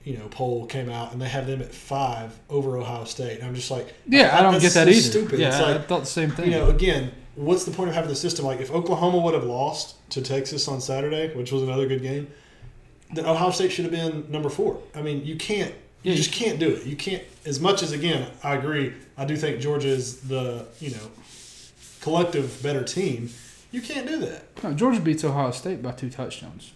You 0.05 0.17
know, 0.17 0.27
poll 0.29 0.65
came 0.67 0.89
out, 0.89 1.11
and 1.11 1.21
they 1.21 1.27
have 1.27 1.47
them 1.47 1.61
at 1.61 1.73
five 1.73 2.31
over 2.49 2.77
Ohio 2.77 3.03
State. 3.05 3.39
And 3.39 3.47
I'm 3.47 3.55
just 3.55 3.69
like, 3.71 3.93
yeah, 4.07 4.37
I 4.37 4.41
don't 4.43 4.61
get 4.61 4.71
that 4.73 4.87
either. 4.87 5.01
Stupid. 5.01 5.39
Yeah, 5.39 5.47
it's 5.47 5.57
I 5.57 5.71
like, 5.73 5.87
thought 5.87 6.01
the 6.01 6.05
same 6.05 6.29
thing. 6.29 6.45
you 6.45 6.51
know, 6.51 6.69
again, 6.69 7.11
what's 7.35 7.65
the 7.65 7.71
point 7.71 7.89
of 7.89 7.95
having 7.95 8.09
the 8.11 8.15
system? 8.15 8.45
Like, 8.45 8.61
if 8.61 8.71
Oklahoma 8.71 9.17
would 9.17 9.33
have 9.33 9.43
lost 9.45 9.95
to 10.11 10.21
Texas 10.21 10.67
on 10.67 10.79
Saturday, 10.79 11.33
which 11.35 11.51
was 11.51 11.63
another 11.63 11.87
good 11.87 12.03
game, 12.03 12.27
then 13.13 13.25
Ohio 13.25 13.49
State 13.49 13.71
should 13.71 13.85
have 13.85 13.91
been 13.91 14.31
number 14.31 14.49
four. 14.49 14.79
I 14.93 15.01
mean, 15.01 15.25
you 15.25 15.35
can't, 15.37 15.73
you 16.03 16.11
Yeah, 16.11 16.17
just 16.17 16.31
can't 16.31 16.59
do 16.59 16.69
it. 16.69 16.85
You 16.85 16.95
can't, 16.95 17.23
as 17.45 17.59
much 17.59 17.81
as, 17.81 17.91
again, 17.91 18.29
I 18.43 18.53
agree, 18.55 18.93
I 19.17 19.25
do 19.25 19.35
think 19.35 19.59
Georgia 19.59 19.87
is 19.89 20.21
the, 20.21 20.67
you 20.79 20.91
know, 20.91 21.09
collective 22.01 22.61
better 22.61 22.83
team. 22.83 23.29
You 23.71 23.81
can't 23.81 24.07
do 24.07 24.19
that. 24.19 24.63
No, 24.63 24.73
Georgia 24.73 25.01
beats 25.01 25.23
Ohio 25.23 25.49
State 25.51 25.81
by 25.81 25.91
two 25.93 26.09
touchdowns. 26.11 26.73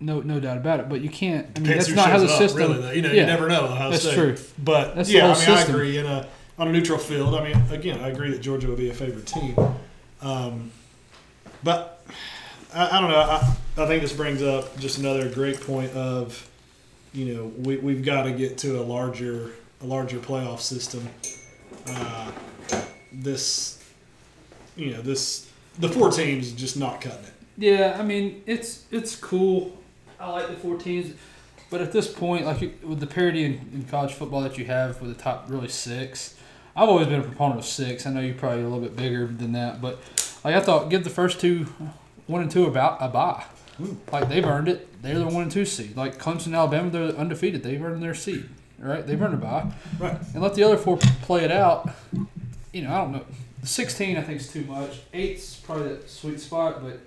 No, 0.00 0.20
no 0.20 0.38
doubt 0.38 0.56
about 0.56 0.80
it. 0.80 0.88
But 0.88 1.00
you 1.00 1.08
can't. 1.08 1.46
I 1.56 1.60
mean, 1.60 1.68
Depends 1.70 1.86
that's 1.86 1.96
not 1.96 2.10
how 2.10 2.18
the 2.18 2.26
up, 2.26 2.38
system. 2.38 2.60
Really, 2.70 2.80
though. 2.82 2.90
You 2.92 3.02
know, 3.02 3.08
yeah, 3.12 3.20
you 3.22 3.26
never 3.26 3.48
know 3.48 3.64
Ohio 3.64 3.90
That's 3.90 4.02
State. 4.02 4.14
true. 4.14 4.36
But 4.62 4.94
That's 4.94 5.10
yeah, 5.10 5.24
I 5.24 5.26
mean, 5.28 5.36
system. 5.36 5.54
I 5.54 5.62
agree. 5.62 5.98
In 5.98 6.06
a 6.06 6.28
on 6.58 6.68
a 6.68 6.72
neutral 6.72 6.98
field, 6.98 7.34
I 7.34 7.44
mean, 7.44 7.62
again, 7.70 8.00
I 8.00 8.08
agree 8.08 8.30
that 8.30 8.40
Georgia 8.40 8.68
would 8.68 8.78
be 8.78 8.90
a 8.90 8.94
favorite 8.94 9.26
team. 9.26 9.56
Um, 10.20 10.72
but 11.62 12.04
I, 12.74 12.98
I 12.98 13.00
don't 13.00 13.10
know. 13.10 13.18
I, 13.20 13.56
I 13.76 13.86
think 13.86 14.02
this 14.02 14.12
brings 14.12 14.42
up 14.42 14.76
just 14.78 14.98
another 14.98 15.28
great 15.32 15.60
point 15.60 15.92
of, 15.92 16.48
you 17.12 17.34
know, 17.34 17.44
we 17.58 17.76
we've 17.76 18.04
got 18.04 18.24
to 18.24 18.32
get 18.32 18.58
to 18.58 18.80
a 18.80 18.82
larger 18.82 19.52
a 19.82 19.86
larger 19.86 20.18
playoff 20.18 20.60
system. 20.60 21.08
Uh, 21.86 22.32
this, 23.12 23.82
you 24.76 24.92
know, 24.92 25.00
this 25.00 25.48
the 25.78 25.88
four 25.88 26.10
teams 26.10 26.52
just 26.52 26.76
not 26.76 27.00
cutting 27.00 27.24
it. 27.24 27.32
Yeah, 27.56 27.96
I 27.98 28.02
mean, 28.02 28.42
it's 28.46 28.84
it's 28.90 29.16
cool. 29.16 29.77
I 30.20 30.30
like 30.30 30.48
the 30.48 30.56
four 30.56 30.76
teams, 30.76 31.14
but 31.70 31.80
at 31.80 31.92
this 31.92 32.12
point, 32.12 32.44
like 32.46 32.60
with 32.82 33.00
the 33.00 33.06
parity 33.06 33.44
in, 33.44 33.52
in 33.72 33.84
college 33.84 34.14
football 34.14 34.40
that 34.42 34.58
you 34.58 34.64
have 34.64 35.00
with 35.00 35.16
the 35.16 35.22
top 35.22 35.44
really 35.48 35.68
six, 35.68 36.36
I've 36.74 36.88
always 36.88 37.06
been 37.06 37.20
a 37.20 37.24
proponent 37.24 37.60
of 37.60 37.66
six. 37.66 38.06
I 38.06 38.10
know 38.10 38.20
you're 38.20 38.34
probably 38.34 38.62
a 38.62 38.68
little 38.68 38.80
bit 38.80 38.96
bigger 38.96 39.26
than 39.26 39.52
that, 39.52 39.80
but 39.80 39.98
like 40.44 40.54
I 40.54 40.60
thought, 40.60 40.90
give 40.90 41.04
the 41.04 41.10
first 41.10 41.40
two, 41.40 41.66
one 42.26 42.42
and 42.42 42.50
two 42.50 42.66
about 42.66 42.98
a 43.00 43.08
bye. 43.08 43.44
Hmm. 43.76 43.94
Like 44.12 44.28
they've 44.28 44.44
earned 44.44 44.68
it. 44.68 45.02
They're 45.02 45.18
the 45.18 45.26
one 45.26 45.42
and 45.44 45.52
two 45.52 45.64
seed. 45.64 45.96
Like 45.96 46.18
Clemson, 46.18 46.54
Alabama, 46.54 46.90
they're 46.90 47.16
undefeated. 47.16 47.62
They've 47.62 47.82
earned 47.82 48.02
their 48.02 48.14
seed. 48.14 48.48
Right? 48.78 49.04
They've 49.06 49.20
earned 49.20 49.34
a 49.34 49.38
bye. 49.38 49.72
Right. 49.98 50.18
And 50.34 50.42
let 50.42 50.54
the 50.54 50.62
other 50.62 50.76
four 50.76 50.98
play 51.22 51.44
it 51.44 51.50
out. 51.50 51.90
You 52.72 52.82
know, 52.82 52.92
I 52.92 52.98
don't 52.98 53.12
know. 53.12 53.24
Sixteen, 53.64 54.16
I 54.16 54.22
think, 54.22 54.40
is 54.40 54.52
too 54.52 54.64
much. 54.64 55.00
Eight's 55.12 55.56
probably 55.56 55.96
the 55.96 56.08
sweet 56.08 56.40
spot, 56.40 56.82
but 56.82 57.00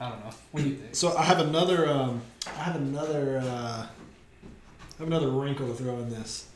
I 0.00 0.08
don't 0.08 0.24
know. 0.24 0.30
What 0.52 0.62
do 0.64 0.70
you 0.70 0.76
think? 0.76 0.94
So 0.94 1.16
I 1.16 1.22
have 1.24 1.40
another. 1.40 1.88
Um, 1.88 2.22
I 2.46 2.62
have 2.62 2.76
another. 2.76 3.38
Uh, 3.44 3.86
I 3.86 4.98
have 4.98 5.06
another 5.06 5.28
wrinkle 5.28 5.68
to 5.68 5.74
throw 5.74 5.98
in 5.98 6.10
this. 6.10 6.46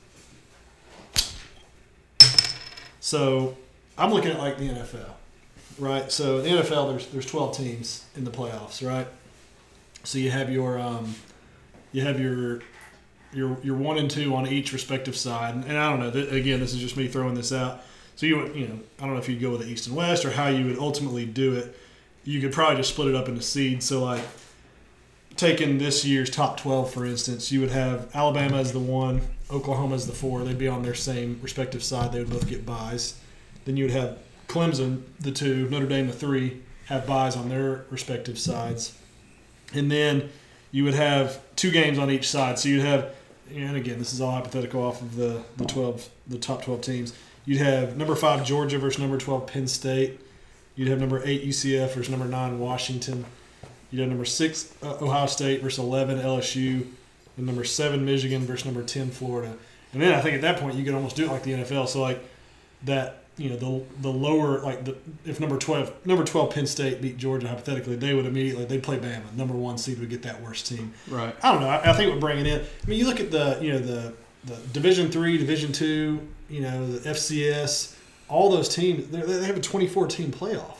So 3.00 3.56
I'm 3.98 4.10
looking 4.10 4.30
at 4.30 4.38
like 4.38 4.56
the 4.56 4.70
NFL, 4.70 5.10
right? 5.78 6.10
So 6.10 6.40
the 6.40 6.48
NFL, 6.48 6.90
there's 6.90 7.06
there's 7.08 7.26
12 7.26 7.56
teams 7.56 8.06
in 8.16 8.24
the 8.24 8.30
playoffs, 8.30 8.86
right? 8.86 9.06
So 10.04 10.18
you 10.18 10.30
have 10.30 10.50
your 10.50 10.78
um, 10.78 11.14
you 11.92 12.02
have 12.02 12.18
your 12.18 12.62
your 13.34 13.58
your 13.62 13.76
one 13.76 13.98
and 13.98 14.10
two 14.10 14.34
on 14.34 14.46
each 14.46 14.72
respective 14.72 15.16
side, 15.16 15.54
and, 15.54 15.64
and 15.64 15.76
I 15.76 15.90
don't 15.90 16.00
know. 16.00 16.10
Th- 16.10 16.32
again, 16.32 16.60
this 16.60 16.72
is 16.72 16.80
just 16.80 16.96
me 16.96 17.08
throwing 17.08 17.34
this 17.34 17.52
out. 17.52 17.82
So 18.16 18.24
you 18.24 18.38
would, 18.38 18.54
you 18.56 18.68
know, 18.68 18.78
I 18.98 19.04
don't 19.04 19.12
know 19.14 19.20
if 19.20 19.28
you'd 19.28 19.40
go 19.40 19.50
with 19.50 19.60
the 19.60 19.66
East 19.66 19.86
and 19.88 19.96
West 19.96 20.24
or 20.24 20.30
how 20.30 20.48
you 20.48 20.64
would 20.66 20.78
ultimately 20.78 21.26
do 21.26 21.54
it. 21.56 21.76
You 22.24 22.40
could 22.40 22.52
probably 22.52 22.76
just 22.76 22.90
split 22.90 23.08
it 23.08 23.14
up 23.14 23.28
into 23.28 23.42
seeds. 23.42 23.86
So 23.86 24.02
like 24.02 24.24
taking 25.36 25.78
this 25.78 26.04
year's 26.04 26.30
top 26.30 26.56
12 26.58 26.92
for 26.92 27.04
instance 27.04 27.50
you 27.50 27.60
would 27.60 27.70
have 27.70 28.08
alabama 28.14 28.58
as 28.58 28.72
the 28.72 28.78
one 28.78 29.20
oklahoma 29.50 29.94
as 29.94 30.06
the 30.06 30.12
four. 30.12 30.42
They'd 30.42 30.58
be 30.58 30.68
on 30.68 30.82
their 30.82 30.94
same 30.94 31.38
respective 31.42 31.82
side. 31.82 32.12
They 32.12 32.20
would 32.20 32.30
both 32.30 32.48
get 32.48 32.64
buys. 32.64 33.18
Then 33.64 33.76
you 33.76 33.84
would 33.84 33.92
have 33.92 34.18
clemson 34.48 35.02
the 35.20 35.32
two 35.32 35.68
notre 35.70 35.86
dame 35.86 36.06
the 36.06 36.12
three 36.12 36.62
have 36.86 37.06
buys 37.06 37.36
on 37.36 37.48
their 37.48 37.84
respective 37.90 38.38
sides. 38.38 38.96
And 39.72 39.90
then 39.90 40.30
you 40.70 40.84
would 40.84 40.94
have 40.94 41.40
two 41.56 41.70
games 41.70 41.98
on 41.98 42.10
each 42.10 42.28
side. 42.28 42.58
So 42.58 42.68
you'd 42.68 42.84
have 42.84 43.14
and 43.54 43.76
again 43.76 43.98
this 43.98 44.12
is 44.12 44.20
all 44.20 44.32
hypothetical 44.32 44.82
off 44.82 45.02
of 45.02 45.16
the, 45.16 45.42
the 45.56 45.64
12 45.64 46.08
the 46.26 46.38
top 46.38 46.62
12 46.62 46.80
teams. 46.80 47.14
You'd 47.44 47.58
have 47.58 47.96
number 47.96 48.14
five 48.14 48.44
georgia 48.44 48.78
versus 48.78 49.00
number 49.00 49.18
12 49.18 49.46
penn 49.46 49.66
state 49.66 50.20
you'd 50.76 50.88
have 50.88 51.00
number 51.00 51.22
eight 51.24 51.44
ucf 51.44 51.88
versus 51.90 52.10
number 52.10 52.26
nine 52.26 52.58
washington 52.58 53.24
You'd 53.94 54.00
have 54.00 54.08
number 54.08 54.24
six 54.24 54.74
uh, 54.82 54.96
Ohio 55.00 55.26
State 55.26 55.62
versus 55.62 55.78
eleven 55.78 56.18
LSU, 56.18 56.84
and 57.36 57.46
number 57.46 57.62
seven 57.62 58.04
Michigan 58.04 58.40
versus 58.42 58.64
number 58.64 58.82
ten 58.82 59.12
Florida. 59.12 59.56
And 59.92 60.02
then 60.02 60.12
I 60.12 60.20
think 60.20 60.34
at 60.34 60.40
that 60.40 60.58
point 60.58 60.74
you 60.74 60.84
could 60.84 60.94
almost 60.94 61.14
do 61.14 61.26
it 61.26 61.28
like 61.28 61.44
the 61.44 61.52
NFL. 61.52 61.86
So 61.86 62.00
like 62.00 62.18
that, 62.86 63.22
you 63.36 63.50
know, 63.50 63.56
the 63.56 63.84
the 64.02 64.10
lower 64.10 64.58
like 64.62 64.84
the 64.84 64.96
if 65.24 65.38
number 65.38 65.58
twelve 65.58 65.92
number 66.04 66.24
twelve 66.24 66.52
Penn 66.52 66.66
State 66.66 67.00
beat 67.00 67.18
Georgia 67.18 67.46
hypothetically, 67.46 67.94
they 67.94 68.14
would 68.14 68.26
immediately 68.26 68.64
they'd 68.64 68.82
play 68.82 68.98
Bama. 68.98 69.32
Number 69.36 69.54
one 69.54 69.78
seed 69.78 70.00
would 70.00 70.10
get 70.10 70.22
that 70.22 70.42
worst 70.42 70.66
team. 70.66 70.92
Right. 71.06 71.36
I 71.44 71.52
don't 71.52 71.60
know. 71.60 71.68
I, 71.68 71.90
I 71.90 71.92
think 71.92 72.08
it 72.08 72.10
would 72.10 72.20
bring 72.20 72.40
it 72.40 72.48
in. 72.48 72.62
I 72.62 72.90
mean, 72.90 72.98
you 72.98 73.06
look 73.06 73.20
at 73.20 73.30
the 73.30 73.58
you 73.62 73.74
know 73.74 73.78
the 73.78 74.12
the 74.42 74.56
Division 74.72 75.08
three, 75.08 75.38
Division 75.38 75.70
two, 75.70 76.18
you 76.50 76.62
know 76.62 76.84
the 76.84 77.10
FCS, 77.10 77.93
all 78.28 78.50
those 78.50 78.68
teams. 78.68 79.08
they're- 79.08 79.42
have 79.44 79.56
a 79.56 79.60
twenty 79.60 79.86
four 79.86 80.06
team 80.06 80.30
playoff. 80.32 80.76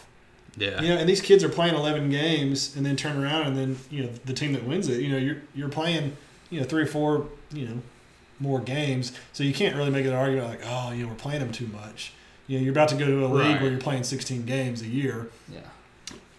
Yeah. 0.57 0.81
You 0.81 0.89
know, 0.91 0.97
and 0.99 1.09
these 1.09 1.21
kids 1.21 1.43
are 1.43 1.49
playing 1.49 1.75
eleven 1.75 2.11
games 2.11 2.75
and 2.77 2.85
then 2.87 2.97
turn 2.97 3.23
around 3.23 3.47
and 3.49 3.57
then 3.57 3.77
you 3.91 4.05
know 4.05 4.11
the 4.25 4.33
team 4.33 4.53
that 4.53 4.65
wins 4.65 4.89
it. 4.89 5.01
You 5.03 5.11
know, 5.11 5.19
you're 5.19 5.39
you're 5.55 5.69
playing 5.69 6.17
you 6.51 6.61
know 6.61 6.67
three 6.67 6.83
or 6.83 6.87
four 6.87 7.27
you 7.53 7.67
know 7.67 7.83
more 8.41 8.61
games, 8.61 9.13
so 9.33 9.43
you 9.45 9.53
can't 9.55 9.75
really 9.77 9.91
make 9.91 10.07
an 10.07 10.13
argument 10.13 10.49
like 10.49 10.61
oh 10.65 10.93
you 10.93 11.03
know 11.05 11.09
we're 11.11 11.15
playing 11.17 11.41
them 11.41 11.53
too 11.53 11.67
much. 11.69 12.13
You 12.47 12.59
know, 12.59 12.65
you're 12.65 12.73
about 12.73 12.89
to 12.91 12.97
go 12.97 13.07
to 13.07 13.25
a 13.25 13.29
league 13.29 13.47
Right. 13.55 13.63
where 13.63 13.71
you're 13.71 13.81
playing 13.81 14.05
16 14.05 14.45
games 14.45 14.83
a 14.83 14.87
year. 14.87 15.29
Yeah. 15.51 15.61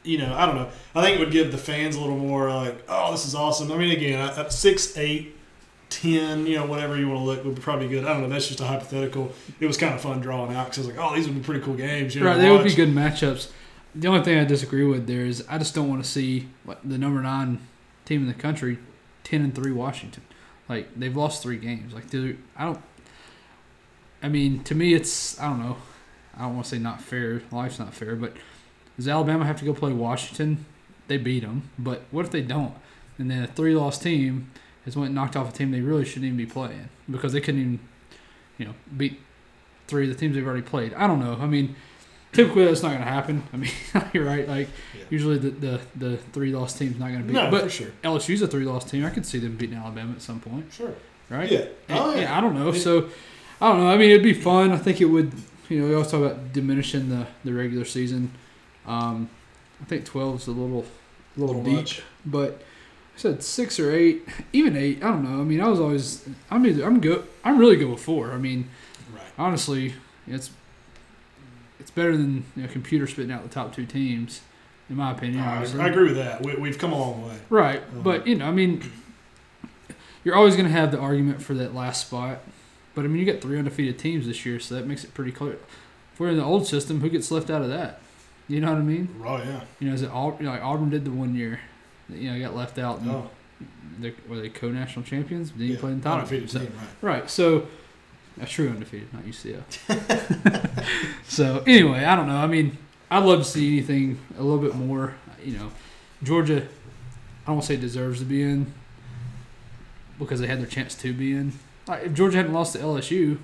You 0.04 0.20
know, 0.20 0.36
I 0.36 0.46
don't 0.46 0.54
know. 0.56 0.70
I 0.94 1.02
think 1.02 1.18
it 1.18 1.20
would 1.20 1.32
give 1.32 1.52
the 1.52 1.58
fans 1.58 1.96
a 1.96 2.00
little 2.00 2.16
more 2.18 2.48
like, 2.54 2.84
oh, 2.88 3.12
this 3.12 3.26
is 3.26 3.34
awesome. 3.34 3.72
I 3.72 3.78
mean, 3.78 3.90
again, 3.92 4.20
at 4.38 4.54
six, 4.54 4.96
eight, 4.98 5.35
ten, 6.02 6.46
you 6.46 6.56
know, 6.56 6.66
whatever 6.66 6.98
you 6.98 7.08
want 7.08 7.22
to 7.22 7.26
look 7.26 7.44
would 7.46 7.56
be 7.56 7.62
probably 7.62 7.88
good. 7.88 8.06
I 8.06 8.14
don't 8.14 8.24
know. 8.24 8.30
That's 8.30 8.48
just 8.48 8.60
a 8.60 8.66
hypothetical. 8.66 9.32
It 9.60 9.66
was 9.66 9.78
kind 9.78 9.94
of 9.94 10.02
fun 10.02 10.20
drawing 10.20 10.56
out 10.56 10.66
because 10.66 10.80
I 10.80 10.88
was 10.88 10.98
like, 10.98 11.06
oh, 11.06 11.16
these 11.16 11.28
would 11.28 11.36
be 11.36 11.42
pretty 11.42 11.62
cool 11.62 11.76
games. 11.76 12.16
You 12.16 12.22
know, 12.22 12.28
right, 12.28 12.38
they 12.38 12.52
would 12.52 12.64
be 12.64 12.74
good 12.74 12.90
matchups. 12.90 13.50
The 13.94 14.08
only 14.08 14.24
thing 14.24 14.38
I 14.38 14.44
disagree 14.44 14.84
with 14.84 15.08
there 15.08 15.26
is 15.26 15.46
I 15.50 15.58
just 15.58 15.74
don't 15.74 15.90
want 15.90 16.04
to 16.04 16.10
see 16.10 16.50
what, 16.64 16.80
the 16.84 16.98
number 16.98 17.22
nine 17.22 17.60
team 18.04 18.22
in 18.22 18.28
the 18.28 18.34
country, 18.34 18.78
ten 19.24 19.42
and 19.42 19.56
three 19.56 19.72
Washington. 19.72 20.24
Like 20.68 20.90
they've 20.96 21.16
lost 21.16 21.42
three 21.42 21.58
games. 21.58 21.94
Like 21.94 22.10
dude, 22.10 22.38
I 22.58 22.66
don't. 22.66 22.82
I 24.22 24.28
mean, 24.28 24.64
to 24.64 24.76
me, 24.76 24.94
it's 24.94 25.40
I 25.40 25.48
don't 25.48 25.60
know. 25.60 25.78
I 26.36 26.42
don't 26.42 26.56
want 26.56 26.66
to 26.66 26.72
say 26.72 26.80
not 26.80 27.02
fair. 27.02 27.42
Life's 27.52 27.80
not 27.80 27.94
fair, 27.94 28.16
but 28.16 28.34
does 28.98 29.08
Alabama 29.08 29.46
have 29.46 29.60
to 29.60 29.66
go 29.66 29.74
play 29.74 29.94
Washington? 29.94 30.66
They 31.08 31.18
beat 31.18 31.42
them, 31.42 31.70
but 31.78 32.02
what 32.12 32.26
if 32.26 32.32
they 32.32 32.42
don't? 32.42 32.74
And 33.18 33.30
then 33.30 33.44
a 33.44 33.48
three-loss 33.48 33.98
team 34.00 34.52
has 34.86 34.96
went 34.96 35.08
and 35.08 35.16
knocked 35.16 35.36
off 35.36 35.50
a 35.50 35.52
team 35.58 35.72
they 35.72 35.82
really 35.82 36.06
shouldn't 36.06 36.26
even 36.26 36.38
be 36.38 36.46
playing 36.46 36.90
because 37.10 37.34
they 37.34 37.42
couldn't 37.42 37.60
even, 37.62 37.80
you 38.58 38.66
know, 38.66 38.74
beat 38.96 39.20
three 39.88 40.04
of 40.04 40.10
the 40.10 40.16
teams 40.20 40.36
they've 40.36 40.46
already 40.46 40.62
played. 40.62 40.94
I 40.94 41.08
don't 41.08 41.20
know. 41.20 41.38
I 41.40 41.46
mean, 41.48 41.76
typically 42.34 42.66
that's 42.66 42.82
not 42.84 42.90
going 42.90 43.02
to 43.02 43.08
happen. 43.08 43.44
I 43.54 43.58
mean, 43.58 43.72
you're 44.14 44.26
right. 44.26 44.48
Like 44.48 44.68
Yeah. 44.98 45.04
usually 45.10 45.38
the 45.38 45.50
the, 45.50 45.82
the 45.96 46.18
three 46.18 46.52
loss 46.56 46.78
team's 46.78 46.98
not 47.00 47.08
going 47.10 47.20
to 47.22 47.26
beat. 47.26 47.34
No, 47.34 47.50
but 47.52 47.72
sure. 47.72 47.90
LSU's 48.04 48.42
a 48.42 48.48
three 48.48 48.66
loss 48.66 48.84
team. 48.90 49.06
I 49.06 49.10
could 49.10 49.26
see 49.26 49.40
them 49.40 49.56
beating 49.58 49.78
Alabama 49.78 50.14
at 50.14 50.22
some 50.22 50.40
point, 50.40 50.72
Sure. 50.74 50.94
right? 51.30 51.52
Yeah. 51.52 51.60
And- 51.90 52.00
Oh, 52.00 52.14
yeah. 52.16 52.22
yeah, 52.22 52.38
I 52.38 52.42
don't 52.42 52.56
know. 52.56 52.72
So 52.72 53.10
I 53.62 53.70
don't 53.70 53.80
know. 53.82 53.90
I 53.90 53.98
mean, 53.98 54.12
it'd 54.12 54.24
be 54.24 54.34
fun. 54.34 54.72
I 54.72 54.78
think 54.78 55.02
it 55.02 55.06
would. 55.06 55.32
You 55.70 55.80
know, 55.82 55.88
we 55.88 55.94
always 55.96 56.12
talk 56.12 56.22
about 56.22 56.54
diminishing 56.54 57.10
the 57.10 57.26
the 57.44 57.52
regular 57.54 57.86
season. 57.86 58.32
Um, 58.86 59.30
I 59.82 59.86
think 59.86 60.06
twelve 60.06 60.42
is 60.42 60.48
a 60.48 60.52
little 60.52 60.86
a 61.38 61.40
little, 61.40 61.56
Little 61.56 61.64
deep, 61.64 61.74
much. 61.76 62.02
but 62.26 62.62
I 63.16 63.18
said 63.18 63.44
six 63.44 63.80
or 63.80 63.92
eight, 63.92 64.28
even 64.54 64.76
eight. 64.76 65.04
I 65.04 65.08
don't 65.08 65.24
know. 65.24 65.40
I 65.40 65.44
mean, 65.44 65.62
I 65.62 65.68
was 65.70 65.80
always. 65.80 66.28
I'm 66.52 66.66
either. 66.66 66.84
I'm 66.86 67.00
good. 67.00 67.26
I'm 67.44 67.58
really 67.58 67.76
good 67.78 67.90
with 67.90 68.02
four. 68.02 68.32
I 68.32 68.38
mean, 68.38 68.70
Right. 69.14 69.24
honestly, 69.38 69.94
it's 70.28 70.50
it's 71.80 71.92
better 71.92 72.16
than 72.18 72.44
you 72.56 72.64
know, 72.64 72.68
computer 72.68 73.08
spitting 73.08 73.32
out 73.32 73.44
the 73.44 73.50
top 73.50 73.74
two 73.74 73.86
teams, 73.86 74.42
in 74.90 74.98
my 74.98 75.12
opinion. 75.12 75.42
I. 75.44 75.62
I 75.62 75.88
agree 75.88 76.06
with 76.06 76.16
that. 76.18 76.44
We, 76.44 76.56
we've 76.56 76.78
come 76.78 76.92
a 76.92 77.00
long 77.00 77.26
way. 77.28 77.38
Right, 77.50 77.82
Um, 77.94 78.02
but 78.04 78.28
you 78.28 78.36
know, 78.36 78.48
I 78.48 78.52
mean, 78.52 78.82
you're 80.24 80.36
always 80.36 80.56
going 80.56 80.66
to 80.68 80.72
have 80.74 80.92
the 80.92 81.00
argument 81.00 81.42
for 81.42 81.54
that 81.56 81.74
last 81.74 82.08
spot. 82.08 82.40
But 82.96 83.06
I 83.06 83.08
mean, 83.08 83.26
you 83.26 83.32
got 83.32 83.42
three 83.42 83.58
undefeated 83.58 83.98
teams 84.00 84.26
this 84.26 84.46
year, 84.46 84.60
so 84.60 84.76
that 84.76 84.88
makes 84.88 85.04
it 85.04 85.14
pretty 85.14 85.32
clear. 85.32 85.58
If 86.14 86.20
we're 86.20 86.30
in 86.30 86.38
the 86.38 86.44
old 86.44 86.66
system, 86.68 87.02
who 87.02 87.10
gets 87.10 87.30
left 87.30 87.50
out 87.50 87.62
of 87.62 87.68
that? 87.70 88.00
You 88.48 88.62
know 88.62 88.72
what 88.72 88.78
I 88.80 88.84
mean? 88.84 89.22
Oh 89.26 89.38
yeah. 89.38 89.62
You 89.80 89.88
know, 89.90 89.94
is 89.94 90.02
it 90.02 90.10
Aub- 90.12 90.40
you 90.40 90.46
know, 90.46 90.52
like 90.52 90.62
Auburn 90.64 90.90
did 90.90 91.04
the 91.06 91.12
one 91.12 91.36
year, 91.36 91.60
you 92.10 92.32
know, 92.32 92.40
got 92.40 92.56
left 92.56 92.78
out. 92.80 93.00
And 93.02 93.12
Oh, 93.12 93.30
they, 94.00 94.14
were 94.28 94.38
they 94.38 94.50
co-national 94.50 95.04
champions? 95.06 95.52
Didn't 95.52 95.68
yeah. 95.68 95.80
play 95.80 95.92
in 95.92 96.00
the 96.00 96.04
title. 96.04 96.20
Undefeated 96.20 96.50
So- 96.52 96.60
team, 96.60 96.72
right. 97.02 97.14
Right. 97.22 97.30
So, 97.30 97.68
a 98.42 98.46
true 98.46 98.70
undefeated, 98.70 99.14
not 99.14 99.24
UCF. 99.24 99.64
so 101.28 101.64
anyway, 101.66 102.04
I 102.04 102.16
don't 102.16 102.28
know. 102.28 102.36
I 102.38 102.48
mean, 102.48 102.78
I'd 103.10 103.24
love 103.24 103.40
to 103.40 103.46
see 103.46 103.68
anything 103.78 104.20
a 104.38 104.44
little 104.44 104.60
bit 104.62 104.76
more. 104.76 105.16
You 105.44 105.58
know, 105.58 105.72
Georgia. 106.24 106.68
I 107.44 107.50
don't 107.50 107.58
want 107.58 107.68
to 107.68 107.74
say 107.76 107.80
deserves 107.80 108.20
to 108.20 108.26
be 108.26 108.42
in 108.42 108.74
because 110.18 110.40
they 110.40 110.48
had 110.48 110.60
their 110.60 110.66
chance 110.68 110.96
to 110.96 111.14
be 111.14 111.32
in. 111.34 111.54
Like, 111.88 112.04
if 112.06 112.14
Georgia 112.16 112.38
hadn't 112.38 112.54
lost 112.54 112.74
to 112.74 112.80
LSU, 112.80 113.38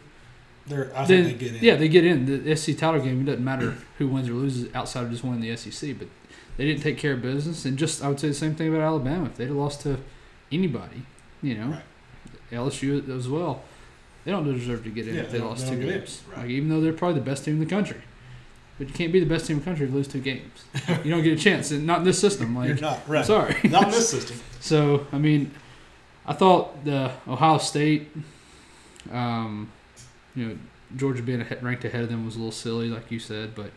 They're, 0.65 0.91
I 0.97 1.05
then 1.05 1.25
think 1.25 1.39
they 1.39 1.45
get 1.45 1.55
in. 1.57 1.63
yeah, 1.63 1.75
they 1.75 1.87
get 1.87 2.03
in 2.05 2.43
the 2.43 2.55
SEC 2.55 2.77
title 2.77 2.99
game. 2.99 3.21
It 3.21 3.25
doesn't 3.25 3.43
matter 3.43 3.75
who 3.99 4.07
wins 4.07 4.27
or 4.27 4.33
loses 4.33 4.73
outside 4.73 5.03
of 5.03 5.11
just 5.11 5.23
winning 5.23 5.41
the 5.41 5.55
SEC, 5.55 5.95
but 5.99 6.07
they 6.57 6.65
didn't 6.65 6.81
take 6.83 6.97
care 6.97 7.13
of 7.13 7.21
business. 7.21 7.65
And 7.65 7.77
just 7.77 8.03
I 8.03 8.07
would 8.09 8.19
say 8.19 8.27
the 8.27 8.33
same 8.33 8.55
thing 8.55 8.67
about 8.69 8.81
Alabama. 8.81 9.25
If 9.25 9.37
they'd 9.37 9.47
have 9.47 9.55
lost 9.55 9.81
to 9.81 9.97
anybody, 10.51 11.03
you 11.41 11.55
know, 11.55 11.67
Right. 11.67 11.81
LSU 12.51 13.07
as 13.15 13.27
well, 13.29 13.63
they 14.25 14.31
don't 14.31 14.43
deserve 14.43 14.83
to 14.83 14.89
get 14.89 15.07
in 15.07 15.15
Yeah, 15.15 15.21
if 15.21 15.31
they 15.31 15.37
they 15.39 15.43
lost 15.43 15.63
they 15.65 15.71
two 15.71 15.75
don't 15.77 15.85
get 15.85 15.93
in. 15.93 15.99
games. 16.01 16.21
Right. 16.29 16.37
Like 16.39 16.49
even 16.49 16.69
though 16.69 16.81
they're 16.81 16.93
probably 16.93 17.19
the 17.19 17.25
best 17.25 17.45
team 17.45 17.55
in 17.55 17.59
the 17.61 17.65
country, 17.65 18.01
but 18.77 18.87
you 18.87 18.93
can't 18.93 19.11
be 19.13 19.19
the 19.19 19.25
best 19.25 19.45
team 19.47 19.57
in 19.57 19.59
the 19.61 19.65
country 19.65 19.85
if 19.85 19.91
you 19.91 19.97
lose 19.97 20.07
two 20.07 20.19
games. 20.21 20.65
you 21.03 21.11
don't 21.11 21.23
get 21.23 21.37
a 21.39 21.41
chance, 21.41 21.71
and 21.71 21.85
not 21.87 21.99
in 21.99 22.03
this 22.05 22.19
system. 22.19 22.53
You're 22.55 22.73
Like, 22.75 22.81
not 22.81 23.07
right. 23.07 23.25
sorry. 23.25 23.55
Not 23.69 23.85
in 23.85 23.91
this 23.91 24.09
system. 24.09 24.37
So 24.59 25.07
I 25.11 25.17
mean, 25.17 25.51
I 26.25 26.33
thought 26.33 26.83
the 26.85 27.11
Ohio 27.27 27.57
State, 27.57 28.09
um, 29.11 29.71
you 30.35 30.45
know, 30.47 30.57
Georgia 30.97 31.23
being 31.23 31.45
ranked 31.61 31.85
ahead 31.85 32.03
of 32.03 32.09
them 32.09 32.25
was 32.25 32.35
a 32.35 32.39
little 32.39 32.51
silly, 32.51 32.89
like 32.89 33.09
you 33.11 33.19
said. 33.19 33.55
But 33.55 33.71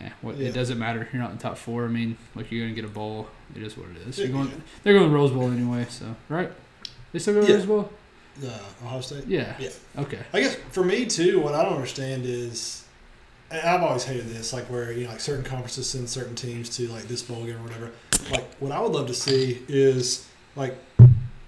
eh, 0.00 0.10
what 0.22 0.36
Yeah. 0.36 0.48
it 0.48 0.54
doesn't 0.54 0.78
matter. 0.78 1.08
You're 1.12 1.22
not 1.22 1.30
in 1.32 1.36
the 1.36 1.42
top 1.42 1.56
four. 1.58 1.84
I 1.84 1.88
mean, 1.88 2.16
like 2.34 2.50
you're 2.50 2.62
gonna 2.64 2.74
get 2.74 2.84
a 2.84 2.88
bowl. 2.88 3.28
It 3.54 3.62
is 3.62 3.76
what 3.76 3.88
it 3.90 4.08
is. 4.08 4.18
You're 4.18 4.28
going. 4.28 4.50
They're 4.82 4.92
going 4.94 5.04
to 5.06 5.10
the 5.10 5.14
Rose 5.14 5.30
Bowl 5.30 5.50
anyway. 5.50 5.86
So 5.88 6.14
right. 6.28 6.50
They 7.12 7.18
still 7.18 7.34
go 7.34 7.40
to 7.42 7.46
Yeah. 7.48 7.54
Rose 7.56 7.66
Bowl. 7.66 7.90
Uh, 8.44 8.58
Ohio 8.84 9.00
State. 9.00 9.26
Yeah. 9.26 9.54
Yeah. 9.58 9.70
Okay. 9.98 10.18
I 10.32 10.40
guess 10.40 10.56
for 10.70 10.84
me 10.84 11.06
too, 11.06 11.40
what 11.40 11.54
I 11.54 11.62
don't 11.62 11.74
understand 11.74 12.24
is, 12.26 12.84
I've 13.50 13.82
always 13.82 14.04
hated 14.04 14.28
this, 14.28 14.52
like 14.52 14.64
where 14.68 14.92
you 14.92 15.04
know, 15.04 15.10
like 15.10 15.20
certain 15.20 15.44
conferences 15.44 15.88
send 15.88 16.10
certain 16.10 16.34
teams 16.34 16.68
to 16.76 16.88
like 16.88 17.04
this 17.04 17.22
bowl 17.22 17.44
game 17.44 17.56
or 17.56 17.62
whatever. 17.62 17.92
Like, 18.30 18.44
what 18.60 18.72
I 18.72 18.80
would 18.80 18.92
love 18.92 19.06
to 19.06 19.14
see 19.14 19.62
is 19.68 20.26
like 20.56 20.76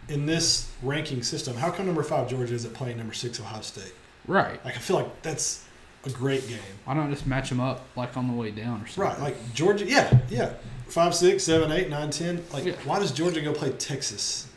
in 0.08 0.24
this 0.24 0.70
ranking 0.82 1.22
system, 1.22 1.56
how 1.56 1.70
come 1.70 1.84
number 1.86 2.02
five 2.02 2.28
Georgia 2.30 2.54
isn't 2.54 2.72
playing 2.72 2.96
number 2.96 3.12
six 3.12 3.38
Ohio 3.40 3.60
State? 3.60 3.92
Right. 4.26 4.64
Like, 4.64 4.76
I 4.76 4.78
feel 4.78 4.96
like 4.96 5.22
that's 5.22 5.64
a 6.04 6.10
great 6.10 6.46
game. 6.48 6.58
Why 6.84 6.94
not 6.94 7.10
just 7.10 7.26
match 7.26 7.48
them 7.48 7.60
up 7.60 7.84
like 7.96 8.16
on 8.16 8.28
the 8.28 8.34
way 8.34 8.50
down 8.50 8.82
or 8.82 8.86
something? 8.86 9.04
Right, 9.04 9.20
like 9.20 9.54
Georgia, 9.54 9.84
yeah, 9.86 10.18
yeah, 10.30 10.54
five, 10.88 11.14
six, 11.14 11.44
seven, 11.44 11.70
eight, 11.72 11.90
nine, 11.90 12.10
ten. 12.10 12.44
Like, 12.52 12.64
Yeah. 12.64 12.72
why 12.84 12.98
does 12.98 13.12
Georgia 13.12 13.40
go 13.40 13.52
play 13.52 13.70
Texas? 13.72 14.48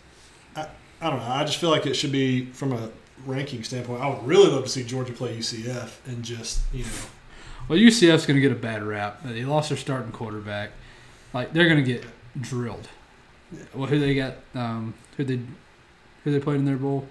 I, 0.55 0.67
I 1.01 1.09
don't 1.09 1.19
know. 1.19 1.25
I 1.25 1.43
just 1.43 1.57
feel 1.57 1.69
like 1.71 1.85
it 1.85 1.95
should 1.95 2.11
be 2.11 2.45
from 2.47 2.71
a 2.73 2.89
ranking 3.25 3.63
standpoint. 3.63 4.01
I 4.01 4.07
would 4.09 4.25
really 4.25 4.49
love 4.49 4.63
to 4.63 4.69
see 4.69 4.83
Georgia 4.83 5.13
play 5.13 5.35
UCF 5.37 5.91
and 6.07 6.23
just 6.23 6.61
you 6.73 6.83
know, 6.83 6.89
Well, 7.67 7.77
UCF's 7.79 8.25
going 8.25 8.35
to 8.35 8.41
get 8.41 8.51
a 8.51 8.55
bad 8.55 8.83
rap. 8.83 9.21
They 9.23 9.43
lost 9.45 9.69
their 9.69 9.77
starting 9.77 10.11
quarterback. 10.11 10.71
Like 11.33 11.53
they're 11.53 11.67
going 11.69 11.83
to 11.83 11.91
get 11.93 12.05
drilled. 12.39 12.87
Well, 13.73 13.87
who 13.87 13.99
they 13.99 14.15
got? 14.15 14.35
Um, 14.55 14.93
who 15.17 15.23
they 15.23 15.39
who 16.23 16.31
they 16.31 16.39
played 16.39 16.57
in 16.57 16.65
their 16.65 16.77
bowl? 16.77 17.05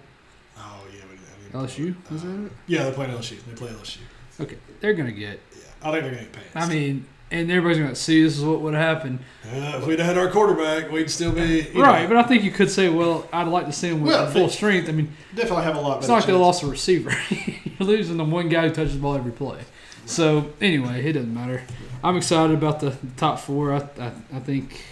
oh 0.56 0.82
yeah, 0.92 1.00
we- 1.10 1.16
I 1.16 1.62
didn't- 1.66 1.94
LSU 1.94 1.94
Uh, 2.10 2.16
that 2.40 2.46
it? 2.46 2.52
Yeah, 2.66 2.84
they 2.84 2.92
play 2.92 3.06
LSU. 3.06 3.38
They 3.44 3.54
play 3.54 3.68
LSU. 3.70 3.98
Okay, 4.40 4.56
they're 4.80 4.94
going 4.94 5.06
to 5.08 5.12
get. 5.18 5.40
Yeah, 5.52 5.60
I 5.82 5.90
think 5.92 6.02
they're 6.04 6.12
gonna 6.12 6.16
get 6.24 6.32
pants. 6.32 6.50
I 6.56 6.68
mean, 6.68 7.06
and 7.30 7.50
everybody's 7.50 7.78
going 7.78 7.90
to 7.90 7.94
see 7.94 8.22
this 8.22 8.36
is 8.38 8.44
what 8.44 8.60
would 8.60 8.74
happen. 8.74 9.20
uh, 9.46 9.78
if 9.80 9.86
we'd 9.86 10.00
had 10.00 10.18
our 10.18 10.28
quarterback, 10.30 10.90
we'd 10.90 11.10
still 11.10 11.30
be 11.32 11.62
Right, 11.74 12.02
know, 12.02 12.08
but 12.08 12.16
I 12.16 12.22
think 12.24 12.42
you 12.42 12.50
could 12.50 12.70
say, 12.70 12.88
well, 12.88 13.28
I'd 13.32 13.46
like 13.46 13.66
to 13.66 13.72
see 13.72 13.90
them 13.90 14.00
with 14.00 14.12
Well, 14.12 14.30
full 14.30 14.48
strength. 14.48 14.88
I 14.88 14.92
mean, 14.92 15.14
definitely 15.34 15.64
have 15.64 15.76
a 15.76 15.80
lot. 15.80 15.98
it's 15.98 16.08
not 16.08 16.14
like 16.16 16.26
they 16.26 16.32
chance. 16.32 16.40
lost 16.40 16.62
a 16.64 16.66
receiver. 16.66 17.12
You're 17.30 17.88
losing 17.88 18.16
the 18.16 18.24
one 18.24 18.48
guy 18.48 18.68
who 18.68 18.74
touches 18.74 18.94
the 18.94 19.00
ball 19.00 19.14
every 19.14 19.32
play. 19.32 19.60
So 20.06 20.52
anyway, 20.60 21.04
it 21.04 21.12
doesn't 21.12 21.32
matter. 21.32 21.62
I'm 22.02 22.16
excited 22.16 22.56
about 22.56 22.80
the 22.80 22.96
top 23.16 23.38
four. 23.38 23.74
I, 23.74 23.88
I, 24.00 24.12
I 24.34 24.40
think 24.40 24.82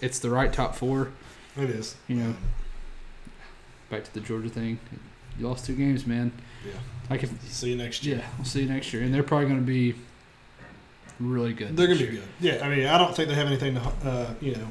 it's 0.00 0.20
the 0.20 0.30
right 0.30 0.52
top 0.52 0.76
four. 0.76 1.10
It 1.56 1.70
is. 1.70 1.96
You 2.06 2.16
know, 2.16 2.34
back 3.90 4.04
to 4.04 4.14
the 4.14 4.20
Georgia 4.20 4.48
thing. 4.48 4.78
You 5.38 5.48
lost 5.48 5.66
two 5.66 5.74
games, 5.74 6.06
man. 6.06 6.32
Yeah. 6.64 6.72
I 7.10 7.16
can. 7.18 7.38
See 7.40 7.70
you 7.70 7.76
next 7.76 8.04
year. 8.04 8.18
Yeah, 8.18 8.26
we'll 8.38 8.44
see 8.44 8.62
you 8.62 8.68
next 8.68 8.92
year, 8.92 9.02
and 9.02 9.12
they're 9.12 9.22
probably 9.22 9.46
going 9.48 9.60
to 9.60 9.66
be 9.66 9.94
really 11.20 11.52
good. 11.52 11.76
They're 11.76 11.86
gonna 11.86 11.98
be 11.98 12.04
year. 12.04 12.12
good. 12.12 12.22
Yeah, 12.40 12.64
I 12.64 12.68
mean, 12.74 12.86
I 12.86 12.98
don't 12.98 13.14
think 13.14 13.28
they 13.28 13.34
have 13.34 13.46
anything 13.46 13.74
to, 13.74 13.80
uh, 14.04 14.34
you 14.40 14.54
know, 14.54 14.66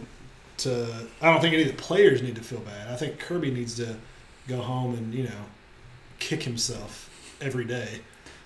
to. 0.57 1.07
I 1.21 1.31
don't 1.31 1.41
think 1.41 1.53
any 1.53 1.63
of 1.63 1.69
the 1.75 1.81
players 1.81 2.21
need 2.21 2.35
to 2.35 2.41
feel 2.41 2.59
bad. 2.59 2.87
I 2.89 2.95
think 2.95 3.19
Kirby 3.19 3.51
needs 3.51 3.75
to 3.75 3.95
go 4.47 4.57
home 4.61 4.93
and 4.95 5.13
you 5.13 5.23
know, 5.23 5.45
kick 6.19 6.43
himself 6.43 7.09
every 7.41 7.65
day. 7.65 7.99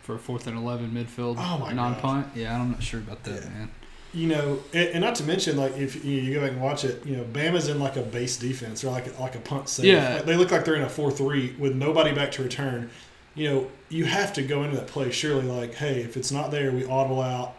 for 0.03 0.15
a 0.15 0.19
fourth 0.19 0.47
and 0.47 0.57
eleven 0.57 0.91
midfield 0.91 1.35
Oh 1.37 1.57
my 1.57 1.73
non 1.73 1.95
punt. 1.95 2.27
Yeah, 2.35 2.59
I'm 2.59 2.71
not 2.71 2.81
sure 2.83 2.99
about 3.01 3.23
that, 3.25 3.43
Yeah. 3.43 3.49
man. 3.49 3.69
You 4.17 4.27
know, 4.27 4.59
and, 4.73 4.89
and 4.89 5.01
not 5.01 5.13
to 5.15 5.23
mention, 5.23 5.57
like 5.57 5.77
if 5.77 6.03
you, 6.03 6.19
you 6.19 6.33
go 6.33 6.41
back 6.41 6.51
and 6.51 6.61
watch 6.61 6.83
it, 6.83 7.05
you 7.05 7.15
know, 7.15 7.23
Bama's 7.23 7.67
in 7.67 7.79
like 7.79 7.97
a 7.97 8.01
base 8.01 8.35
defense 8.35 8.83
or 8.83 8.89
like 8.89 9.05
a, 9.05 9.21
like 9.21 9.35
a 9.35 9.39
punt 9.39 9.69
save. 9.69 9.85
Yeah. 9.85 10.15
Like, 10.15 10.25
they 10.25 10.35
look 10.35 10.49
like 10.49 10.65
they're 10.65 10.75
in 10.75 10.81
a 10.81 10.89
four 10.89 11.11
three 11.11 11.55
with 11.59 11.75
nobody 11.75 12.13
back 12.15 12.31
to 12.33 12.43
return. 12.43 12.89
You 13.35 13.49
know, 13.49 13.67
you 13.89 14.05
have 14.05 14.33
to 14.33 14.41
go 14.41 14.63
into 14.63 14.75
that 14.77 14.87
play 14.87 15.11
surely 15.11 15.43
like, 15.43 15.75
hey, 15.75 16.01
if 16.01 16.17
it's 16.17 16.31
not 16.31 16.49
there, 16.49 16.71
we 16.71 16.83
audible 16.85 17.21
out. 17.21 17.53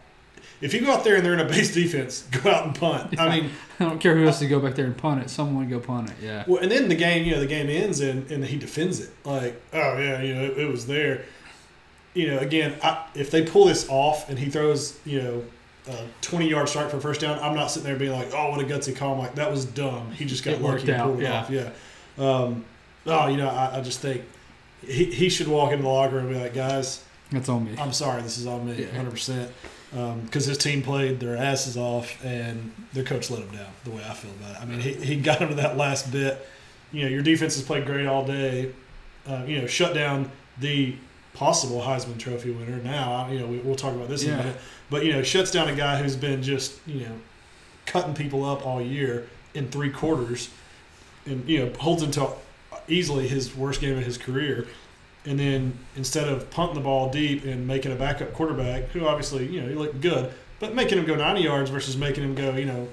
If 0.60 0.74
you 0.74 0.80
go 0.80 0.90
out 0.90 1.04
there 1.04 1.14
and 1.14 1.24
they're 1.24 1.34
in 1.34 1.40
a 1.40 1.44
base 1.44 1.72
defense, 1.82 2.22
go 2.42 2.50
out 2.50 2.64
and 2.64 2.74
punt. 2.74 3.20
I 3.20 3.40
mean, 3.40 3.50
I 3.78 3.84
don't 3.84 4.00
care 4.00 4.16
who 4.16 4.24
has 4.24 4.40
to 4.40 4.48
go 4.48 4.58
back 4.58 4.74
there 4.74 4.86
and 4.86 4.96
punt 4.96 5.22
it. 5.22 5.30
Someone 5.30 5.68
go 5.68 5.78
punt 5.78 6.10
it. 6.10 6.16
Yeah. 6.20 6.42
Well, 6.48 6.60
and 6.60 6.72
then 6.72 6.88
the 6.88 6.96
game, 6.96 7.24
you 7.24 7.34
know, 7.34 7.40
the 7.40 7.46
game 7.46 7.68
ends 7.68 8.00
and, 8.00 8.28
and 8.32 8.44
he 8.44 8.58
defends 8.58 8.98
it. 8.98 9.10
Like, 9.24 9.60
oh 9.72 9.96
yeah, 9.96 10.20
you 10.22 10.34
know, 10.34 10.42
it, 10.42 10.58
it 10.58 10.68
was 10.68 10.88
there. 10.88 11.24
You 12.14 12.32
know, 12.32 12.38
again, 12.38 12.74
I, 12.82 13.06
if 13.14 13.30
they 13.30 13.44
pull 13.44 13.66
this 13.66 13.88
off 13.88 14.28
and 14.28 14.36
he 14.36 14.50
throws, 14.50 14.98
you 15.04 15.22
know, 15.22 15.44
a 15.88 16.06
twenty 16.20 16.48
yard 16.48 16.68
strike 16.68 16.90
for 16.90 17.00
first 17.00 17.20
down, 17.20 17.38
I'm 17.40 17.54
not 17.54 17.70
sitting 17.70 17.88
there 17.88 17.98
being 17.98 18.12
like, 18.12 18.28
oh, 18.34 18.50
what 18.50 18.60
a 18.60 18.64
gutsy 18.64 18.94
call. 18.94 19.14
I'm 19.14 19.18
like, 19.18 19.34
that 19.36 19.50
was 19.50 19.64
dumb. 19.64 20.10
He 20.12 20.24
just 20.24 20.44
got 20.44 20.54
It 20.54 20.62
lucky 20.62 20.90
and 20.90 21.02
pulled 21.02 21.20
it 21.20 21.22
yeah. 21.22 21.40
off. 21.40 21.50
Yeah. 21.50 21.70
Um, 22.18 22.64
oh, 23.06 23.26
you 23.28 23.36
know, 23.36 23.48
I, 23.48 23.78
I 23.78 23.80
just 23.80 24.00
think 24.00 24.22
he, 24.82 25.04
he 25.06 25.28
should 25.28 25.48
walk 25.48 25.72
into 25.72 25.82
the 25.84 25.88
locker 25.88 26.16
room 26.16 26.26
and 26.26 26.34
be 26.34 26.40
like, 26.40 26.54
guys, 26.54 27.04
That's 27.32 27.48
on 27.48 27.64
me. 27.64 27.76
I'm 27.78 27.92
sorry, 27.92 28.22
this 28.22 28.38
is 28.38 28.46
on 28.46 28.66
me, 28.66 28.74
Yeah. 28.74 28.86
100. 28.86 29.10
percent 29.10 29.52
Because 30.24 30.44
his 30.46 30.58
team 30.58 30.82
played 30.82 31.20
their 31.20 31.36
asses 31.36 31.76
off, 31.76 32.22
and 32.24 32.72
their 32.92 33.04
coach 33.04 33.30
let 33.30 33.40
him 33.40 33.50
down. 33.56 33.70
The 33.84 33.90
way 33.90 34.02
I 34.08 34.14
feel 34.14 34.30
about 34.32 34.56
it. 34.56 34.62
I 34.62 34.64
mean, 34.66 34.80
he, 34.80 34.92
he 34.94 35.16
got 35.16 35.38
him 35.40 35.48
to 35.50 35.54
that 35.56 35.76
last 35.76 36.10
bit. 36.12 36.46
You 36.92 37.02
know, 37.04 37.08
your 37.08 37.22
defense 37.22 37.54
has 37.56 37.64
played 37.64 37.86
great 37.86 38.06
all 38.06 38.24
day. 38.26 38.72
Uh, 39.26 39.44
you 39.46 39.60
know, 39.60 39.66
shut 39.66 39.94
down 39.94 40.30
the 40.58 40.96
possible 41.42 41.80
Heisman 41.80 42.18
Trophy 42.18 42.50
winner. 42.50 42.76
Now, 42.82 43.28
you 43.30 43.38
know, 43.38 43.46
we, 43.46 43.58
we'll 43.58 43.76
talk 43.76 43.94
about 43.94 44.08
this 44.08 44.24
in 44.24 44.30
a 44.30 44.32
Yeah. 44.32 44.38
minute. 44.38 44.56
But 44.90 45.04
you 45.04 45.12
know, 45.12 45.22
shuts 45.22 45.50
down 45.50 45.68
a 45.68 45.74
guy 45.74 46.02
who's 46.02 46.16
been 46.16 46.42
just 46.42 46.78
you 46.86 47.00
know 47.00 47.14
cutting 47.86 48.14
people 48.14 48.44
up 48.44 48.66
all 48.66 48.82
year 48.82 49.28
in 49.54 49.68
three 49.68 49.90
quarters, 49.90 50.50
and 51.26 51.48
you 51.48 51.64
know 51.64 51.72
holds 51.78 52.02
him 52.02 52.10
to 52.12 52.30
easily 52.88 53.28
his 53.28 53.54
worst 53.54 53.80
game 53.80 53.96
of 53.98 54.04
his 54.04 54.18
career. 54.18 54.66
And 55.26 55.38
then 55.38 55.78
instead 55.96 56.26
of 56.28 56.50
punting 56.50 56.74
the 56.76 56.80
ball 56.80 57.10
deep 57.10 57.44
and 57.44 57.66
making 57.66 57.92
a 57.92 57.96
backup 57.96 58.32
quarterback, 58.32 58.84
who 58.90 59.06
obviously 59.06 59.46
you 59.46 59.60
know 59.60 59.68
he 59.68 59.74
looked 59.74 60.00
good, 60.00 60.32
but 60.58 60.74
making 60.74 60.98
him 60.98 61.04
go 61.06 61.14
90 61.14 61.42
yards 61.42 61.70
versus 61.70 61.96
making 61.96 62.24
him 62.24 62.34
go, 62.34 62.56
you 62.56 62.64
know, 62.64 62.88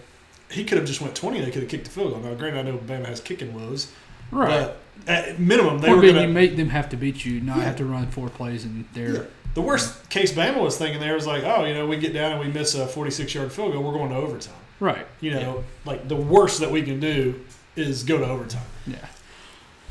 he 0.51 0.63
could 0.65 0.77
have 0.77 0.85
just 0.85 1.01
went 1.01 1.15
20. 1.15 1.39
They 1.41 1.51
could 1.51 1.61
have 1.63 1.69
kicked 1.71 1.85
the 1.85 1.91
field 1.91 2.11
goal. 2.11 2.21
Now, 2.21 2.33
granted, 2.35 2.59
I 2.59 2.63
know 2.71 2.77
Bama 2.77 3.05
has 3.07 3.21
kicking 3.21 3.53
woes, 3.55 3.91
right. 4.31 4.49
but 4.67 4.77
at 5.07 5.39
minimum 5.39 5.79
they 5.79 5.89
Or 5.89 5.95
were 5.97 6.01
going 6.01 6.15
you 6.15 6.21
to. 6.23 6.27
make 6.27 6.55
them 6.57 6.69
have 6.69 6.89
to 6.89 6.97
beat 6.97 7.25
you, 7.25 7.39
not 7.41 7.57
Yeah. 7.57 7.63
have 7.65 7.75
to 7.77 7.85
run 7.85 8.07
four 8.07 8.29
plays 8.29 8.63
and 8.63 8.85
they're 8.93 9.13
Yeah. 9.13 9.21
The 9.53 9.61
worst 9.61 10.09
case 10.09 10.33
Bama 10.33 10.59
was 10.61 10.77
thinking 10.77 10.99
there 10.99 11.13
was 11.13 11.25
like, 11.25 11.43
oh, 11.45 11.63
you 11.63 11.73
know, 11.73 11.87
we 11.87 11.95
get 11.95 12.13
down 12.13 12.33
and 12.33 12.41
we 12.41 12.47
miss 12.47 12.75
a 12.75 12.85
46 12.87 13.33
yard 13.33 13.53
field 13.53 13.71
goal, 13.71 13.83
we're 13.83 13.93
going 13.93 14.09
to 14.09 14.15
overtime. 14.17 14.53
right. 14.81 15.07
You 15.21 15.31
know, 15.31 15.63
like 15.85 16.07
the 16.09 16.15
worst 16.17 16.59
that 16.59 16.69
we 16.71 16.81
can 16.81 16.99
do 16.99 17.39
is 17.77 18.03
go 18.03 18.17
to 18.17 18.25
overtime. 18.25 18.65
Yeah. 18.85 18.97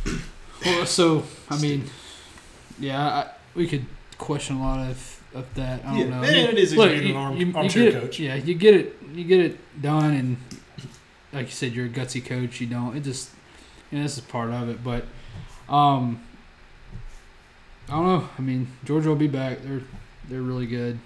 Well, 0.65 0.87
so 0.87 1.25
I 1.51 1.59
mean, 1.61 1.85
yeah, 2.79 2.99
I, 3.07 3.31
we 3.55 3.67
could 3.67 3.85
question 4.19 4.57
a 4.57 4.63
lot 4.63 4.89
of, 4.91 5.21
of 5.35 5.53
that. 5.55 5.85
I 5.85 5.89
don't 5.91 5.99
Yeah, 5.99 6.05
know. 6.09 6.23
and 6.23 6.35
it 6.37 6.59
is 6.59 6.73
easy 6.73 6.77
Look, 6.77 6.91
being 6.91 7.03
an 7.03 7.09
you- 7.09 7.17
arm- 7.17 7.37
you- 7.37 7.47
you 7.47 7.55
armchair 7.57 7.89
it- 7.89 8.01
coach. 8.01 8.19
Yeah, 8.19 8.35
you 8.37 8.55
get 8.55 8.75
it. 8.75 8.97
You 9.15 9.25
get 9.25 9.41
it 9.41 9.83
done, 9.83 10.15
and 10.15 10.37
like 11.35 11.47
you 11.47 11.53
said, 11.53 11.73
you're 11.75 11.87
a 11.87 11.91
gutsy 11.91 12.25
coach. 12.25 12.61
You 12.63 12.67
don't. 12.67 12.97
It 12.97 13.03
just, 13.05 13.31
know, 13.97 14.03
this 14.03 14.19
is 14.19 14.25
part 14.25 14.51
of 14.51 14.69
it. 14.69 14.83
But, 14.85 15.05
um, 15.69 16.23
I 17.89 17.93
don't 17.93 18.07
know. 18.07 18.29
I 18.39 18.41
mean, 18.43 18.69
Georgia 18.85 19.09
will 19.09 19.17
be 19.17 19.27
back. 19.29 19.59
They're 19.63 19.83
they're 20.29 20.41
really 20.43 20.67
good. 20.67 20.99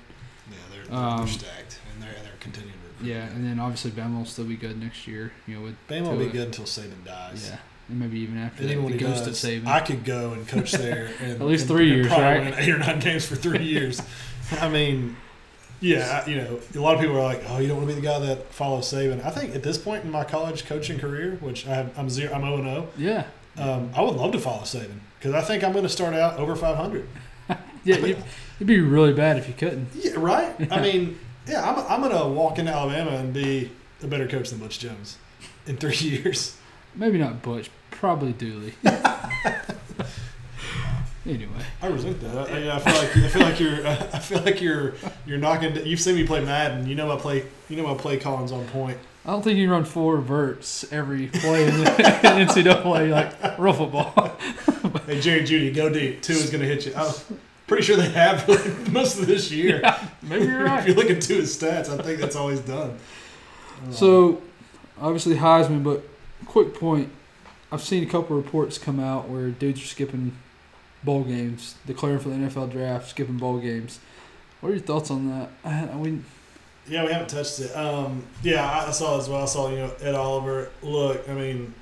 Yeah, 0.51 0.57
they're, 0.73 0.85
they're 0.85 0.95
Um, 0.99 1.27
stacked 1.27 1.81
and 1.93 2.03
they're, 2.03 2.13
they're 2.23 2.33
continuing 2.41 2.75
to. 3.01 3.05
Yeah, 3.05 3.27
and 3.27 3.45
then 3.45 3.59
obviously 3.59 3.91
Bama 3.91 4.19
will 4.19 4.25
still 4.25 4.45
be 4.45 4.57
good 4.57 4.81
next 4.81 5.07
year. 5.07 5.33
You 5.47 5.57
know, 5.57 5.63
with 5.63 5.77
Bama 5.89 6.11
will 6.11 6.19
be 6.19 6.27
good 6.31 6.47
until 6.47 6.65
Saban 6.67 7.05
dies. 7.05 7.49
yeah, 7.51 7.59
and 7.89 7.99
maybe 7.99 8.21
even 8.21 8.39
after 8.39 8.63
And 8.63 8.71
that, 8.71 8.75
even 8.79 8.91
the 8.93 8.97
ghost 8.99 9.25
does, 9.25 9.45
at 9.45 9.51
Saban. 9.51 9.67
I 9.67 9.81
could 9.81 10.05
go 10.05 10.33
and 10.33 10.47
coach 10.47 10.71
there 10.73 11.11
and 11.21 11.33
At 11.41 11.47
least 11.49 11.63
and- 11.63 11.71
three 11.71 11.89
and 11.89 11.97
years, 11.97 12.07
probably 12.09 12.25
right? 12.27 12.41
win 12.45 12.55
eight 12.59 12.69
or 12.71 12.79
nine 12.79 13.01
games 13.01 13.27
for 13.27 13.35
three 13.37 13.65
years. 13.65 14.01
I 14.61 14.69
mean, 14.69 15.17
yeah, 15.81 16.27
you 16.29 16.37
know, 16.37 16.59
a 16.75 16.79
lot 16.81 16.95
of 16.95 17.01
people 17.01 17.17
are 17.17 17.23
like, 17.23 17.43
"Oh, 17.49 17.59
you 17.59 17.69
don't 17.69 17.77
want 17.79 17.89
to 17.89 17.95
be 17.95 18.01
the 18.01 18.07
guy 18.07 18.19
that 18.19 18.53
follows 18.53 18.93
Saban." 18.93 19.25
I 19.25 19.31
think 19.31 19.55
at 19.55 19.63
this 19.63 19.79
point 19.79 20.05
in 20.05 20.11
my 20.11 20.25
college 20.25 20.65
coaching 20.67 20.99
career, 20.99 21.39
which 21.41 21.67
I 21.67 21.75
have, 21.75 21.99
I'm 21.99 22.11
zero, 22.11 22.33
I'm 22.35 22.43
zero 22.43 22.55
and 22.57 22.65
zero. 22.65 22.89
yeah, 22.97 23.25
Um, 23.57 23.91
I 23.95 24.03
would 24.03 24.15
love 24.17 24.33
to 24.33 24.39
follow 24.41 24.63
Saban 24.63 24.99
because 25.19 25.35
I 25.35 25.41
think 25.41 25.63
I'm 25.65 25.73
going 25.73 25.85
to 25.85 25.89
start 25.89 26.15
out 26.15 26.39
over 26.39 26.55
500. 26.57 27.09
yeah. 27.85 27.97
You'd, 27.97 28.23
it'd 28.57 28.67
be 28.67 28.81
really 28.81 29.13
bad 29.13 29.37
if 29.39 29.47
you 29.49 29.55
couldn't. 29.55 29.89
Yeah, 29.95 30.13
right. 30.17 30.55
I 30.73 30.81
mean, 30.81 31.19
yeah, 31.47 31.69
I'm, 31.69 31.79
I'm 31.89 32.09
going 32.09 32.21
to 32.23 32.29
walk 32.29 32.59
into 32.59 32.73
Alabama 32.73 33.13
and 33.13 33.33
be 33.33 33.71
a 34.03 34.07
better 34.07 34.29
coach 34.29 34.51
than 34.51 34.59
Butch 34.59 34.79
Jones 34.79 35.17
in 35.67 35.77
three 35.77 35.95
years. 36.09 36.57
Maybe 36.95 37.19
not 37.19 37.43
Butch, 37.43 37.71
probably 37.91 38.33
Dooley. 38.33 38.75
anyway, 41.29 41.63
I 41.83 41.87
resent 41.89 42.21
that. 42.21 42.51
I, 42.51 42.77
I 42.77 42.79
feel 42.79 42.95
like 42.95 43.17
I 43.17 43.29
feel 43.29 43.43
like 43.43 43.61
you're 43.61 43.87
I 43.87 44.19
feel 44.19 44.43
like 44.43 44.61
you're 44.61 44.95
you're 45.27 45.39
knocking. 45.39 45.77
You've 45.87 46.01
seen 46.01 46.17
me 46.17 46.27
play 46.27 46.45
Madden. 46.45 46.87
You 46.87 46.95
know 46.95 47.07
my 47.07 47.17
play. 47.17 47.45
You 47.69 47.77
know 47.77 47.87
my 47.87 47.95
play 47.95 48.17
calling's 48.17 48.53
on 48.53 48.67
point. 48.69 48.99
I 49.25 49.31
don't 49.33 49.43
think 49.43 49.59
you 49.59 49.71
run 49.71 49.85
four 49.85 50.19
verts 50.19 50.91
every 50.91 51.27
play 51.27 51.69
in 51.69 51.79
the 51.81 51.85
NCAA 51.91 53.11
like 53.11 53.59
real 53.59 53.73
football. 53.73 54.37
Hey 55.07 55.21
Jerry 55.21 55.41
Jeudy, 55.41 55.75
go 55.75 55.91
deep. 55.91 56.21
Tua 56.23 56.37
is 56.37 56.51
going 56.51 56.61
to 56.61 56.67
hit 56.67 56.85
you. 56.85 56.93
I'm 56.95 57.13
pretty 57.67 57.83
sure 57.83 57.97
they 57.97 58.11
have 58.11 58.47
most 58.93 59.19
of 59.19 59.27
this 59.27 59.51
year. 59.51 59.83
Maybe 60.23 60.45
you're 60.45 60.65
right. 60.65 60.81
If 60.81 60.89
you 60.89 60.95
look 60.95 61.09
into 61.09 61.35
his 61.35 61.57
stats, 61.57 61.89
I 61.89 62.03
think 62.03 62.21
that's 62.21 62.37
all 62.37 62.49
he's 62.49 62.61
done. 62.61 62.99
So, 63.91 64.43
obviously 65.01 65.37
Heisman, 65.37 65.83
but 65.83 66.07
quick 66.45 66.75
point. 66.75 67.11
I've 67.73 67.83
seen 67.83 68.03
a 68.03 68.07
couple 68.07 68.37
reports 68.37 68.77
come 68.77 69.01
out 69.01 69.29
where 69.29 69.49
dudes 69.51 69.83
are 69.83 69.87
skipping 69.87 70.37
bowl 71.05 71.23
games, 71.25 71.75
declaring 71.87 72.19
for 72.19 72.29
the 72.31 72.35
NFL 72.37 72.71
draft, 72.71 73.09
skipping 73.11 73.37
bowl 73.37 73.59
games. 73.59 74.01
What 74.61 74.71
are 74.71 74.73
your 74.73 74.83
thoughts 74.85 75.11
on 75.11 75.29
that? 75.31 75.51
I, 75.65 75.89
I 75.91 75.95
mean, 75.95 76.25
Yeah, 76.89 77.05
we 77.05 77.13
haven't 77.13 77.29
touched 77.29 77.61
it. 77.61 77.71
Um, 77.77 78.25
yeah, 78.43 78.85
I, 78.87 78.91
saw 78.91 79.17
it 79.17 79.21
as 79.21 79.29
well. 79.29 79.43
I 79.43 79.47
saw 79.47 79.71
you 79.71 79.77
know 79.77 79.93
Ed 80.01 80.15
Oliver. 80.15 80.71
Look, 80.83 81.29
I 81.29 81.35
mean, 81.35 81.75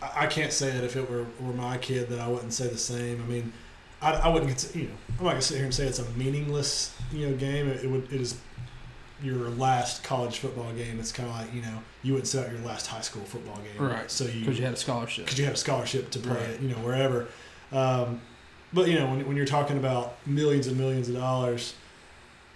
I, 0.00 0.24
I 0.24 0.26
can't 0.26 0.52
say 0.52 0.70
that 0.70 0.84
if 0.84 0.96
it 0.96 1.10
were, 1.10 1.26
were 1.40 1.52
my 1.52 1.76
kid 1.78 2.08
that 2.10 2.20
I 2.20 2.28
wouldn't 2.28 2.52
say 2.52 2.68
the 2.68 2.78
same. 2.78 3.20
I 3.22 3.26
mean, 3.26 3.52
I, 4.00 4.12
I 4.12 4.28
wouldn't. 4.28 4.50
cons- 4.52 4.76
You 4.76 4.84
know, 4.84 4.94
I'm 5.18 5.24
not 5.24 5.30
gonna 5.30 5.42
sit 5.42 5.56
here 5.56 5.64
and 5.64 5.74
say 5.74 5.86
it's 5.86 5.98
a 5.98 6.08
meaningless 6.10 6.94
you 7.12 7.28
know 7.28 7.36
game. 7.36 7.68
It, 7.68 7.84
it 7.84 7.90
would. 7.90 8.04
It 8.12 8.20
is 8.20 8.38
your 9.20 9.48
last 9.48 10.04
college 10.04 10.38
football 10.38 10.72
game. 10.74 11.00
It's 11.00 11.10
kind 11.10 11.28
of 11.28 11.34
like 11.34 11.52
you 11.52 11.62
know 11.62 11.82
you 12.04 12.14
would 12.14 12.28
sit 12.28 12.44
out 12.46 12.52
your 12.52 12.60
last 12.60 12.86
high 12.86 13.00
school 13.00 13.24
football 13.24 13.56
game. 13.56 13.84
Right, 13.84 14.08
So 14.08 14.24
you 14.26 14.40
because 14.40 14.58
you 14.60 14.64
had 14.64 14.74
a 14.74 14.76
scholarship. 14.76 15.24
because 15.24 15.40
you 15.40 15.44
have 15.46 15.54
a 15.54 15.58
scholarship 15.58 16.10
to 16.10 16.20
play 16.20 16.34
Right. 16.36 16.50
it, 16.50 16.60
you 16.60 16.68
know, 16.68 16.76
wherever. 16.76 17.26
Um, 17.72 18.20
but 18.72 18.88
you 18.88 18.98
know, 18.98 19.06
when, 19.06 19.26
when 19.26 19.36
you're 19.36 19.46
talking 19.46 19.76
about 19.78 20.16
millions 20.26 20.66
and 20.66 20.76
millions 20.76 21.08
of 21.08 21.14
dollars, 21.16 21.74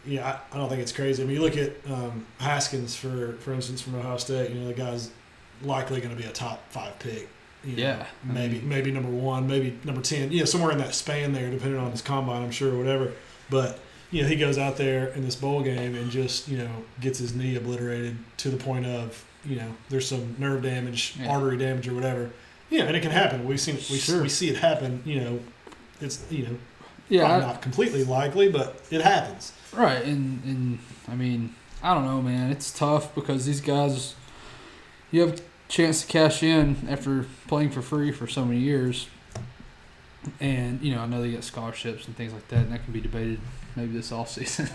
yeah, 0.06 0.38
I, 0.52 0.54
I 0.54 0.58
don't 0.58 0.68
think 0.68 0.82
it's 0.82 0.92
crazy. 0.92 1.22
I 1.22 1.26
mean, 1.26 1.36
you 1.36 1.42
look 1.42 1.56
at 1.56 1.72
um, 1.90 2.26
Haskins 2.38 2.94
for 2.96 3.34
for 3.40 3.52
instance 3.52 3.80
from 3.80 3.94
Ohio 3.94 4.16
State. 4.16 4.50
You 4.50 4.60
know, 4.60 4.66
the 4.68 4.74
guy's 4.74 5.10
likely 5.62 6.00
going 6.00 6.14
to 6.14 6.20
be 6.20 6.28
a 6.28 6.32
top 6.32 6.62
five 6.70 6.98
pick. 6.98 7.28
You 7.64 7.76
know, 7.76 7.82
Yeah, 7.82 8.06
I 8.28 8.32
maybe 8.32 8.54
mean- 8.58 8.68
maybe 8.68 8.90
number 8.90 9.08
one, 9.10 9.46
maybe 9.46 9.78
number 9.84 10.00
ten. 10.02 10.32
Yeah, 10.32 10.44
somewhere 10.44 10.72
in 10.72 10.78
that 10.78 10.94
span 10.94 11.32
there, 11.32 11.50
depending 11.50 11.78
on 11.80 11.92
his 11.92 12.02
combine, 12.02 12.42
I'm 12.42 12.50
sure, 12.50 12.74
or 12.74 12.78
whatever. 12.78 13.12
But 13.50 13.78
you 14.10 14.22
know, 14.22 14.28
he 14.28 14.36
goes 14.36 14.58
out 14.58 14.76
there 14.76 15.08
in 15.08 15.24
this 15.24 15.36
bowl 15.36 15.62
game 15.62 15.94
and 15.94 16.10
just 16.10 16.48
you 16.48 16.58
know 16.58 16.70
gets 17.00 17.18
his 17.20 17.34
knee 17.34 17.54
obliterated 17.56 18.16
to 18.38 18.50
the 18.50 18.56
point 18.56 18.84
of 18.86 19.24
you 19.44 19.56
know 19.56 19.72
there's 19.88 20.08
some 20.08 20.34
nerve 20.38 20.62
damage, 20.62 21.14
Yeah. 21.20 21.28
artery 21.28 21.56
damage, 21.56 21.86
or 21.88 21.94
whatever. 21.94 22.30
Yeah, 22.72 22.84
and 22.84 22.96
it 22.96 23.00
can 23.02 23.10
happen. 23.10 23.44
We've 23.44 23.60
seen 23.60 23.74
we, 23.76 23.98
Sure. 23.98 24.22
we 24.22 24.28
see 24.28 24.48
it 24.48 24.56
happen. 24.56 25.02
You 25.04 25.20
know, 25.20 25.40
it's 26.00 26.24
you 26.30 26.44
know 26.46 26.56
Yeah, 27.08 27.26
probably 27.26 27.44
I- 27.44 27.46
not 27.52 27.62
completely 27.62 28.04
likely, 28.04 28.48
but 28.50 28.80
it 28.90 29.02
happens. 29.02 29.52
Right, 29.74 30.02
and 30.04 30.42
and 30.44 30.78
I 31.08 31.14
mean, 31.14 31.54
I 31.82 31.92
don't 31.94 32.04
know, 32.06 32.22
man. 32.22 32.50
It's 32.50 32.70
tough 32.76 33.14
because 33.14 33.44
these 33.46 33.60
guys, 33.60 34.14
you 35.10 35.20
have 35.20 35.34
a 35.38 35.42
chance 35.68 36.00
to 36.02 36.06
cash 36.06 36.42
in 36.42 36.76
after 36.88 37.26
playing 37.46 37.70
for 37.70 37.82
free 37.82 38.10
for 38.10 38.26
so 38.26 38.44
many 38.44 38.60
years, 38.60 39.08
and 40.40 40.80
you 40.82 40.94
know, 40.94 41.00
I 41.02 41.06
know 41.06 41.20
they 41.20 41.30
get 41.30 41.44
scholarships 41.44 42.06
and 42.06 42.16
things 42.16 42.32
like 42.32 42.48
that, 42.48 42.60
and 42.60 42.72
that 42.72 42.84
can 42.84 42.92
be 42.92 43.00
debated 43.00 43.40
maybe 43.76 43.92
this 43.92 44.12
off 44.18 44.30
season. 44.30 44.68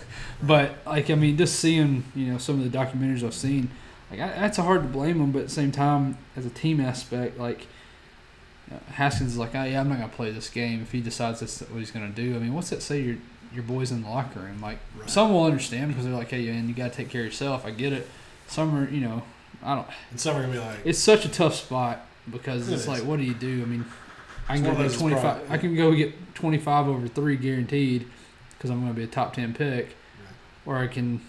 but 0.43 0.71
like, 0.85 1.09
I 1.09 1.15
mean, 1.15 1.37
just 1.37 1.59
seeing 1.59 2.03
you 2.15 2.27
know 2.31 2.37
some 2.37 2.61
of 2.61 2.69
the 2.71 2.77
documentaries 2.77 3.23
I've 3.23 3.33
seen, 3.33 3.69
like 4.11 4.19
I, 4.19 4.27
that's 4.29 4.57
hard 4.57 4.81
to 4.83 4.87
blame 4.87 5.19
them, 5.19 5.31
but 5.31 5.39
at 5.39 5.47
the 5.47 5.53
same 5.53 5.71
time, 5.71 6.17
as 6.35 6.45
a 6.45 6.49
team 6.51 6.79
aspect, 6.79 7.37
like. 7.39 7.67
Haskins 8.91 9.31
is 9.33 9.37
like, 9.37 9.55
oh 9.55 9.63
yeah, 9.63 9.79
I'm 9.79 9.87
not 9.89 9.99
gonna 9.99 10.09
play 10.09 10.31
this 10.31 10.49
game 10.49 10.81
if 10.81 10.91
he 10.91 10.99
decides 11.01 11.39
that's 11.39 11.61
what 11.61 11.79
he's 11.79 11.91
gonna 11.91 12.09
do. 12.09 12.35
I 12.35 12.39
mean, 12.39 12.53
what's 12.53 12.69
that 12.69 12.81
say 12.81 13.01
your 13.01 13.15
your 13.53 13.63
boys 13.63 13.91
in 13.91 14.03
the 14.03 14.09
locker 14.09 14.41
room? 14.41 14.59
Like, 14.61 14.79
Right. 14.99 15.09
some 15.09 15.31
will 15.31 15.45
understand 15.45 15.89
because 15.89 16.03
they're 16.05 16.13
like, 16.13 16.29
hey, 16.29 16.45
man, 16.47 16.67
you 16.67 16.73
got 16.73 16.91
to 16.91 16.97
take 16.97 17.09
care 17.09 17.21
of 17.21 17.27
yourself. 17.27 17.65
I 17.65 17.71
get 17.71 17.93
it. 17.93 18.07
Some 18.47 18.75
are, 18.77 18.89
you 18.89 18.99
know, 18.99 19.23
I 19.63 19.75
don't. 19.75 19.87
And 20.11 20.19
some 20.19 20.35
are 20.35 20.41
gonna 20.41 20.53
be 20.53 20.59
like, 20.59 20.79
It's 20.83 20.99
such 20.99 21.23
a 21.25 21.29
tough 21.29 21.55
spot 21.55 22.05
because 22.29 22.67
It 22.69 22.73
it's 22.73 22.81
is. 22.83 22.87
like, 22.87 23.03
what 23.03 23.17
do 23.19 23.23
you 23.23 23.33
do? 23.33 23.61
I 23.61 23.65
mean, 23.65 23.85
I 24.49 24.55
can 24.55 24.63
go 24.65 24.75
get 24.75 24.93
twenty 24.93 25.15
five. 25.15 25.23
probably- 25.37 25.49
I 25.49 25.57
can 25.57 25.75
go 25.75 25.93
get 25.95 26.35
twenty 26.35 26.57
five 26.57 26.87
over 26.87 27.07
three 27.07 27.37
guaranteed 27.37 28.05
because 28.57 28.69
I'm 28.69 28.81
going 28.81 28.91
to 28.93 28.97
be 28.97 29.03
a 29.03 29.07
top 29.07 29.33
ten 29.33 29.53
pick, 29.53 29.95
or 30.65 30.77
I 30.77 30.87
can 30.87 31.21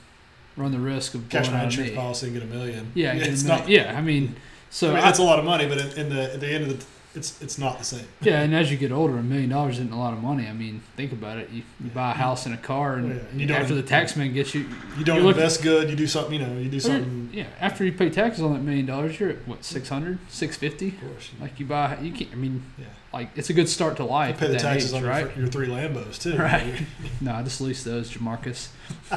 run 0.57 0.72
the 0.72 0.80
risk 0.80 1.14
of 1.14 1.28
cash 1.28 1.51
my 1.51 1.62
insurance 1.64 1.95
policy 1.95 2.26
and 2.26 2.34
get 2.34 2.43
a 2.43 2.47
million. 2.47 2.91
Yeah, 2.95 3.14
get 3.14 3.28
a 3.28 3.30
it's 3.30 3.45
million. 3.45 3.61
not. 3.62 3.68
yeah. 3.70 3.95
I 3.97 4.01
mean, 4.01 4.34
so 4.70 4.91
I 4.91 4.95
mean, 4.95 5.03
that's 5.05 5.18
a 5.20 5.22
lot 5.22 5.39
of 5.39 5.45
money, 5.45 5.66
but 5.68 5.78
in, 5.78 5.86
in 6.07 6.09
the 6.14 6.34
at 6.34 6.41
the 6.41 6.49
end 6.49 6.64
of 6.64 6.78
the, 6.80 6.86
it's 7.18 7.42
it's 7.42 7.58
not 7.58 7.78
the 7.78 7.84
same. 7.84 8.06
yeah, 8.22 8.40
and 8.40 8.54
as 8.54 8.70
you 8.70 8.78
get 8.78 8.90
older, 8.92 9.18
a 9.18 9.22
million 9.22 9.50
dollars 9.50 9.74
isn't 9.74 9.92
a 9.92 9.98
lot 9.98 10.12
of 10.14 10.22
money. 10.22 10.46
I 10.46 10.52
mean, 10.54 10.80
think 10.96 11.12
about 11.12 11.36
it. 11.38 11.50
You, 11.50 11.62
you 11.84 11.90
buy 11.90 12.12
a 12.12 12.14
house 12.14 12.46
and 12.46 12.54
a 12.54 12.58
car, 12.58 12.94
and 12.94 13.12
oh, 13.12 13.14
Yeah, 13.16 13.38
you 13.40 13.46
don't- 13.46 13.60
after 13.60 13.74
the 13.74 13.82
tax 13.82 14.16
man 14.16 14.32
gets 14.32 14.54
you, 14.54 14.66
You 14.96 15.04
don't 15.04 15.26
invest 15.26 15.62
good. 15.62 15.90
You 15.90 15.96
do 15.96 16.06
something. 16.06 16.40
You 16.40 16.46
know, 16.46 16.58
you 16.58 16.70
do 16.70 16.80
something. 16.80 17.28
Yeah, 17.32 17.46
after 17.60 17.84
you 17.84 17.92
pay 17.92 18.08
taxes 18.08 18.42
on 18.42 18.54
that 18.54 18.62
million 18.62 18.86
dollars, 18.86 19.20
you're 19.20 19.30
at 19.30 19.46
what 19.46 19.64
600, 19.64 20.18
650? 20.28 20.88
Of 20.88 21.00
course. 21.12 21.30
Like 21.40 21.60
you 21.60 21.66
buy, 21.66 21.98
you 22.00 22.12
can't. 22.12 22.32
I 22.32 22.36
mean, 22.36 22.62
Yeah. 22.78 22.86
like 23.12 23.30
it's 23.36 23.50
a 23.50 23.52
good 23.52 23.68
start 23.68 23.96
to 23.98 24.04
You 24.04 24.08
life. 24.08 24.38
pay 24.38 24.46
the 24.48 24.56
taxes 24.58 24.94
age, 24.94 25.02
on 25.02 25.08
right? 25.08 25.26
your, 25.34 25.44
your 25.44 25.46
three 25.48 25.68
Lambos 25.68 26.18
too. 26.20 26.36
Right. 26.38 26.86
No, 27.20 27.32
I 27.34 27.42
just 27.42 27.60
leased 27.60 27.84
those, 27.84 28.10
JaMarcus. 28.12 28.68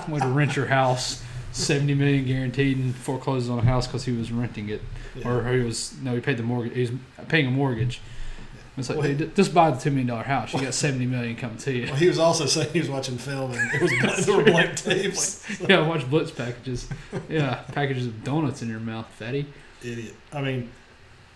Went 0.10 0.24
to 0.24 0.30
rent 0.30 0.56
your 0.56 0.66
house, 0.66 1.22
seventy 1.52 1.94
million 1.94 2.26
guaranteed, 2.26 2.78
and 2.78 2.96
foreclosed 2.96 3.50
on 3.50 3.60
a 3.60 3.64
house 3.64 3.88
because 3.88 4.06
he 4.06 4.12
was 4.12 4.32
renting 4.32 4.70
it, 4.70 4.82
Yeah. 5.16 5.28
or 5.30 5.52
he 5.54 5.60
was 5.64 5.96
no, 6.02 6.16
he 6.16 6.22
paid 6.22 6.38
the 6.38 6.44
mortgage. 6.44 6.74
He 6.74 6.82
was 6.82 6.92
paying 7.28 7.48
a 7.48 7.52
mortgage. 7.52 8.02
It's 8.78 8.90
like, 8.90 9.00
Well, 9.00 9.14
just 9.36 9.54
buy 9.54 9.70
the 9.72 9.78
two 9.80 9.90
million 9.92 10.08
dollar 10.08 10.24
house. 10.24 10.54
You 10.54 10.62
got 10.62 10.74
seventy 10.74 11.06
million 11.06 11.36
coming 11.36 11.58
to 11.58 11.72
you. 11.74 11.86
Well, 11.88 11.96
he 11.96 12.08
was 12.08 12.18
also 12.18 12.46
saying 12.46 12.72
he 12.72 12.80
was 12.80 12.90
watching 12.90 13.18
film 13.18 13.52
and 13.52 13.74
it 13.74 13.82
was 13.82 13.92
there 14.26 14.38
were 14.38 14.44
blank 14.44 14.78
tapes. 14.78 15.46
yeah, 15.70 15.86
watch 15.86 16.10
Blitz 16.10 16.32
packages. 16.32 16.88
Yeah, 17.30 17.56
packages 17.74 18.08
of 18.08 18.24
donuts 18.24 18.62
in 18.62 18.70
your 18.70 18.80
mouth, 18.80 19.08
fatty. 19.08 19.46
Idiot. 19.84 20.16
I 20.32 20.42
mean, 20.42 20.72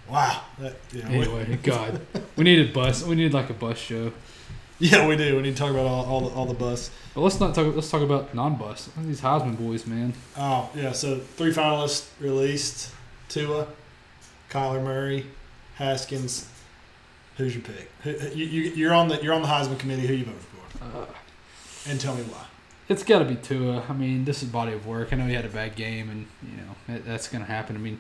wow. 0.10 0.42
That, 0.60 0.76
yeah, 0.94 1.10
we- 1.10 1.16
Anyway, 1.18 1.60
God, 1.62 2.00
we 2.38 2.46
needed 2.46 2.74
bus. 2.74 3.04
We 3.04 3.16
need 3.16 3.34
like 3.34 3.50
a 3.50 3.54
bus 3.54 3.78
show. 3.78 4.14
yeah, 4.80 5.08
we 5.08 5.16
do. 5.16 5.36
We 5.38 5.42
need 5.44 5.56
to 5.56 5.58
talk 5.62 5.72
about 5.72 5.86
all, 5.86 6.06
all 6.06 6.22
the 6.22 6.36
all 6.36 6.46
the 6.46 6.54
bus. 6.54 6.90
But 7.14 7.22
let's 7.22 7.40
not 7.40 7.56
talk. 7.56 7.74
Let's 7.76 7.90
talk 7.90 8.02
about 8.02 8.34
non-bus. 8.36 8.90
These 8.98 9.22
Heisman 9.22 9.58
boys, 9.58 9.86
man. 9.86 10.14
Oh 10.38 10.70
yeah. 10.76 10.92
So 10.92 11.18
three 11.20 11.52
finalists 11.52 12.08
released: 12.20 12.92
Tua, 13.30 13.68
Kyler 14.50 14.84
Murray, 14.84 15.26
Haskins. 15.76 16.50
Who's 17.38 17.54
your 17.56 17.64
pick? 17.64 17.90
Who, 18.04 18.12
you, 18.38 18.46
you, 18.46 18.62
you're 18.72 18.94
on 18.94 19.08
the 19.10 19.22
you're 19.24 19.34
on 19.34 19.42
the 19.42 19.48
Heisman 19.48 19.78
committee. 19.80 20.08
Who 20.08 20.14
you 20.14 20.26
voting 20.26 20.40
for? 20.40 20.84
Uh, 20.84 21.06
And 21.88 22.00
tell 22.00 22.16
me 22.16 22.24
why. 22.24 22.46
it's 22.90 23.04
got 23.04 23.20
to 23.20 23.26
be 23.26 23.36
Tua. 23.36 23.84
I 23.90 23.94
mean, 23.94 24.26
this 24.26 24.42
is 24.44 24.50
body 24.50 24.74
of 24.74 24.86
work. 24.88 25.12
I 25.12 25.16
know 25.18 25.26
he 25.28 25.34
had 25.34 25.46
a 25.46 25.50
bad 25.50 25.76
game, 25.76 26.10
and 26.10 26.28
you 26.50 26.58
know 26.58 26.76
that, 26.88 27.06
that's 27.06 27.28
going 27.28 27.44
to 27.46 27.52
happen. 27.52 27.76
I 27.76 27.80
mean, 27.80 28.00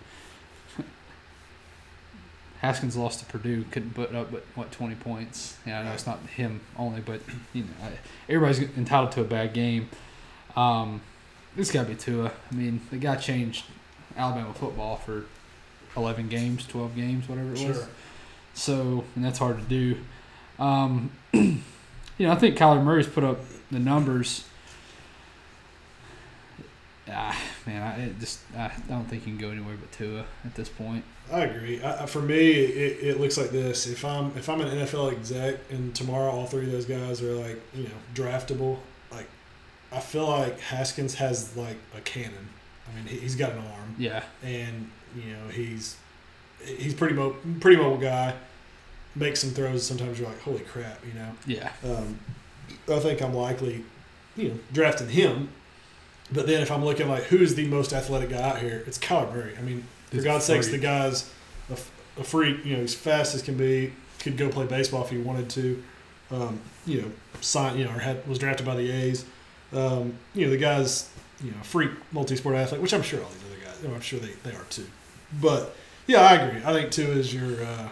Haskins 2.65 2.97
lost 2.97 3.19
to 3.19 3.25
Purdue, 3.25 3.63
couldn't 3.69 3.93
put 3.93 4.15
up 4.15 4.31
but 4.31 4.43
what 4.55 4.71
twenty 4.71 4.95
points. 4.95 5.57
Yeah, 5.67 5.79
I 5.79 5.83
know 5.83 5.91
it's 5.91 6.07
not 6.07 6.19
him 6.21 6.61
only, 6.77 6.99
but 6.99 7.21
you 7.53 7.63
know 7.63 7.69
everybody's 8.27 8.59
entitled 8.75 9.11
to 9.13 9.21
a 9.21 9.25
bad 9.25 9.53
game. 9.53 9.89
Um, 10.55 11.01
it's 11.55 11.71
got 11.71 11.83
to 11.83 11.89
be 11.89 11.95
Tua. 11.95 12.31
I 12.51 12.55
mean, 12.55 12.81
the 12.89 12.97
guy 12.97 13.17
changed 13.17 13.65
Alabama 14.17 14.51
football 14.53 14.95
for 14.95 15.25
eleven 15.95 16.27
games, 16.27 16.65
twelve 16.65 16.95
games, 16.95 17.29
whatever 17.29 17.53
it 17.53 17.67
was. 17.67 17.87
So, 18.55 19.03
and 19.15 19.23
that's 19.23 19.37
hard 19.37 19.57
to 19.57 19.63
do. 19.65 19.97
Um, 20.57 21.11
you 21.33 21.61
know, 22.19 22.31
I 22.31 22.35
think 22.35 22.57
Kyler 22.57 22.83
Murray's 22.83 23.07
put 23.07 23.23
up 23.23 23.41
the 23.69 23.79
numbers. 23.79 24.45
Ah, 27.07 27.39
man, 27.67 27.81
I 27.83 28.05
it 28.05 28.19
just 28.19 28.39
I 28.57 28.71
don't 28.89 29.05
think 29.05 29.27
you 29.27 29.33
can 29.33 29.41
go 29.41 29.51
anywhere 29.51 29.75
but 29.79 29.91
Tua 29.91 30.25
at 30.43 30.55
this 30.55 30.69
point. 30.69 31.03
I 31.31 31.41
agree. 31.41 31.81
I, 31.81 32.03
I- 32.03 32.05
for 32.07 32.21
me, 32.21 32.51
it, 32.51 33.03
it 33.15 33.19
looks 33.19 33.37
like 33.37 33.49
this. 33.51 33.85
If 33.87 34.03
I'm 34.03 34.35
if 34.37 34.49
I'm 34.49 34.61
an 34.61 34.69
NFL 34.69 35.11
exec 35.11 35.55
and 35.69 35.93
tomorrow 35.95 36.31
all 36.31 36.45
three 36.47 36.65
of 36.65 36.71
those 36.71 36.85
guys 36.85 37.21
are 37.21 37.33
like 37.35 37.61
you 37.75 37.83
know 37.83 37.89
draftable, 38.15 38.77
like 39.11 39.27
I 39.91 39.99
feel 39.99 40.27
like 40.27 40.59
Haskins 40.59 41.15
has 41.15 41.55
like 41.55 41.77
a 41.95 42.01
cannon. 42.01 42.49
I 42.91 42.95
mean, 42.95 43.05
he, 43.07 43.17
he's 43.19 43.35
got 43.35 43.51
an 43.51 43.59
arm, 43.59 43.95
Yeah, 43.99 44.23
and 44.43 44.89
you 45.15 45.31
know 45.33 45.47
he's 45.51 45.97
he's 46.63 46.93
pretty 46.95 47.13
mo- 47.15 47.35
pretty 47.59 47.77
mobile 47.77 47.97
guy. 47.97 48.33
Makes 49.15 49.39
some 49.41 49.51
throws. 49.51 49.85
Sometimes 49.85 50.19
you're 50.19 50.27
like, 50.27 50.41
holy 50.41 50.59
crap, 50.59 50.99
you 51.05 51.13
know. 51.13 51.31
yeah, 51.47 51.71
Um, 51.85 52.19
I 52.89 52.99
think 52.99 53.21
I'm 53.21 53.33
likely, 53.33 53.85
you 54.35 54.49
know, 54.49 54.59
drafting 54.73 55.07
him. 55.07 55.47
But 56.31 56.47
then 56.47 56.61
if 56.61 56.71
I'm 56.71 56.83
looking 56.83 57.07
like 57.07 57.23
who 57.23 57.37
is 57.37 57.55
the 57.55 57.67
most 57.67 57.93
athletic 57.93 58.29
guy 58.29 58.41
out 58.41 58.59
here, 58.59 58.83
it's 58.87 58.97
Kyler 58.97 59.31
Murray. 59.33 59.53
I 59.57 59.61
mean, 59.61 59.85
for 60.09 60.19
a 60.19 60.23
God's 60.23 60.45
sakes, 60.45 60.67
the 60.69 60.77
guy's 60.77 61.29
a, 61.69 62.23
freak. 62.23 62.65
You 62.65 62.75
know, 62.75 62.81
he's 62.81 62.95
fast 62.95 63.35
as 63.35 63.41
can 63.41 63.57
be. 63.57 63.93
Could 64.19 64.37
go 64.37 64.49
play 64.49 64.65
baseball 64.65 65.03
if 65.03 65.09
he 65.09 65.17
wanted 65.17 65.49
to. 65.51 65.83
Um, 66.31 66.59
you 66.85 67.01
know, 67.03 67.11
sign. 67.41 67.77
You 67.77 67.85
know, 67.85 67.91
or 67.91 67.99
had 67.99 68.27
was 68.27 68.39
drafted 68.39 68.65
by 68.65 68.75
the 68.75 68.89
A's. 68.89 69.25
Um, 69.71 70.17
you 70.33 70.45
know, 70.45 70.51
the 70.51 70.57
guy's 70.57 71.09
you 71.43 71.51
know 71.51 71.57
a 71.61 71.63
freak 71.63 71.91
multi-sport 72.11 72.55
athlete, 72.55 72.81
which 72.81 72.93
I'm 72.93 73.03
sure 73.03 73.21
all 73.21 73.29
these 73.29 73.43
other 73.45 73.63
guys. 73.63 73.81
You 73.83 73.89
know, 73.89 73.95
I'm 73.95 74.01
sure 74.01 74.19
they, 74.19 74.31
they 74.43 74.55
are 74.55 74.63
too. 74.69 74.87
But 75.39 75.75
yeah, 76.07 76.21
I 76.21 76.35
agree. 76.35 76.61
I 76.65 76.73
think 76.73 76.91
Tua 76.91 77.09
is 77.09 77.33
your. 77.33 77.63
Uh, 77.63 77.89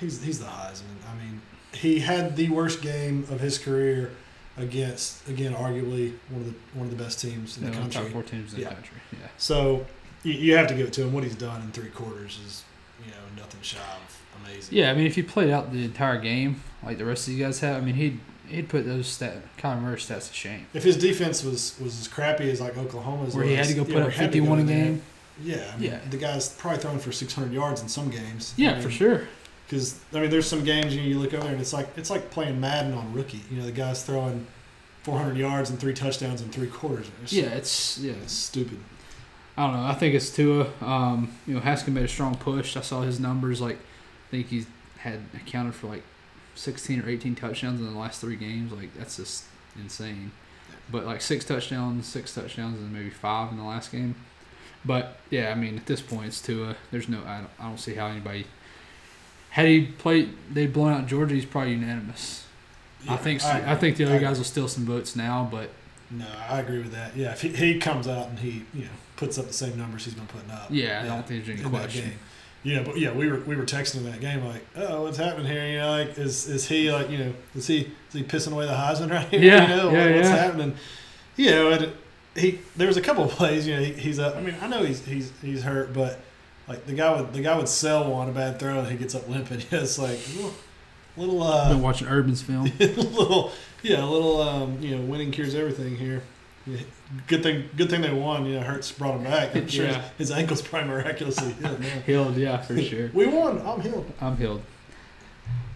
he's 0.00 0.22
he's 0.22 0.38
the 0.38 0.46
Heisman. 0.46 0.82
I 1.10 1.22
mean, 1.22 1.42
he 1.74 2.00
had 2.00 2.36
the 2.36 2.48
worst 2.48 2.80
game 2.80 3.26
of 3.30 3.40
his 3.40 3.58
career 3.58 4.12
against 4.56 5.26
again 5.28 5.54
arguably 5.54 6.12
one 6.28 6.42
of 6.42 6.46
the 6.46 6.54
one 6.78 6.86
of 6.88 6.96
the 6.96 7.02
best 7.02 7.20
teams 7.20 7.56
in 7.58 7.64
the 7.64 7.70
top 7.70 7.80
country. 7.90 8.10
four 8.10 8.22
teams 8.22 8.52
in 8.54 8.60
Yeah. 8.60 8.68
the 8.70 8.74
country. 8.74 8.96
Yeah, 9.12 9.28
So 9.38 9.86
you, 10.22 10.32
you 10.34 10.56
have 10.56 10.66
to 10.68 10.74
give 10.74 10.86
it 10.88 10.92
to 10.94 11.02
him. 11.02 11.12
What 11.12 11.24
he's 11.24 11.34
done 11.34 11.62
in 11.62 11.70
three 11.72 11.88
quarters 11.90 12.38
is 12.46 12.62
you 13.04 13.10
know 13.12 13.42
nothing 13.42 13.60
shy 13.62 13.78
of 13.78 14.42
amazing. 14.44 14.76
yeah. 14.76 14.90
I 14.90 14.94
mean, 14.94 15.06
if 15.06 15.16
you 15.16 15.24
played 15.24 15.50
out 15.50 15.72
the 15.72 15.84
entire 15.84 16.18
game 16.20 16.62
like 16.82 16.98
the 16.98 17.04
rest 17.04 17.26
of 17.28 17.34
you 17.34 17.42
guys 17.44 17.60
have, 17.60 17.76
I 17.82 17.84
mean, 17.84 17.94
he'd 17.94 18.20
he'd 18.48 18.68
put 18.68 18.84
those 18.84 19.06
stat 19.06 19.36
Kyler 19.58 19.80
Murray 19.80 19.96
stats 19.96 20.28
to 20.28 20.34
shame. 20.34 20.66
If 20.74 20.82
his 20.84 20.96
defense 20.96 21.42
was 21.42 21.74
was 21.80 21.98
as 22.00 22.08
crappy 22.08 22.50
as 22.50 22.60
like 22.60 22.76
Oklahoma's, 22.76 23.34
Where 23.34 23.44
he 23.44 23.54
had 23.54 23.66
to 23.66 23.74
go 23.74 23.84
put 23.84 23.96
up 23.96 24.10
go 24.10 24.10
51 24.10 24.58
a 24.60 24.64
game. 24.64 25.02
Yeah, 25.42 25.72
I 25.74 25.78
mean, 25.78 25.90
Yeah. 25.90 25.98
the 26.10 26.18
guy's 26.18 26.50
probably 26.50 26.78
throwing 26.80 26.98
for 26.98 27.10
600 27.10 27.52
yards 27.52 27.80
in 27.80 27.88
some 27.88 28.10
games. 28.10 28.52
Yeah, 28.56 28.78
for 28.82 28.90
sure. 28.90 29.22
Because 29.72 29.98
I 30.12 30.20
mean, 30.20 30.28
there's 30.28 30.46
some 30.46 30.64
games 30.64 30.94
you, 30.94 31.00
know, 31.00 31.08
you 31.08 31.18
look 31.18 31.32
over 31.32 31.44
there 31.44 31.52
and 31.52 31.60
it's 31.60 31.72
like 31.72 31.88
it's 31.96 32.10
like 32.10 32.30
playing 32.30 32.60
Madden 32.60 32.92
on 32.92 33.10
rookie. 33.14 33.40
You 33.50 33.56
know, 33.56 33.64
the 33.64 33.72
guy's 33.72 34.04
throwing 34.04 34.46
400 35.02 35.34
yards 35.34 35.70
and 35.70 35.80
three 35.80 35.94
touchdowns 35.94 36.42
in 36.42 36.50
three 36.50 36.66
quarters. 36.66 37.10
It's, 37.22 37.32
Yeah, 37.32 37.46
it's 37.54 37.98
yeah. 37.98 38.12
it's 38.22 38.34
stupid. 38.34 38.80
I 39.56 39.66
don't 39.66 39.76
know. 39.76 39.86
I 39.86 39.94
think 39.94 40.14
it's 40.14 40.28
Tua. 40.28 40.66
Um, 40.82 41.34
you 41.46 41.54
know, 41.54 41.60
Haskins 41.60 41.94
made 41.94 42.04
a 42.04 42.08
strong 42.08 42.34
push. 42.34 42.76
I 42.76 42.82
saw 42.82 43.00
his 43.00 43.18
numbers. 43.18 43.62
Like, 43.62 43.76
I 43.76 44.30
think 44.30 44.48
he's 44.48 44.66
had 44.98 45.20
accounted 45.34 45.74
for 45.74 45.86
like 45.86 46.02
16 46.54 47.00
or 47.00 47.08
18 47.08 47.34
touchdowns 47.34 47.80
in 47.80 47.90
the 47.90 47.98
last 47.98 48.20
three 48.20 48.36
games. 48.36 48.72
Like, 48.72 48.92
that's 48.94 49.16
just 49.16 49.44
insane. 49.80 50.32
But 50.90 51.06
like 51.06 51.22
six 51.22 51.46
touchdowns, 51.46 52.06
six 52.06 52.34
touchdowns, 52.34 52.78
and 52.78 52.92
maybe 52.92 53.08
five 53.08 53.50
in 53.50 53.56
the 53.56 53.64
last 53.64 53.90
game. 53.90 54.16
But 54.84 55.16
yeah, 55.30 55.50
I 55.50 55.54
mean, 55.54 55.78
at 55.78 55.86
this 55.86 56.02
point, 56.02 56.26
it's 56.26 56.42
Tua. 56.42 56.76
There's 56.90 57.08
no. 57.08 57.22
I 57.24 57.38
don't, 57.38 57.50
I 57.58 57.62
don't 57.68 57.80
see 57.80 57.94
how 57.94 58.08
anybody. 58.08 58.44
Had 59.52 59.66
he 59.66 59.82
played, 59.82 60.34
they'd 60.50 60.72
blown 60.72 60.92
out 60.92 61.06
Georgia. 61.06 61.34
He's 61.34 61.44
probably 61.44 61.72
unanimous. 61.72 62.46
I 63.06 63.16
think. 63.16 63.42
Agree. 63.42 63.70
I, 63.70 63.76
think 63.76 63.98
the 63.98 64.06
other 64.06 64.18
guys 64.18 64.38
will 64.38 64.46
steal 64.46 64.66
some 64.66 64.86
votes 64.86 65.14
now, 65.14 65.46
but 65.50 65.68
No, 66.10 66.24
I 66.48 66.60
agree 66.60 66.78
with 66.78 66.92
that. 66.92 67.14
Yeah, 67.14 67.32
if 67.32 67.42
he, 67.42 67.48
he 67.50 67.78
comes 67.78 68.08
out 68.08 68.28
and 68.28 68.38
he 68.38 68.64
you 68.72 68.84
know 68.84 68.90
puts 69.16 69.38
up 69.38 69.46
the 69.46 69.52
same 69.52 69.76
numbers 69.76 70.06
he's 70.06 70.14
been 70.14 70.26
putting 70.26 70.50
up. 70.50 70.68
yeah, 70.70 71.02
I 71.04 71.06
don't 71.06 71.26
think 71.26 71.44
there's 71.44 71.60
any 71.60 71.68
question. 71.68 72.12
Yeah, 72.64 72.82
but 72.82 72.98
yeah, 72.98 73.12
we 73.12 73.28
were 73.28 73.40
we 73.40 73.54
were 73.54 73.64
texting 73.66 73.96
in 73.96 74.10
that 74.10 74.20
game 74.20 74.42
like, 74.42 74.64
oh, 74.74 75.02
what's 75.02 75.18
happening 75.18 75.46
here? 75.46 75.66
You 75.66 75.78
know, 75.80 75.90
like 75.90 76.16
is 76.16 76.48
is 76.48 76.66
he 76.68 76.90
like 76.90 77.10
you 77.10 77.18
know 77.18 77.34
is 77.54 77.66
he 77.66 77.80
is 77.80 78.14
he 78.14 78.22
pissing 78.22 78.52
away 78.52 78.64
the 78.64 78.72
Heisman 78.72 79.10
right 79.12 79.28
here? 79.28 79.40
Yeah, 79.40 79.62
you 79.62 79.76
know, 79.76 79.90
yeah, 79.90 80.16
what's 80.16 80.28
yeah. 80.28 80.36
happening? 80.36 80.76
You 81.36 81.50
know, 81.50 81.70
and 81.72 81.92
he 82.36 82.60
there 82.76 82.86
was 82.86 82.96
a 82.96 83.02
couple 83.02 83.24
of 83.24 83.32
plays. 83.32 83.66
You 83.66 83.76
know, 83.76 83.82
he, 83.82 83.92
he's 83.92 84.18
up. 84.18 84.36
I 84.36 84.40
mean, 84.40 84.54
I 84.62 84.68
know 84.68 84.82
he's 84.82 85.04
he's 85.04 85.30
he's 85.42 85.62
hurt, 85.62 85.92
but 85.92 86.20
like 86.72 86.86
the 86.86 86.92
guy 86.94 87.14
would 87.20 87.32
the 87.32 87.40
guy 87.42 87.56
would 87.56 87.68
sell 87.68 88.10
one 88.10 88.28
a 88.28 88.32
bad 88.32 88.58
throw 88.58 88.78
and 88.80 88.88
he 88.88 88.96
gets 88.96 89.14
up 89.14 89.28
limping. 89.28 89.60
Yeah, 89.70 89.78
it's 89.82 89.98
like 89.98 90.18
little, 90.34 90.54
little 91.16 91.42
I've 91.42 91.66
uh 91.66 91.68
been 91.74 91.82
watching 91.82 92.08
Urban's 92.08 92.42
film. 92.42 92.64
little 92.78 93.52
yeah, 93.82 94.02
a 94.02 94.06
little 94.06 94.40
um 94.40 94.78
you 94.80 94.96
know 94.96 95.02
winning 95.02 95.30
cures 95.30 95.54
everything 95.54 95.96
here. 95.96 96.22
Yeah, 96.66 96.78
Good 97.26 97.42
thing, 97.42 97.68
good 97.76 97.90
thing 97.90 98.00
they 98.02 98.12
won. 98.12 98.46
You 98.46 98.54
know, 98.54 98.60
Hurts 98.62 98.90
brought 98.92 99.16
him 99.16 99.24
back. 99.24 99.54
I'm 99.56 99.66
sure 99.66 99.86
Yeah. 99.86 100.00
his, 100.16 100.28
his 100.28 100.30
ankle's 100.30 100.62
probably 100.62 100.88
miraculously 100.90 101.52
healed 101.60 101.80
now. 101.80 102.00
Healed, 102.06 102.36
yeah, 102.36 102.56
for 102.62 102.80
sure. 102.80 103.10
We 103.12 103.26
won. 103.26 103.60
I'm 103.66 103.80
healed. 103.80 104.10
I'm 104.20 104.36
healed. 104.36 104.62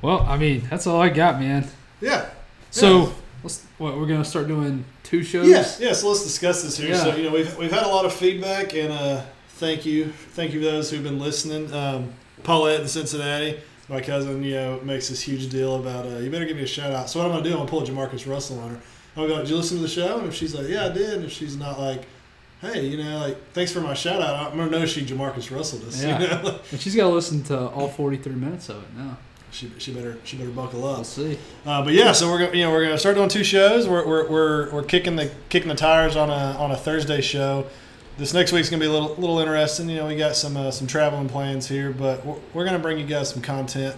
Well, 0.00 0.20
I 0.20 0.36
mean, 0.38 0.62
that's 0.70 0.86
all 0.86 1.00
I 1.02 1.08
got, 1.08 1.40
man. 1.40 1.66
Yeah. 2.00 2.30
So, 2.70 3.12
Yeah. 3.42 3.50
what 3.78 3.98
we're 3.98 4.06
gonna 4.06 4.24
start 4.24 4.46
doing 4.48 4.84
two 5.02 5.22
shows. 5.22 5.48
Yes. 5.48 5.78
Yeah. 5.80 5.92
So 5.92 6.08
let's 6.08 6.22
discuss 6.22 6.62
this 6.62 6.76
here. 6.76 6.90
Yeah. 6.90 7.02
So 7.02 7.16
you 7.16 7.24
know 7.24 7.32
we've 7.32 7.56
we've 7.58 7.72
had 7.72 7.82
a 7.84 7.88
lot 7.88 8.04
of 8.04 8.12
feedback 8.12 8.74
and 8.74 8.92
uh, 8.92 9.22
thank 9.56 9.86
you, 9.86 10.12
thank 10.32 10.52
you 10.52 10.60
to 10.60 10.66
those 10.66 10.90
who've 10.90 11.02
been 11.02 11.18
listening. 11.18 11.72
Um, 11.72 12.12
Paulette 12.42 12.80
in 12.80 12.88
Cincinnati, 12.88 13.58
my 13.88 14.00
cousin, 14.00 14.42
you 14.42 14.54
know, 14.54 14.80
makes 14.82 15.08
this 15.08 15.22
huge 15.22 15.48
deal 15.48 15.76
about 15.76 16.06
uh, 16.06 16.18
you 16.18 16.30
better 16.30 16.44
give 16.44 16.56
me 16.56 16.62
a 16.62 16.66
shout 16.66 16.92
out. 16.92 17.08
So 17.08 17.18
what 17.18 17.26
I'm 17.26 17.32
gonna 17.32 17.44
do, 17.44 17.50
I'm 17.50 17.58
gonna 17.58 17.70
pull 17.70 17.82
JaMarcus 17.82 18.30
Russell 18.30 18.60
on 18.60 18.70
her. 18.70 18.80
I'm 19.16 19.22
gonna 19.22 19.28
go, 19.28 19.40
did 19.40 19.50
you 19.50 19.56
listen 19.56 19.78
to 19.78 19.82
the 19.82 19.88
show? 19.88 20.18
And 20.18 20.28
if 20.28 20.34
she's 20.34 20.54
like, 20.54 20.68
yeah, 20.68 20.86
I 20.86 20.88
did, 20.90 21.14
and 21.14 21.24
if 21.24 21.32
she's 21.32 21.56
not 21.56 21.80
like, 21.80 22.02
hey, 22.60 22.86
you 22.86 23.02
know, 23.02 23.18
like 23.18 23.52
thanks 23.52 23.72
for 23.72 23.80
my 23.80 23.94
shout 23.94 24.20
out, 24.20 24.52
I'm 24.52 24.58
gonna 24.58 24.70
know 24.70 24.86
she 24.86 25.04
JaMarcus 25.04 25.54
Russell 25.54 25.78
does. 25.80 26.02
Yeah. 26.04 26.20
You 26.20 26.28
know? 26.28 26.60
And 26.72 26.80
she's 26.80 26.94
got 26.94 27.08
to 27.08 27.14
listen 27.14 27.42
to 27.44 27.68
all 27.70 27.88
43 27.88 28.34
minutes 28.34 28.68
of 28.68 28.82
it 28.82 28.94
now. 28.96 29.16
she 29.50 29.72
she 29.78 29.92
better 29.94 30.18
she 30.24 30.36
better 30.36 30.50
buckle 30.50 30.86
up. 30.86 30.96
We'll 30.98 31.04
see. 31.04 31.38
Uh, 31.64 31.82
but 31.82 31.94
yeah, 31.94 32.12
so 32.12 32.30
we're 32.30 32.40
gonna 32.40 32.56
you 32.56 32.64
know 32.64 32.70
we're 32.70 32.84
gonna 32.84 32.98
start 32.98 33.16
doing 33.16 33.28
two 33.30 33.44
shows. 33.44 33.88
We're, 33.88 34.06
we're, 34.06 34.28
we're, 34.28 34.70
we're 34.72 34.82
kicking 34.82 35.16
the 35.16 35.30
kicking 35.48 35.68
the 35.68 35.74
tires 35.74 36.14
on 36.16 36.28
a 36.28 36.56
on 36.58 36.70
a 36.72 36.76
Thursday 36.76 37.22
show. 37.22 37.66
This 38.18 38.32
next 38.32 38.52
week's 38.52 38.70
gonna 38.70 38.80
be 38.80 38.86
a 38.86 38.90
little 38.92 39.14
little 39.16 39.38
interesting. 39.38 39.88
You 39.90 39.96
know, 39.96 40.06
we 40.06 40.16
got 40.16 40.36
some 40.36 40.56
uh, 40.56 40.70
some 40.70 40.86
traveling 40.86 41.28
plans 41.28 41.68
here, 41.68 41.90
but 41.92 42.24
we're, 42.24 42.36
we're 42.54 42.64
gonna 42.64 42.78
bring 42.78 42.98
you 42.98 43.04
guys 43.06 43.30
some 43.30 43.42
content, 43.42 43.94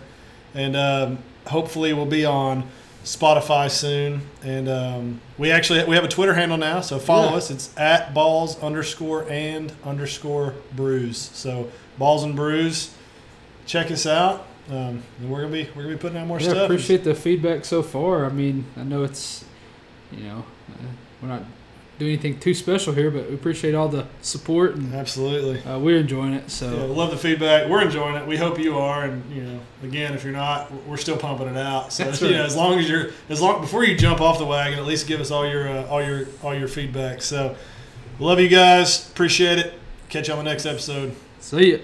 and 0.54 0.74
um, 0.74 1.18
hopefully 1.46 1.92
we'll 1.92 2.04
be 2.06 2.24
on 2.24 2.64
Spotify 3.04 3.70
soon. 3.70 4.22
And 4.42 4.68
um, 4.68 5.20
we 5.38 5.52
actually 5.52 5.84
we 5.84 5.94
have 5.94 6.04
a 6.04 6.08
Twitter 6.08 6.34
handle 6.34 6.58
now, 6.58 6.80
so 6.80 6.98
follow 6.98 7.30
Yeah. 7.30 7.36
us. 7.36 7.50
It's 7.52 7.76
at 7.78 8.12
balls 8.12 8.60
underscore 8.60 9.24
and 9.30 9.72
underscore 9.84 10.54
brews. 10.74 11.16
So 11.32 11.70
balls 11.96 12.24
and 12.24 12.34
brews. 12.34 12.92
Check 13.66 13.90
us 13.92 14.04
out. 14.06 14.46
Um, 14.68 15.02
and 15.20 15.30
we're 15.30 15.42
gonna 15.42 15.52
be 15.52 15.68
we're 15.76 15.82
gonna 15.84 15.94
be 15.94 16.00
putting 16.00 16.18
out 16.18 16.26
more 16.26 16.40
Yeah, 16.40 16.48
stuff. 16.50 16.64
appreciate 16.64 17.04
the 17.04 17.14
feedback 17.14 17.64
so 17.64 17.82
far. 17.84 18.26
I 18.26 18.30
mean, 18.30 18.64
I 18.76 18.82
know 18.82 19.04
it's, 19.04 19.44
you 20.10 20.24
know, 20.24 20.44
uh, 20.72 20.86
we're 21.22 21.28
not 21.28 21.42
do 21.98 22.06
anything 22.06 22.38
too 22.38 22.54
special 22.54 22.92
here, 22.92 23.10
but 23.10 23.28
we 23.28 23.34
appreciate 23.34 23.74
all 23.74 23.88
the 23.88 24.06
support 24.22 24.76
and 24.76 24.94
Absolutely. 24.94 25.62
uh, 25.62 25.78
we're 25.78 25.98
enjoying 25.98 26.34
it. 26.34 26.50
So 26.50 26.72
Yeah, 26.72 26.82
love 26.84 27.10
the 27.10 27.16
feedback. 27.16 27.68
We're 27.68 27.82
enjoying 27.82 28.14
it. 28.14 28.26
We 28.26 28.36
hope 28.36 28.58
you 28.58 28.78
are. 28.78 29.04
And 29.04 29.30
you 29.32 29.42
know, 29.42 29.60
again, 29.82 30.14
if 30.14 30.22
you're 30.22 30.32
not, 30.32 30.72
we're 30.86 30.96
still 30.96 31.16
pumping 31.16 31.48
it 31.48 31.56
out. 31.56 31.92
So 31.92 32.04
That's 32.04 32.22
you 32.22 32.30
know, 32.30 32.44
as 32.44 32.56
long 32.56 32.78
as 32.78 32.88
you're, 32.88 33.10
as 33.28 33.40
long 33.40 33.60
before 33.60 33.84
you 33.84 33.96
jump 33.96 34.20
off 34.20 34.38
the 34.38 34.46
wagon, 34.46 34.78
at 34.78 34.86
least 34.86 35.06
give 35.08 35.20
us 35.20 35.30
all 35.30 35.46
your, 35.48 35.68
uh, 35.68 35.86
all 35.86 36.02
your, 36.02 36.26
all 36.42 36.54
your 36.54 36.68
feedback. 36.68 37.20
So, 37.20 37.56
love 38.20 38.38
you 38.38 38.48
guys. 38.48 39.08
Appreciate 39.10 39.58
it. 39.58 39.74
Catch 40.08 40.28
you 40.28 40.34
on 40.34 40.44
the 40.44 40.50
next 40.50 40.66
episode. 40.66 41.14
see 41.40 41.72
ya. 41.72 41.78